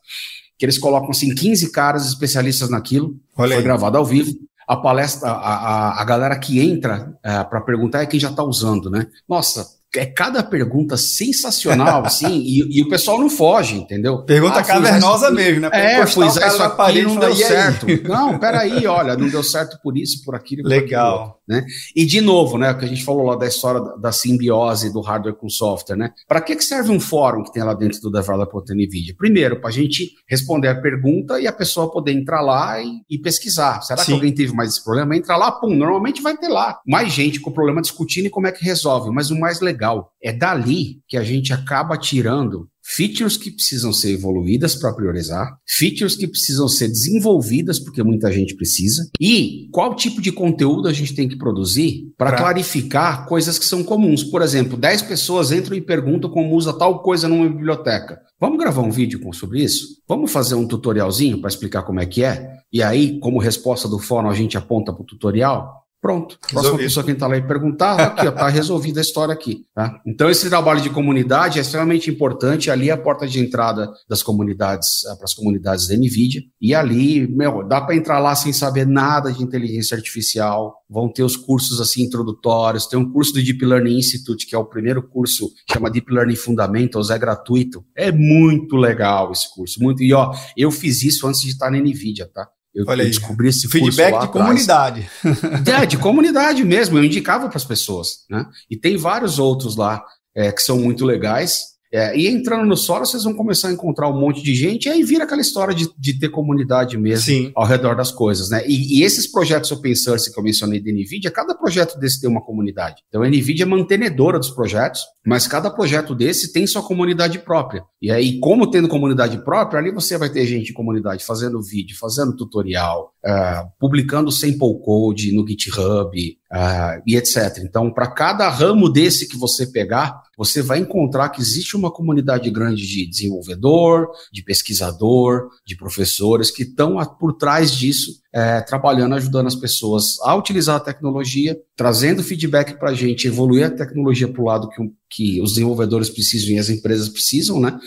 que 0.59 0.65
eles 0.65 0.77
colocam 0.77 1.11
assim 1.11 1.33
15 1.33 1.71
caras 1.71 2.05
especialistas 2.05 2.69
naquilo. 2.69 3.15
Foi 3.33 3.63
gravado 3.63 3.97
ao 3.97 4.05
vivo. 4.05 4.31
A 4.67 4.75
palestra, 4.75 5.29
a, 5.29 5.33
a, 5.33 6.01
a 6.01 6.03
galera 6.03 6.37
que 6.37 6.59
entra 6.59 7.17
é, 7.23 7.43
para 7.45 7.61
perguntar 7.61 8.03
é 8.03 8.05
quem 8.05 8.19
já 8.19 8.29
está 8.29 8.43
usando, 8.43 8.89
né? 8.89 9.07
Nossa, 9.27 9.65
é 9.95 10.05
cada 10.05 10.43
pergunta 10.43 10.97
sensacional, 10.97 12.05
assim, 12.07 12.39
e, 12.39 12.79
e, 12.79 12.83
o 12.83 12.89
pessoal 12.89 13.19
não 13.19 13.29
foge, 13.29 13.75
entendeu? 13.75 14.23
Pergunta 14.23 14.59
ah, 14.59 14.63
cavernosa 14.63 15.31
mesmo, 15.31 15.61
né? 15.61 15.69
é, 15.73 16.05
foi 16.05 16.27
isso 16.27 16.39
aqui 16.39 17.01
não 17.01 17.15
deu 17.17 17.35
certo. 17.35 17.87
Não, 18.09 18.37
peraí, 18.37 18.85
olha, 18.87 19.15
não 19.15 19.27
deu 19.27 19.43
certo 19.43 19.79
por 19.81 19.97
isso, 19.97 20.23
por 20.23 20.35
aquilo, 20.35 20.63
por 20.63 20.69
Legal. 20.69 21.15
Aquilo, 21.15 21.35
né? 21.47 21.65
E 21.95 22.05
de 22.05 22.21
novo, 22.21 22.57
né, 22.57 22.71
o 22.71 22.77
que 22.77 22.85
a 22.85 22.87
gente 22.87 23.03
falou 23.03 23.25
lá 23.25 23.35
da 23.35 23.47
história 23.47 23.81
da, 23.81 23.95
da 23.95 24.11
simbiose 24.11 24.91
do 24.91 25.01
hardware 25.01 25.35
com 25.35 25.49
software, 25.49 25.95
né? 25.95 26.11
Para 26.27 26.41
que, 26.41 26.55
que 26.55 26.63
serve 26.63 26.91
um 26.91 26.99
fórum 26.99 27.43
que 27.43 27.51
tem 27.51 27.63
lá 27.63 27.73
dentro 27.73 27.99
do 28.01 28.11
Developer.nvidia? 28.11 29.15
Primeiro, 29.17 29.59
para 29.59 29.69
a 29.69 29.73
gente 29.73 30.11
responder 30.27 30.69
a 30.69 30.81
pergunta 30.81 31.39
e 31.39 31.47
a 31.47 31.53
pessoa 31.53 31.91
poder 31.91 32.13
entrar 32.13 32.41
lá 32.41 32.81
e, 32.81 33.01
e 33.09 33.17
pesquisar. 33.17 33.81
Será 33.81 34.01
Sim. 34.01 34.05
que 34.05 34.13
alguém 34.13 34.33
teve 34.33 34.53
mais 34.53 34.69
esse 34.69 34.83
problema? 34.83 35.15
Entra 35.15 35.35
lá, 35.35 35.51
pum, 35.51 35.75
normalmente 35.75 36.21
vai 36.21 36.35
ter 36.37 36.47
lá 36.47 36.79
mais 36.85 37.11
gente 37.11 37.39
com 37.39 37.49
o 37.49 37.53
problema 37.53 37.81
discutindo 37.81 38.27
e 38.27 38.29
como 38.29 38.47
é 38.47 38.51
que 38.51 38.63
resolve, 38.63 39.11
mas 39.11 39.31
o 39.31 39.39
mais 39.39 39.59
legal 39.59 39.78
legal. 39.79 40.11
É 40.21 40.33
dali 40.33 41.01
que 41.07 41.15
a 41.15 41.23
gente 41.23 41.53
acaba 41.53 41.97
tirando 41.97 42.67
features 42.83 43.37
que 43.37 43.51
precisam 43.51 43.93
ser 43.93 44.13
evoluídas 44.13 44.75
para 44.75 44.93
priorizar, 44.93 45.57
features 45.67 46.15
que 46.15 46.27
precisam 46.27 46.67
ser 46.67 46.87
desenvolvidas 46.87 47.79
porque 47.79 48.01
muita 48.01 48.31
gente 48.31 48.55
precisa, 48.55 49.07
e 49.19 49.69
qual 49.71 49.95
tipo 49.95 50.19
de 50.19 50.31
conteúdo 50.31 50.87
a 50.87 50.93
gente 50.93 51.13
tem 51.13 51.29
que 51.29 51.37
produzir 51.37 52.11
para 52.17 52.35
clarificar 52.35 53.27
coisas 53.27 53.59
que 53.59 53.65
são 53.65 53.83
comuns. 53.83 54.23
Por 54.23 54.41
exemplo, 54.41 54.75
10 54.75 55.03
pessoas 55.03 55.51
entram 55.51 55.77
e 55.77 55.81
perguntam 55.81 56.31
como 56.31 56.55
usa 56.55 56.73
tal 56.73 57.03
coisa 57.03 57.27
numa 57.27 57.47
biblioteca. 57.47 58.19
Vamos 58.39 58.57
gravar 58.57 58.81
um 58.81 58.91
vídeo 58.91 59.19
sobre 59.33 59.61
isso? 59.61 59.99
Vamos 60.07 60.31
fazer 60.31 60.55
um 60.55 60.67
tutorialzinho 60.67 61.39
para 61.39 61.49
explicar 61.49 61.83
como 61.83 61.99
é 61.99 62.05
que 62.07 62.23
é? 62.23 62.59
e 62.71 62.83
aí, 62.83 63.19
como 63.19 63.39
resposta 63.39 63.87
do 63.87 63.97
fórum, 63.97 64.29
a 64.29 64.35
gente 64.35 64.57
aponta 64.57 64.93
para 64.93 65.01
o 65.01 65.05
tutorial, 65.05 65.87
Pronto. 66.01 66.39
Próxima 66.39 66.61
Resolvido. 66.61 66.85
pessoa 66.85 67.05
que 67.05 67.11
está 67.11 67.27
lá 67.27 67.37
e 67.37 67.41
perguntar, 67.41 67.99
aqui, 67.99 68.27
está 68.27 68.47
resolvida 68.49 69.01
a 69.01 69.03
história 69.03 69.33
aqui. 69.33 69.65
Tá? 69.75 70.01
Então, 70.05 70.29
esse 70.29 70.47
trabalho 70.47 70.79
de 70.79 70.89
comunidade 70.89 71.59
é 71.59 71.61
extremamente 71.61 72.09
importante. 72.09 72.71
Ali 72.71 72.89
é 72.89 72.93
a 72.93 72.97
porta 72.97 73.27
de 73.27 73.39
entrada 73.39 73.91
das 74.07 74.23
comunidades, 74.23 75.03
eh, 75.05 75.15
para 75.15 75.25
as 75.25 75.33
comunidades 75.33 75.87
da 75.87 75.95
NVIDIA. 75.95 76.41
E 76.61 76.73
ali, 76.73 77.27
meu, 77.27 77.67
dá 77.67 77.81
para 77.81 77.95
entrar 77.95 78.19
lá 78.19 78.33
sem 78.33 78.53
saber 78.53 78.87
nada 78.87 79.31
de 79.31 79.43
inteligência 79.43 79.97
artificial. 79.97 80.73
Vão 80.89 81.11
ter 81.11 81.23
os 81.23 81.35
cursos 81.35 81.81
assim 81.81 82.03
introdutórios. 82.03 82.87
Tem 82.87 82.97
um 82.97 83.11
curso 83.11 83.33
do 83.33 83.43
Deep 83.43 83.63
Learning 83.65 83.97
Institute, 83.97 84.47
que 84.47 84.55
é 84.55 84.57
o 84.57 84.65
primeiro 84.65 85.03
curso, 85.03 85.51
chama 85.69 85.91
Deep 85.91 86.11
Learning 86.11 86.35
Fundamentals, 86.35 87.09
é 87.09 87.19
gratuito. 87.19 87.83
É 87.93 88.09
muito 88.09 88.77
legal 88.77 89.33
esse 89.33 89.53
curso. 89.53 89.83
Muito. 89.83 90.01
E 90.01 90.13
ó, 90.13 90.33
eu 90.55 90.71
fiz 90.71 91.03
isso 91.03 91.27
antes 91.27 91.41
de 91.41 91.49
estar 91.49 91.69
na 91.69 91.77
NVIDIA, 91.77 92.29
tá? 92.33 92.47
Eu, 92.73 92.85
Olha 92.87 93.03
aí, 93.03 93.09
descobri 93.09 93.49
esse 93.49 93.67
feedback 93.67 94.19
de 94.21 94.27
comunidade. 94.27 95.09
É, 95.65 95.85
de 95.85 95.97
comunidade 95.97 96.63
mesmo. 96.63 96.97
Eu 96.97 97.03
indicava 97.03 97.47
para 97.47 97.57
as 97.57 97.65
pessoas, 97.65 98.25
né? 98.29 98.45
E 98.69 98.77
tem 98.77 98.97
vários 98.97 99.39
outros 99.39 99.75
lá 99.75 100.03
é, 100.35 100.51
que 100.51 100.61
são 100.61 100.77
muito 100.77 101.05
legais. 101.05 101.78
É, 101.91 102.15
e 102.15 102.27
entrando 102.27 102.65
no 102.65 102.77
solo, 102.77 103.05
vocês 103.05 103.23
vão 103.23 103.33
começar 103.33 103.69
a 103.69 103.71
encontrar 103.71 104.09
um 104.09 104.19
monte 104.19 104.43
de 104.43 104.53
gente, 104.53 104.85
e 104.85 104.89
aí 104.89 105.03
vira 105.03 105.23
aquela 105.23 105.41
história 105.41 105.73
de, 105.73 105.89
de 105.97 106.19
ter 106.19 106.29
comunidade 106.29 106.97
mesmo 106.97 107.25
Sim. 107.25 107.51
ao 107.55 107.65
redor 107.65 107.95
das 107.95 108.11
coisas, 108.11 108.49
né? 108.49 108.63
E, 108.67 108.99
e, 108.99 109.03
esses 109.03 109.25
projetos 109.25 109.71
open 109.71 109.95
source 109.95 110.31
que 110.31 110.39
eu 110.39 110.43
mencionei 110.43 110.79
da 110.79 110.91
NVIDIA, 110.91 111.31
cada 111.31 111.55
projeto 111.55 111.97
desse 111.97 112.21
tem 112.21 112.29
uma 112.29 112.41
comunidade. 112.41 113.01
Então 113.07 113.23
a 113.23 113.27
NVIDIA 113.27 113.63
é 113.63 113.65
mantenedora 113.65 114.37
dos 114.37 114.51
projetos, 114.51 115.01
mas 115.25 115.47
cada 115.47 115.71
projeto 115.71 116.13
desse 116.13 116.53
tem 116.53 116.67
sua 116.67 116.83
comunidade 116.83 117.39
própria. 117.39 117.83
E 118.01 118.11
aí, 118.11 118.39
como 118.39 118.69
tendo 118.69 118.87
comunidade 118.87 119.43
própria, 119.43 119.79
ali 119.79 119.91
você 119.91 120.17
vai 120.17 120.29
ter 120.29 120.45
gente 120.45 120.71
em 120.71 120.73
comunidade 120.73 121.25
fazendo 121.25 121.61
vídeo, 121.61 121.97
fazendo 121.99 122.35
tutorial, 122.35 123.11
uh, 123.25 123.67
publicando 123.79 124.31
sample 124.31 124.79
code 124.83 125.33
no 125.33 125.45
GitHub, 125.47 126.37
uh, 126.51 127.01
e 127.05 127.15
etc. 127.15 127.59
Então, 127.63 127.91
para 127.91 128.07
cada 128.07 128.49
ramo 128.49 128.89
desse 128.89 129.27
que 129.27 129.37
você 129.37 129.67
pegar, 129.67 130.21
você 130.37 130.61
vai 130.61 130.79
encontrar 130.79 131.29
que 131.29 131.41
existe 131.41 131.75
uma 131.75 131.91
comunidade 131.91 132.49
grande 132.49 132.87
de 132.87 133.05
desenvolvedor, 133.05 134.09
de 134.31 134.41
pesquisador, 134.43 135.49
de 135.65 135.75
professores 135.75 136.49
que 136.49 136.63
estão 136.63 136.97
por 137.19 137.33
trás 137.33 137.71
disso, 137.71 138.21
é, 138.33 138.61
trabalhando, 138.61 139.15
ajudando 139.15 139.47
as 139.47 139.55
pessoas 139.55 140.19
a 140.21 140.35
utilizar 140.35 140.75
a 140.75 140.79
tecnologia, 140.79 141.57
trazendo 141.75 142.23
feedback 142.23 142.77
para 142.77 142.91
a 142.91 142.93
gente, 142.93 143.27
evoluir 143.27 143.65
a 143.65 143.71
tecnologia 143.71 144.27
para 144.27 144.41
o 144.41 144.45
lado 144.45 144.69
que, 144.69 144.81
que 145.09 145.41
os 145.41 145.53
desenvolvedores 145.53 146.09
precisam 146.09 146.51
e 146.51 146.59
as 146.59 146.69
empresas 146.69 147.09
precisam, 147.09 147.59
né? 147.59 147.79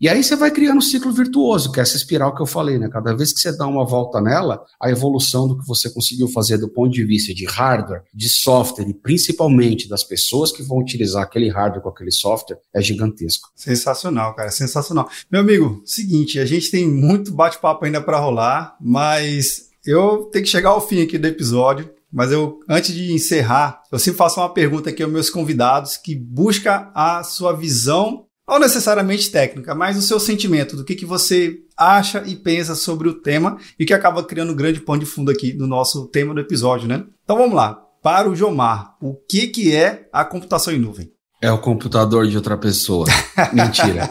E 0.00 0.08
aí 0.08 0.22
você 0.22 0.36
vai 0.36 0.52
criando 0.52 0.78
um 0.78 0.80
ciclo 0.80 1.10
virtuoso, 1.10 1.72
que 1.72 1.80
é 1.80 1.82
essa 1.82 1.96
espiral 1.96 2.32
que 2.32 2.40
eu 2.40 2.46
falei, 2.46 2.78
né? 2.78 2.88
Cada 2.88 3.16
vez 3.16 3.32
que 3.32 3.40
você 3.40 3.50
dá 3.56 3.66
uma 3.66 3.84
volta 3.84 4.20
nela, 4.20 4.62
a 4.80 4.88
evolução 4.88 5.48
do 5.48 5.58
que 5.58 5.66
você 5.66 5.90
conseguiu 5.90 6.28
fazer 6.28 6.56
do 6.56 6.68
ponto 6.68 6.92
de 6.92 7.04
vista 7.04 7.34
de 7.34 7.44
hardware, 7.44 8.02
de 8.14 8.28
software 8.28 8.88
e 8.88 8.94
principalmente 8.94 9.88
das 9.88 10.04
pessoas 10.04 10.52
que 10.52 10.62
vão 10.62 10.78
utilizar 10.78 11.24
aquele 11.24 11.48
hardware 11.48 11.82
com 11.82 11.88
aquele 11.88 12.12
software 12.12 12.58
é 12.72 12.80
gigantesco. 12.80 13.48
Sensacional, 13.56 14.36
cara, 14.36 14.52
sensacional. 14.52 15.08
Meu 15.28 15.40
amigo, 15.40 15.82
seguinte, 15.84 16.38
a 16.38 16.46
gente 16.46 16.70
tem 16.70 16.86
muito 16.86 17.32
bate-papo 17.32 17.84
ainda 17.84 18.00
para 18.00 18.20
rolar, 18.20 18.76
mas 18.80 19.67
eu 19.84 20.28
tenho 20.32 20.44
que 20.44 20.50
chegar 20.50 20.70
ao 20.70 20.86
fim 20.86 21.02
aqui 21.02 21.18
do 21.18 21.26
episódio. 21.26 21.90
Mas 22.10 22.32
eu, 22.32 22.60
antes 22.68 22.94
de 22.94 23.12
encerrar, 23.12 23.82
eu 23.92 23.98
sempre 23.98 24.16
faço 24.16 24.40
uma 24.40 24.52
pergunta 24.52 24.88
aqui 24.88 25.02
aos 25.02 25.12
meus 25.12 25.28
convidados 25.28 25.98
que 25.98 26.14
busca 26.16 26.90
a 26.94 27.22
sua 27.22 27.52
visão 27.52 28.24
não 28.48 28.58
necessariamente 28.58 29.30
técnica, 29.30 29.74
mas 29.74 29.98
o 29.98 30.02
seu 30.02 30.18
sentimento, 30.18 30.74
do 30.74 30.82
que, 30.82 30.94
que 30.94 31.04
você 31.04 31.58
acha 31.76 32.24
e 32.26 32.34
pensa 32.34 32.74
sobre 32.74 33.06
o 33.06 33.20
tema 33.20 33.58
e 33.78 33.84
que 33.84 33.92
acaba 33.92 34.24
criando 34.24 34.52
um 34.52 34.56
grande 34.56 34.80
pano 34.80 35.00
de 35.00 35.06
fundo 35.06 35.30
aqui 35.30 35.52
no 35.52 35.66
nosso 35.66 36.06
tema 36.06 36.32
do 36.32 36.40
episódio, 36.40 36.88
né? 36.88 37.04
Então 37.22 37.36
vamos 37.36 37.54
lá. 37.54 37.78
Para 38.02 38.30
o 38.30 38.34
Jomar, 38.34 38.96
o 39.02 39.14
que, 39.28 39.48
que 39.48 39.74
é 39.74 40.08
a 40.10 40.24
computação 40.24 40.72
em 40.72 40.78
nuvem? 40.78 41.10
É 41.42 41.52
o 41.52 41.58
computador 41.58 42.26
de 42.26 42.36
outra 42.36 42.56
pessoa. 42.56 43.06
Mentira. 43.52 44.10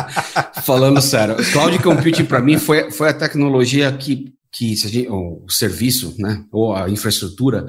Falando 0.62 1.00
sério, 1.00 1.36
cloud 1.50 1.78
computing 1.78 2.24
para 2.24 2.40
mim 2.40 2.58
foi, 2.58 2.90
foi 2.90 3.08
a 3.08 3.14
tecnologia 3.14 3.90
que, 3.92 4.32
que 4.52 4.74
gente, 4.74 5.08
o 5.08 5.44
serviço, 5.48 6.14
né, 6.18 6.44
ou 6.52 6.74
a 6.74 6.90
infraestrutura 6.90 7.66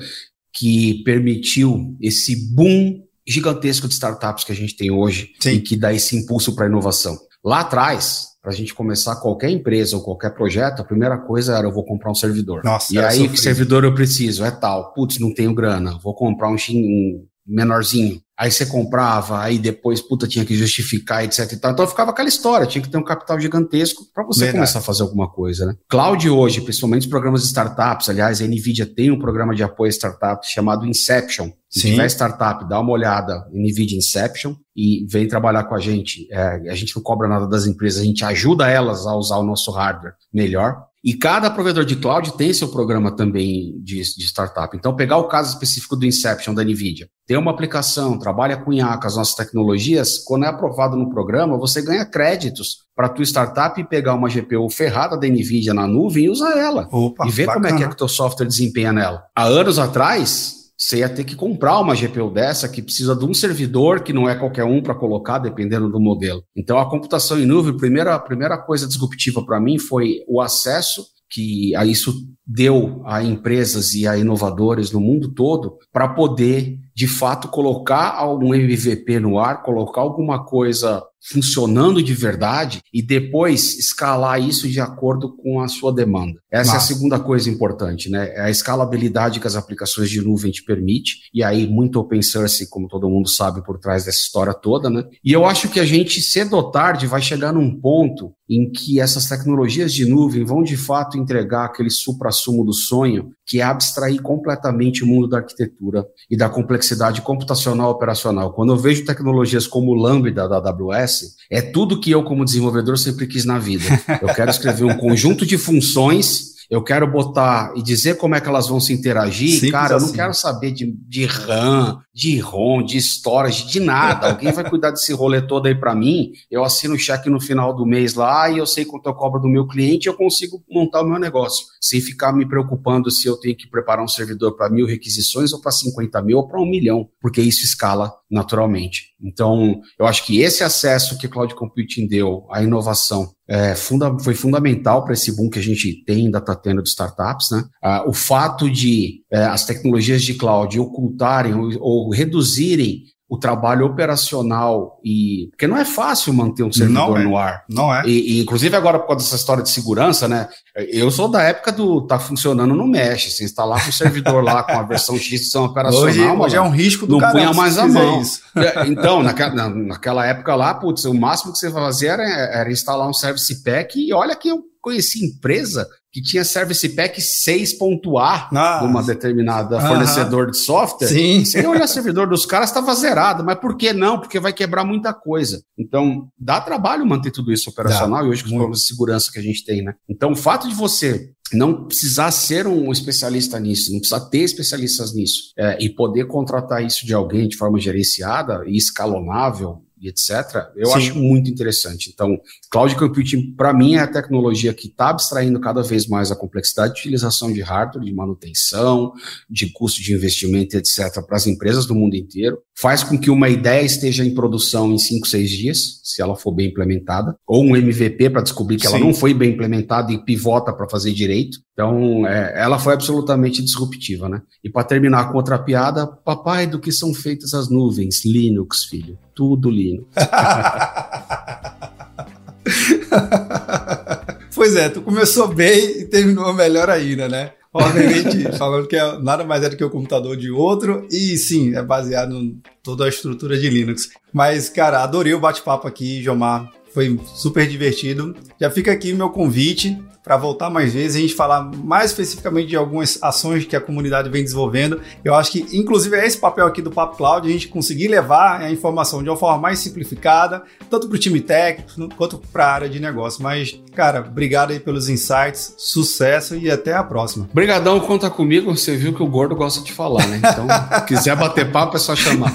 que 0.54 1.04
permitiu 1.04 1.96
esse 2.02 2.54
boom 2.54 3.02
gigantesco 3.28 3.88
de 3.88 3.94
startups 3.94 4.44
que 4.44 4.52
a 4.52 4.56
gente 4.56 4.76
tem 4.76 4.92
hoje 4.92 5.32
Sim. 5.40 5.52
e 5.52 5.62
que 5.62 5.78
dá 5.78 5.94
esse 5.94 6.16
impulso 6.16 6.56
para 6.56 6.66
a 6.66 6.70
inovação. 6.70 7.18
Lá 7.44 7.62
atrás, 7.62 8.32
para 8.42 8.52
a 8.52 8.56
gente 8.56 8.74
começar 8.74 9.16
qualquer 9.18 9.50
empresa 9.50 9.96
ou 9.96 10.04
qualquer 10.04 10.32
projeto, 10.34 10.82
a 10.82 10.86
primeira 10.86 11.18
coisa 11.18 11.56
era 11.56 11.68
eu 11.68 11.72
vou 11.72 11.86
comprar 11.86 12.12
um 12.12 12.16
servidor. 12.16 12.64
Nossa, 12.64 12.94
e 12.94 12.98
aí, 12.98 13.12
sofrido. 13.12 13.32
que 13.32 13.40
servidor 13.40 13.84
eu 13.84 13.94
preciso? 13.94 14.44
É 14.44 14.52
tal. 14.52 14.94
Putz, 14.94 15.20
não 15.20 15.34
tenho 15.34 15.54
grana. 15.54 15.98
Vou 16.02 16.16
comprar 16.16 16.50
um, 16.50 16.56
um 16.56 17.26
menorzinho. 17.46 18.20
Aí 18.42 18.50
você 18.50 18.66
comprava, 18.66 19.40
aí 19.40 19.60
depois, 19.60 20.02
puta, 20.02 20.28
tinha 20.28 20.44
que 20.44 20.56
justificar, 20.56 21.24
etc 21.24 21.52
e 21.52 21.58
tal. 21.58 21.74
Então 21.74 21.86
ficava 21.86 22.10
aquela 22.10 22.28
história, 22.28 22.66
tinha 22.66 22.82
que 22.82 22.90
ter 22.90 22.98
um 22.98 23.04
capital 23.04 23.40
gigantesco 23.40 24.04
para 24.12 24.24
você 24.24 24.46
Verdade. 24.46 24.58
começar 24.58 24.80
a 24.80 24.82
fazer 24.82 25.04
alguma 25.04 25.30
coisa, 25.30 25.68
né? 25.68 25.76
Cloud 25.88 26.28
hoje, 26.28 26.60
principalmente 26.62 27.04
os 27.04 27.08
programas 27.08 27.42
de 27.42 27.50
startups, 27.50 28.10
aliás, 28.10 28.42
a 28.42 28.48
NVIDIA 28.48 28.88
tem 28.88 29.12
um 29.12 29.20
programa 29.20 29.54
de 29.54 29.62
apoio 29.62 29.90
a 29.90 29.92
startups 29.92 30.50
chamado 30.50 30.88
Inception. 30.88 31.52
Se 31.70 31.82
Sim. 31.82 31.92
tiver 31.92 32.08
startup, 32.08 32.68
dá 32.68 32.80
uma 32.80 32.92
olhada 32.92 33.48
NVIDIA 33.54 34.00
Inception 34.00 34.56
e 34.76 35.06
vem 35.08 35.28
trabalhar 35.28 35.66
com 35.66 35.76
a 35.76 35.80
gente. 35.80 36.28
É, 36.32 36.68
a 36.68 36.74
gente 36.74 36.96
não 36.96 37.04
cobra 37.04 37.28
nada 37.28 37.48
das 37.48 37.68
empresas, 37.68 38.02
a 38.02 38.06
gente 38.06 38.26
ajuda 38.26 38.68
elas 38.68 39.06
a 39.06 39.16
usar 39.16 39.38
o 39.38 39.44
nosso 39.44 39.70
hardware 39.70 40.16
melhor. 40.34 40.84
E 41.04 41.16
cada 41.16 41.50
provedor 41.50 41.84
de 41.84 41.96
cloud 41.96 42.38
tem 42.38 42.54
seu 42.54 42.68
programa 42.68 43.16
também 43.16 43.74
de, 43.82 44.02
de, 44.02 44.26
startup. 44.26 44.76
Então, 44.78 44.96
pegar 44.96 45.18
o 45.18 45.28
caso 45.28 45.54
específico 45.54 45.96
do 45.96 46.06
Inception 46.06 46.54
da 46.54 46.64
NVIDIA, 46.64 47.10
tem 47.26 47.38
uma 47.38 47.50
aplicação, 47.50 48.20
trabalha 48.20 48.58
com 48.58 48.72
IA, 48.72 48.98
com 48.98 49.08
as 49.08 49.16
nossas 49.16 49.34
tecnologias, 49.34 50.20
quando 50.20 50.46
é 50.46 50.48
aprovado 50.48 50.96
no 50.96 51.10
programa, 51.10 51.58
você 51.58 51.82
ganha 51.82 52.06
créditos 52.06 52.86
para 52.96 53.08
a 53.08 53.10
tua 53.10 53.24
startup 53.24 53.84
pegar 53.86 54.14
uma 54.14 54.30
GPU 54.30 54.70
ferrada 54.70 55.18
da 55.18 55.28
NVIDIA 55.28 55.74
na 55.74 55.88
nuvem 55.88 56.26
e 56.26 56.30
usar 56.30 56.56
ela. 56.56 56.88
Opa, 56.92 57.26
e 57.28 57.32
ver 57.32 57.48
bacana. 57.48 57.66
como 57.66 57.76
é 57.76 57.78
que, 57.78 57.84
é 57.84 57.88
que 57.88 57.94
o 57.94 57.98
teu 57.98 58.08
software 58.08 58.46
desempenha 58.46 58.94
nela. 58.94 59.24
Há 59.36 59.46
anos 59.46 59.80
atrás, 59.80 60.61
você 60.82 60.98
ia 60.98 61.10
ter 61.10 61.24
que 61.24 61.36
comprar 61.36 61.80
uma 61.80 61.94
GPU 61.94 62.32
dessa 62.32 62.68
que 62.68 62.82
precisa 62.82 63.16
de 63.16 63.24
um 63.24 63.36
servidor 63.36 64.02
que 64.02 64.12
não 64.12 64.28
é 64.28 64.34
qualquer 64.34 64.64
um 64.64 64.82
para 64.82 64.96
colocar, 64.96 65.38
dependendo 65.38 65.88
do 65.88 66.00
modelo. 66.00 66.44
Então, 66.58 66.80
a 66.80 66.90
computação 66.90 67.40
em 67.40 67.46
nuvem, 67.46 67.72
a 67.72 67.78
primeira, 67.78 68.16
a 68.16 68.20
primeira 68.20 68.58
coisa 68.58 68.88
disruptiva 68.88 69.46
para 69.46 69.60
mim 69.60 69.78
foi 69.78 70.24
o 70.28 70.42
acesso 70.42 71.06
que 71.30 71.76
a 71.76 71.86
isso 71.86 72.14
deu 72.46 73.04
a 73.06 73.24
empresas 73.24 73.94
e 73.94 74.08
a 74.08 74.18
inovadores 74.18 74.92
no 74.92 75.00
mundo 75.00 75.32
todo 75.36 75.78
para 75.94 76.10
poder, 76.10 76.80
de 76.96 77.08
fato, 77.08 77.48
colocar 77.50 78.16
algum 78.16 78.52
MVP 78.52 79.20
no 79.20 79.38
ar, 79.38 79.62
colocar 79.62 80.02
alguma 80.02 80.44
coisa 80.44 81.04
funcionando 81.22 82.02
de 82.02 82.14
verdade 82.14 82.82
e 82.94 83.02
depois 83.02 83.78
escalar 83.78 84.42
isso 84.42 84.68
de 84.68 84.80
acordo 84.80 85.36
com 85.38 85.62
a 85.62 85.68
sua 85.68 85.94
demanda. 85.94 86.40
Essa 86.50 86.74
Nossa. 86.74 86.92
é 86.92 86.94
a 86.94 86.96
segunda 86.96 87.20
coisa 87.20 87.50
importante, 87.50 88.10
né? 88.10 88.32
É 88.34 88.42
a 88.42 88.50
escalabilidade 88.50 89.40
que 89.40 89.48
as 89.48 89.56
aplicações 89.56 90.10
de 90.10 90.22
nuvem 90.22 90.52
te 90.52 90.64
permite, 90.64 91.30
e 91.34 91.44
aí 91.44 91.68
muito 91.68 92.00
open 92.00 92.22
source, 92.22 92.70
como 92.70 92.88
todo 92.88 93.10
mundo 93.10 93.30
sabe, 93.30 93.64
por 93.64 93.78
trás 93.78 94.06
dessa 94.06 94.20
história 94.20 94.54
toda, 94.54 94.90
né? 94.90 95.04
E 95.24 95.32
eu 95.32 95.46
acho 95.46 95.70
que 95.70 95.80
a 95.80 95.86
gente, 95.86 96.22
cedo 96.22 96.56
ou 96.56 96.72
tarde, 96.72 97.08
vai 97.08 97.22
chegar 97.22 97.54
num 97.54 97.80
ponto 97.80 98.34
em 98.52 98.70
que 98.70 99.00
essas 99.00 99.30
tecnologias 99.30 99.94
de 99.94 100.06
nuvem 100.06 100.44
vão 100.44 100.62
de 100.62 100.76
fato 100.76 101.18
entregar 101.18 101.64
aquele 101.64 101.90
supra-sumo 101.90 102.66
do 102.66 102.74
sonho, 102.74 103.32
que 103.46 103.62
é 103.62 103.64
abstrair 103.64 104.22
completamente 104.22 105.06
o 105.06 105.08
mundo 105.08 105.26
da 105.26 105.38
arquitetura 105.38 106.06
e 106.30 106.36
da 106.36 106.50
complexidade 106.50 107.22
computacional 107.22 107.90
operacional. 107.90 108.52
Quando 108.52 108.74
eu 108.74 108.78
vejo 108.78 109.06
tecnologias 109.06 109.66
como 109.66 109.92
o 109.92 109.96
Lambda 109.96 110.50
da 110.50 110.58
AWS, 110.58 111.38
é 111.50 111.62
tudo 111.62 112.02
que 112.02 112.12
eu, 112.12 112.24
como 112.24 112.44
desenvolvedor, 112.44 112.98
sempre 112.98 113.26
quis 113.26 113.46
na 113.46 113.58
vida. 113.58 113.86
Eu 114.22 114.28
quero 114.36 114.52
escrever 114.52 114.84
um 114.84 114.98
conjunto 114.98 115.46
de 115.46 115.58
funções 115.58 116.52
eu 116.72 116.82
quero 116.82 117.06
botar 117.06 117.74
e 117.76 117.84
dizer 117.84 118.16
como 118.16 118.34
é 118.34 118.40
que 118.40 118.48
elas 118.48 118.70
vão 118.70 118.80
se 118.80 118.94
interagir, 118.94 119.56
Simples 119.56 119.72
cara, 119.72 119.96
eu 119.96 120.00
não 120.00 120.06
assim. 120.06 120.16
quero 120.16 120.34
saber 120.34 120.72
de, 120.72 120.96
de 121.06 121.26
RAM, 121.26 122.00
de 122.14 122.40
ROM, 122.40 122.84
de 122.84 122.98
storage, 122.98 123.68
de 123.68 123.80
nada. 123.80 124.32
Alguém 124.32 124.52
vai 124.52 124.70
cuidar 124.70 124.92
desse 124.92 125.14
rolê 125.14 125.42
todo 125.42 125.68
aí 125.68 125.76
para 125.76 125.96
mim, 125.96 126.32
eu 126.50 126.64
assino 126.64 126.96
o 126.96 127.00
cheque 127.00 127.30
no 127.30 127.40
final 127.40 127.74
do 127.76 127.86
mês 127.86 128.14
lá 128.14 128.50
e 128.50 128.58
eu 128.58 128.66
sei 128.66 128.86
quanto 128.86 129.08
eu 129.08 129.14
cobro 129.14 129.40
do 129.40 129.48
meu 129.48 129.68
cliente 129.68 130.08
eu 130.08 130.14
consigo 130.14 130.64
montar 130.70 131.02
o 131.02 131.08
meu 131.08 131.20
negócio, 131.20 131.66
sem 131.80 132.02
ficar 132.02 132.34
me 132.34 132.48
preocupando 132.48 133.10
se 133.10 133.28
eu 133.28 133.38
tenho 133.38 133.56
que 133.56 133.70
preparar 133.70 134.04
um 134.04 134.08
servidor 134.08 134.56
para 134.56 134.70
mil 134.70 134.86
requisições 134.86 135.54
ou 135.54 135.62
para 135.62 135.72
50 135.72 136.22
mil 136.22 136.38
ou 136.38 136.48
para 136.48 136.62
um 136.62 136.70
milhão, 136.70 137.08
porque 137.22 137.42
isso 137.42 137.64
escala 137.64 138.12
naturalmente. 138.30 139.12
Então, 139.22 139.82
eu 140.00 140.06
acho 140.06 140.26
que 140.26 140.42
esse 140.42 140.64
acesso 140.64 141.18
que 141.18 141.28
Cloud 141.28 141.54
Computing 141.54 142.08
deu 142.08 142.48
à 142.50 142.64
inovação 142.64 143.30
é, 143.52 143.76
funda 143.76 144.18
foi 144.20 144.34
fundamental 144.34 145.04
para 145.04 145.14
esse 145.14 145.36
boom 145.36 145.50
que 145.50 145.60
a 145.60 145.62
gente 145.62 146.06
tem, 146.06 146.26
ainda 146.26 146.38
está 146.38 146.56
tendo 146.56 146.82
de 146.82 146.88
startups. 146.88 147.52
Né? 147.52 147.66
Ah, 147.84 148.06
o 148.08 148.14
fato 148.14 148.70
de 148.70 149.26
é, 149.30 149.44
as 149.44 149.66
tecnologias 149.66 150.24
de 150.24 150.36
cloud 150.36 150.80
ocultarem 150.80 151.54
ou, 151.54 151.70
ou 152.02 152.10
reduzirem 152.12 153.04
o 153.30 153.38
trabalho 153.38 153.86
operacional 153.86 155.00
e 155.06 155.48
porque 155.52 155.66
não 155.66 155.78
é 155.78 155.86
fácil 155.86 156.34
manter 156.34 156.64
um 156.64 156.72
servidor 156.72 157.18
é, 157.18 157.24
no 157.24 157.38
ar. 157.38 157.64
Não 157.70 157.94
é. 157.94 158.04
E, 158.06 158.40
e, 158.40 158.42
inclusive 158.42 158.76
agora 158.76 159.00
por 159.00 159.08
causa 159.08 159.24
dessa 159.24 159.38
história 159.38 159.64
de 159.64 159.70
segurança, 159.70 160.28
né? 160.28 160.50
Eu 160.76 161.10
sou 161.10 161.30
da 161.30 161.42
época 161.42 161.72
do 161.72 162.06
tá 162.06 162.20
funcionando 162.20 162.76
no 162.76 162.86
Mesh. 162.86 163.32
Você 163.34 163.46
instalar 163.46 163.88
um 163.88 163.92
servidor 163.92 164.44
lá 164.44 164.64
com 164.64 164.74
a 164.74 164.84
versão 164.84 165.16
X 165.16 165.30
de 165.30 165.38
sistema 165.38 165.66
operacional. 165.68 166.08
Hoje, 166.10 166.22
hoje 166.22 166.56
é 166.58 166.62
um 166.62 166.72
risco 166.72 167.08
do 167.08 167.14
Não 167.14 167.20
caramba, 167.20 167.40
punha 167.40 167.54
mais 167.54 167.74
se 167.76 167.80
a 167.80 167.88
mão. 167.88 168.22
É, 168.58 168.88
Então, 168.88 169.24
naquela, 169.24 169.54
na- 169.56 169.70
naquela 169.70 170.26
época 170.28 170.54
lá, 170.54 170.74
putz, 170.74 171.06
o 171.06 171.14
máximo 171.14 171.54
que 171.54 171.60
você 171.60 171.72
fazia 171.72 172.12
era, 172.12 172.24
era 172.24 172.70
instalar 172.72 173.08
um 173.08 173.14
Service 173.14 173.64
Pack. 173.64 173.98
E 173.98 174.12
olha 174.14 174.36
que 174.36 174.50
eu 174.50 174.60
conheci 174.82 175.24
empresa 175.26 175.88
que 176.12 176.22
tinha 176.22 176.44
Service 176.44 176.88
Pack 176.90 177.22
6.A 177.22 178.50
Ah, 178.54 178.80
de 178.80 178.86
uma 178.86 179.02
determinada 179.02 179.78
Aham. 179.78 179.88
fornecedor 179.88 180.52
de 180.52 180.58
software. 180.58 181.08
Sim. 181.08 181.46
Você 181.46 181.66
olha 181.66 181.86
o 181.86 181.88
servidor 181.88 182.28
dos 182.28 182.46
caras, 182.46 182.70
estava 182.70 182.94
zerado. 182.94 183.44
Mas 183.44 183.60
por 183.60 183.78
que 183.78 183.94
não? 183.94 184.20
Porque 184.20 184.40
vai 184.40 184.52
quebrar 184.52 184.84
muita 184.84 185.14
coisa. 185.14 185.64
Então, 185.78 186.28
dá 186.38 186.60
trabalho 186.60 187.06
manter 187.06 187.32
tudo 187.32 187.52
isso 187.52 187.70
operacional. 187.70 188.26
e 188.26 188.30
hoje 188.30 188.44
com 188.44 188.50
os 188.50 188.54
problemas 188.54 188.80
de 188.80 188.88
segurança 188.88 189.32
que 189.32 189.40
a 189.40 189.44
gente 189.44 189.64
tem, 189.64 189.82
né? 189.84 189.94
Então, 190.10 190.32
o 190.32 190.36
fato 190.36 190.68
de 190.68 190.76
você 190.76 191.32
não 191.54 191.86
precisar 191.86 192.32
ser 192.32 192.66
um 192.68 192.92
especialista 192.92 193.60
nisso, 193.60 193.92
não 193.92 194.00
precisar 194.00 194.22
ter 194.30 194.40
especialistas 194.40 195.14
nisso, 195.14 195.52
é, 195.58 195.78
e 195.84 195.90
poder 195.90 196.26
contratar 196.26 196.84
isso 196.84 197.06
de 197.06 197.14
alguém 197.14 197.48
de 197.48 197.58
forma 197.58 197.80
gerenciada 197.80 198.64
e 198.66 198.78
escalonável, 198.78 199.82
e 200.02 200.10
etc., 200.10 200.70
eu 200.76 200.88
Sim. 200.88 200.94
acho 200.94 201.16
muito 201.16 201.50
interessante. 201.50 202.10
Então, 202.12 202.40
Cloud 202.72 202.96
Computing, 202.96 203.54
para 203.54 203.72
mim, 203.72 203.96
é 203.96 204.00
a 204.00 204.08
tecnologia 204.08 204.74
que 204.74 204.88
está 204.88 205.10
abstraindo 205.10 205.60
cada 205.60 205.84
vez 205.84 206.08
mais 206.08 206.32
a 206.32 206.36
complexidade 206.36 206.96
de 206.96 207.02
utilização 207.02 207.54
de 207.54 207.62
hardware, 207.62 208.04
de 208.04 208.14
manutenção, 208.14 209.14
de 209.50 209.72
custo 209.72 210.02
de 210.02 210.14
investimento, 210.14 210.76
etc., 210.76 211.22
para 211.26 211.38
as 211.38 211.46
empresas 211.46 211.86
do 211.86 211.94
mundo 211.94 212.16
inteiro. 212.16 212.58
Faz 212.82 213.04
com 213.04 213.16
que 213.16 213.30
uma 213.30 213.48
ideia 213.48 213.86
esteja 213.86 214.26
em 214.26 214.34
produção 214.34 214.92
em 214.92 214.98
5, 214.98 215.28
6 215.28 215.50
dias, 215.52 216.00
se 216.04 216.20
ela 216.20 216.36
for 216.36 216.52
bem 216.52 216.70
implementada, 216.70 217.36
ou 217.46 217.64
um 217.64 217.76
MVP 217.76 218.32
para 218.32 218.42
descobrir 218.42 218.78
que 218.78 218.88
ela 218.88 218.98
Sim. 218.98 219.04
não 219.04 219.14
foi 219.14 219.36
bem 219.36 219.52
implementada 219.52 220.12
e 220.12 220.18
pivota 220.18 220.74
para 220.74 220.90
fazer 220.90 221.14
direito. 221.14 221.60
Então, 221.74 222.26
é, 222.26 222.60
ela 222.60 222.80
foi 222.80 222.96
absolutamente 222.96 223.62
disruptiva, 223.62 224.28
né? 224.28 224.42
E 224.64 224.70
para 224.70 224.84
terminar 224.84 225.30
com 225.30 225.38
outra 225.38 225.60
piada, 225.60 226.08
papai, 226.08 226.66
do 226.66 226.80
que 226.80 226.92
são 226.92 227.14
feitas 227.14 227.54
as 227.54 227.70
nuvens? 227.70 228.26
Linux, 228.26 228.86
filho. 228.86 229.16
Tudo 229.36 229.70
Linux. 229.70 230.08
pois 234.56 234.76
é, 234.76 234.90
tu 234.90 235.04
começou 235.04 235.50
bem 235.50 236.02
e 236.02 236.06
terminou 236.06 236.52
melhor 236.52 236.90
ainda, 236.90 237.30
né? 237.30 237.52
Obviamente, 237.74 238.52
falando 238.58 238.88
que 238.88 238.96
é 238.96 239.20
nada 239.20 239.44
mais 239.44 239.64
é 239.64 239.70
do 239.70 239.78
que 239.78 239.84
o 239.84 239.90
computador 239.90 240.36
de 240.36 240.52
outro, 240.52 241.08
e 241.10 241.38
sim, 241.38 241.76
é 241.76 241.82
baseado 241.82 242.36
em 242.36 242.62
toda 242.84 243.06
a 243.06 243.10
estrutura 243.10 243.58
de 243.58 243.70
Linux. 243.70 244.10
Mas, 244.34 244.70
cara, 244.70 245.04
adorei 245.04 245.34
o 245.34 245.40
bate-papo 245.40 245.88
aqui, 245.88 246.22
Jomar. 246.22 246.70
Foi 246.94 247.18
super 247.36 247.66
divertido. 247.68 248.36
Já 248.60 248.70
fica 248.70 248.92
aqui 248.92 249.14
meu 249.14 249.30
convite 249.30 249.98
para 250.24 250.38
voltar 250.38 250.70
mais 250.70 250.94
vezes 250.94 251.16
e 251.16 251.18
a 251.18 251.22
gente 251.22 251.34
falar 251.34 251.64
mais 251.64 252.12
especificamente 252.12 252.68
de 252.68 252.76
algumas 252.76 253.18
ações 253.24 253.66
que 253.66 253.76
a 253.76 253.82
comunidade 253.82 254.30
vem 254.30 254.44
desenvolvendo. 254.44 255.02
Eu 255.26 255.34
acho 255.34 255.52
que, 255.52 255.66
inclusive, 255.76 256.16
é 256.16 256.26
esse 256.26 256.38
papel 256.38 256.68
aqui 256.68 256.82
do 256.82 256.92
Papo 256.92 257.18
Cloud, 257.18 257.48
a 257.48 257.52
gente 257.52 257.68
conseguir 257.68 258.08
levar 258.08 258.62
a 258.62 258.72
informação 258.72 259.24
de 259.24 259.30
uma 259.30 259.38
forma 259.38 259.58
mais 259.58 259.80
simplificada, 259.80 260.62
tanto 260.90 261.08
para 261.08 261.16
o 261.16 261.20
time 261.20 261.42
técnico 261.42 262.16
quanto 262.16 262.38
para 262.38 262.66
a 262.66 262.72
área 262.72 262.90
de 262.90 263.00
negócio. 263.00 263.42
Mas, 263.42 263.80
cara, 263.96 264.20
obrigado 264.20 264.72
aí 264.72 264.80
pelos 264.80 265.10
insights, 265.10 265.74
sucesso 265.78 266.56
e 266.56 266.70
até 266.70 266.94
a 266.94 267.04
próxima. 267.04 267.50
Brigadão, 267.52 268.00
conta 268.00 268.30
comigo. 268.30 268.76
Você 268.76 268.96
viu 268.96 269.14
que 269.14 269.24
o 269.24 269.28
gordo 269.28 269.56
gosta 269.56 269.84
de 269.84 269.92
falar, 269.92 270.28
né? 270.28 270.38
Então, 270.38 270.68
se 271.00 271.06
quiser 271.06 271.36
bater 271.36 271.72
papo, 271.72 271.96
é 271.96 272.00
só 272.00 272.16
chamar. 272.16 272.52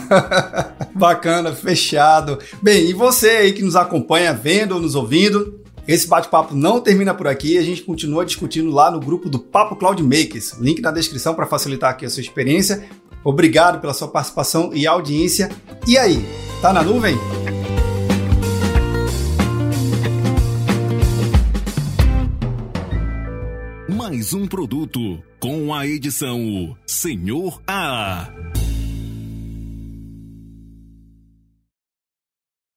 Bacana, 0.94 1.52
fechado. 1.52 2.38
Bem, 2.62 2.88
e 2.88 2.92
você 2.92 3.28
aí 3.28 3.52
que 3.52 3.62
nos 3.62 3.74
acompanha, 3.74 4.32
vendo 4.32 4.76
ou 4.76 4.80
nos 4.80 4.94
ouvindo, 4.94 5.65
esse 5.88 6.08
bate-papo 6.08 6.54
não 6.54 6.80
termina 6.80 7.14
por 7.14 7.28
aqui, 7.28 7.56
a 7.56 7.62
gente 7.62 7.82
continua 7.82 8.26
discutindo 8.26 8.70
lá 8.70 8.90
no 8.90 8.98
grupo 8.98 9.28
do 9.28 9.38
Papo 9.38 9.76
Cloud 9.76 10.02
Makers. 10.02 10.54
Link 10.58 10.80
na 10.80 10.90
descrição 10.90 11.34
para 11.34 11.46
facilitar 11.46 11.90
aqui 11.90 12.04
a 12.04 12.10
sua 12.10 12.22
experiência. 12.22 12.88
Obrigado 13.22 13.80
pela 13.80 13.94
sua 13.94 14.08
participação 14.08 14.72
e 14.74 14.86
audiência. 14.86 15.50
E 15.86 15.96
aí, 15.96 16.24
tá 16.60 16.72
na 16.72 16.82
nuvem? 16.82 17.16
Mais 23.88 24.32
um 24.32 24.46
produto 24.46 25.22
com 25.38 25.72
a 25.72 25.86
edição 25.86 26.76
Senhor 26.84 27.60
A. 27.66 28.28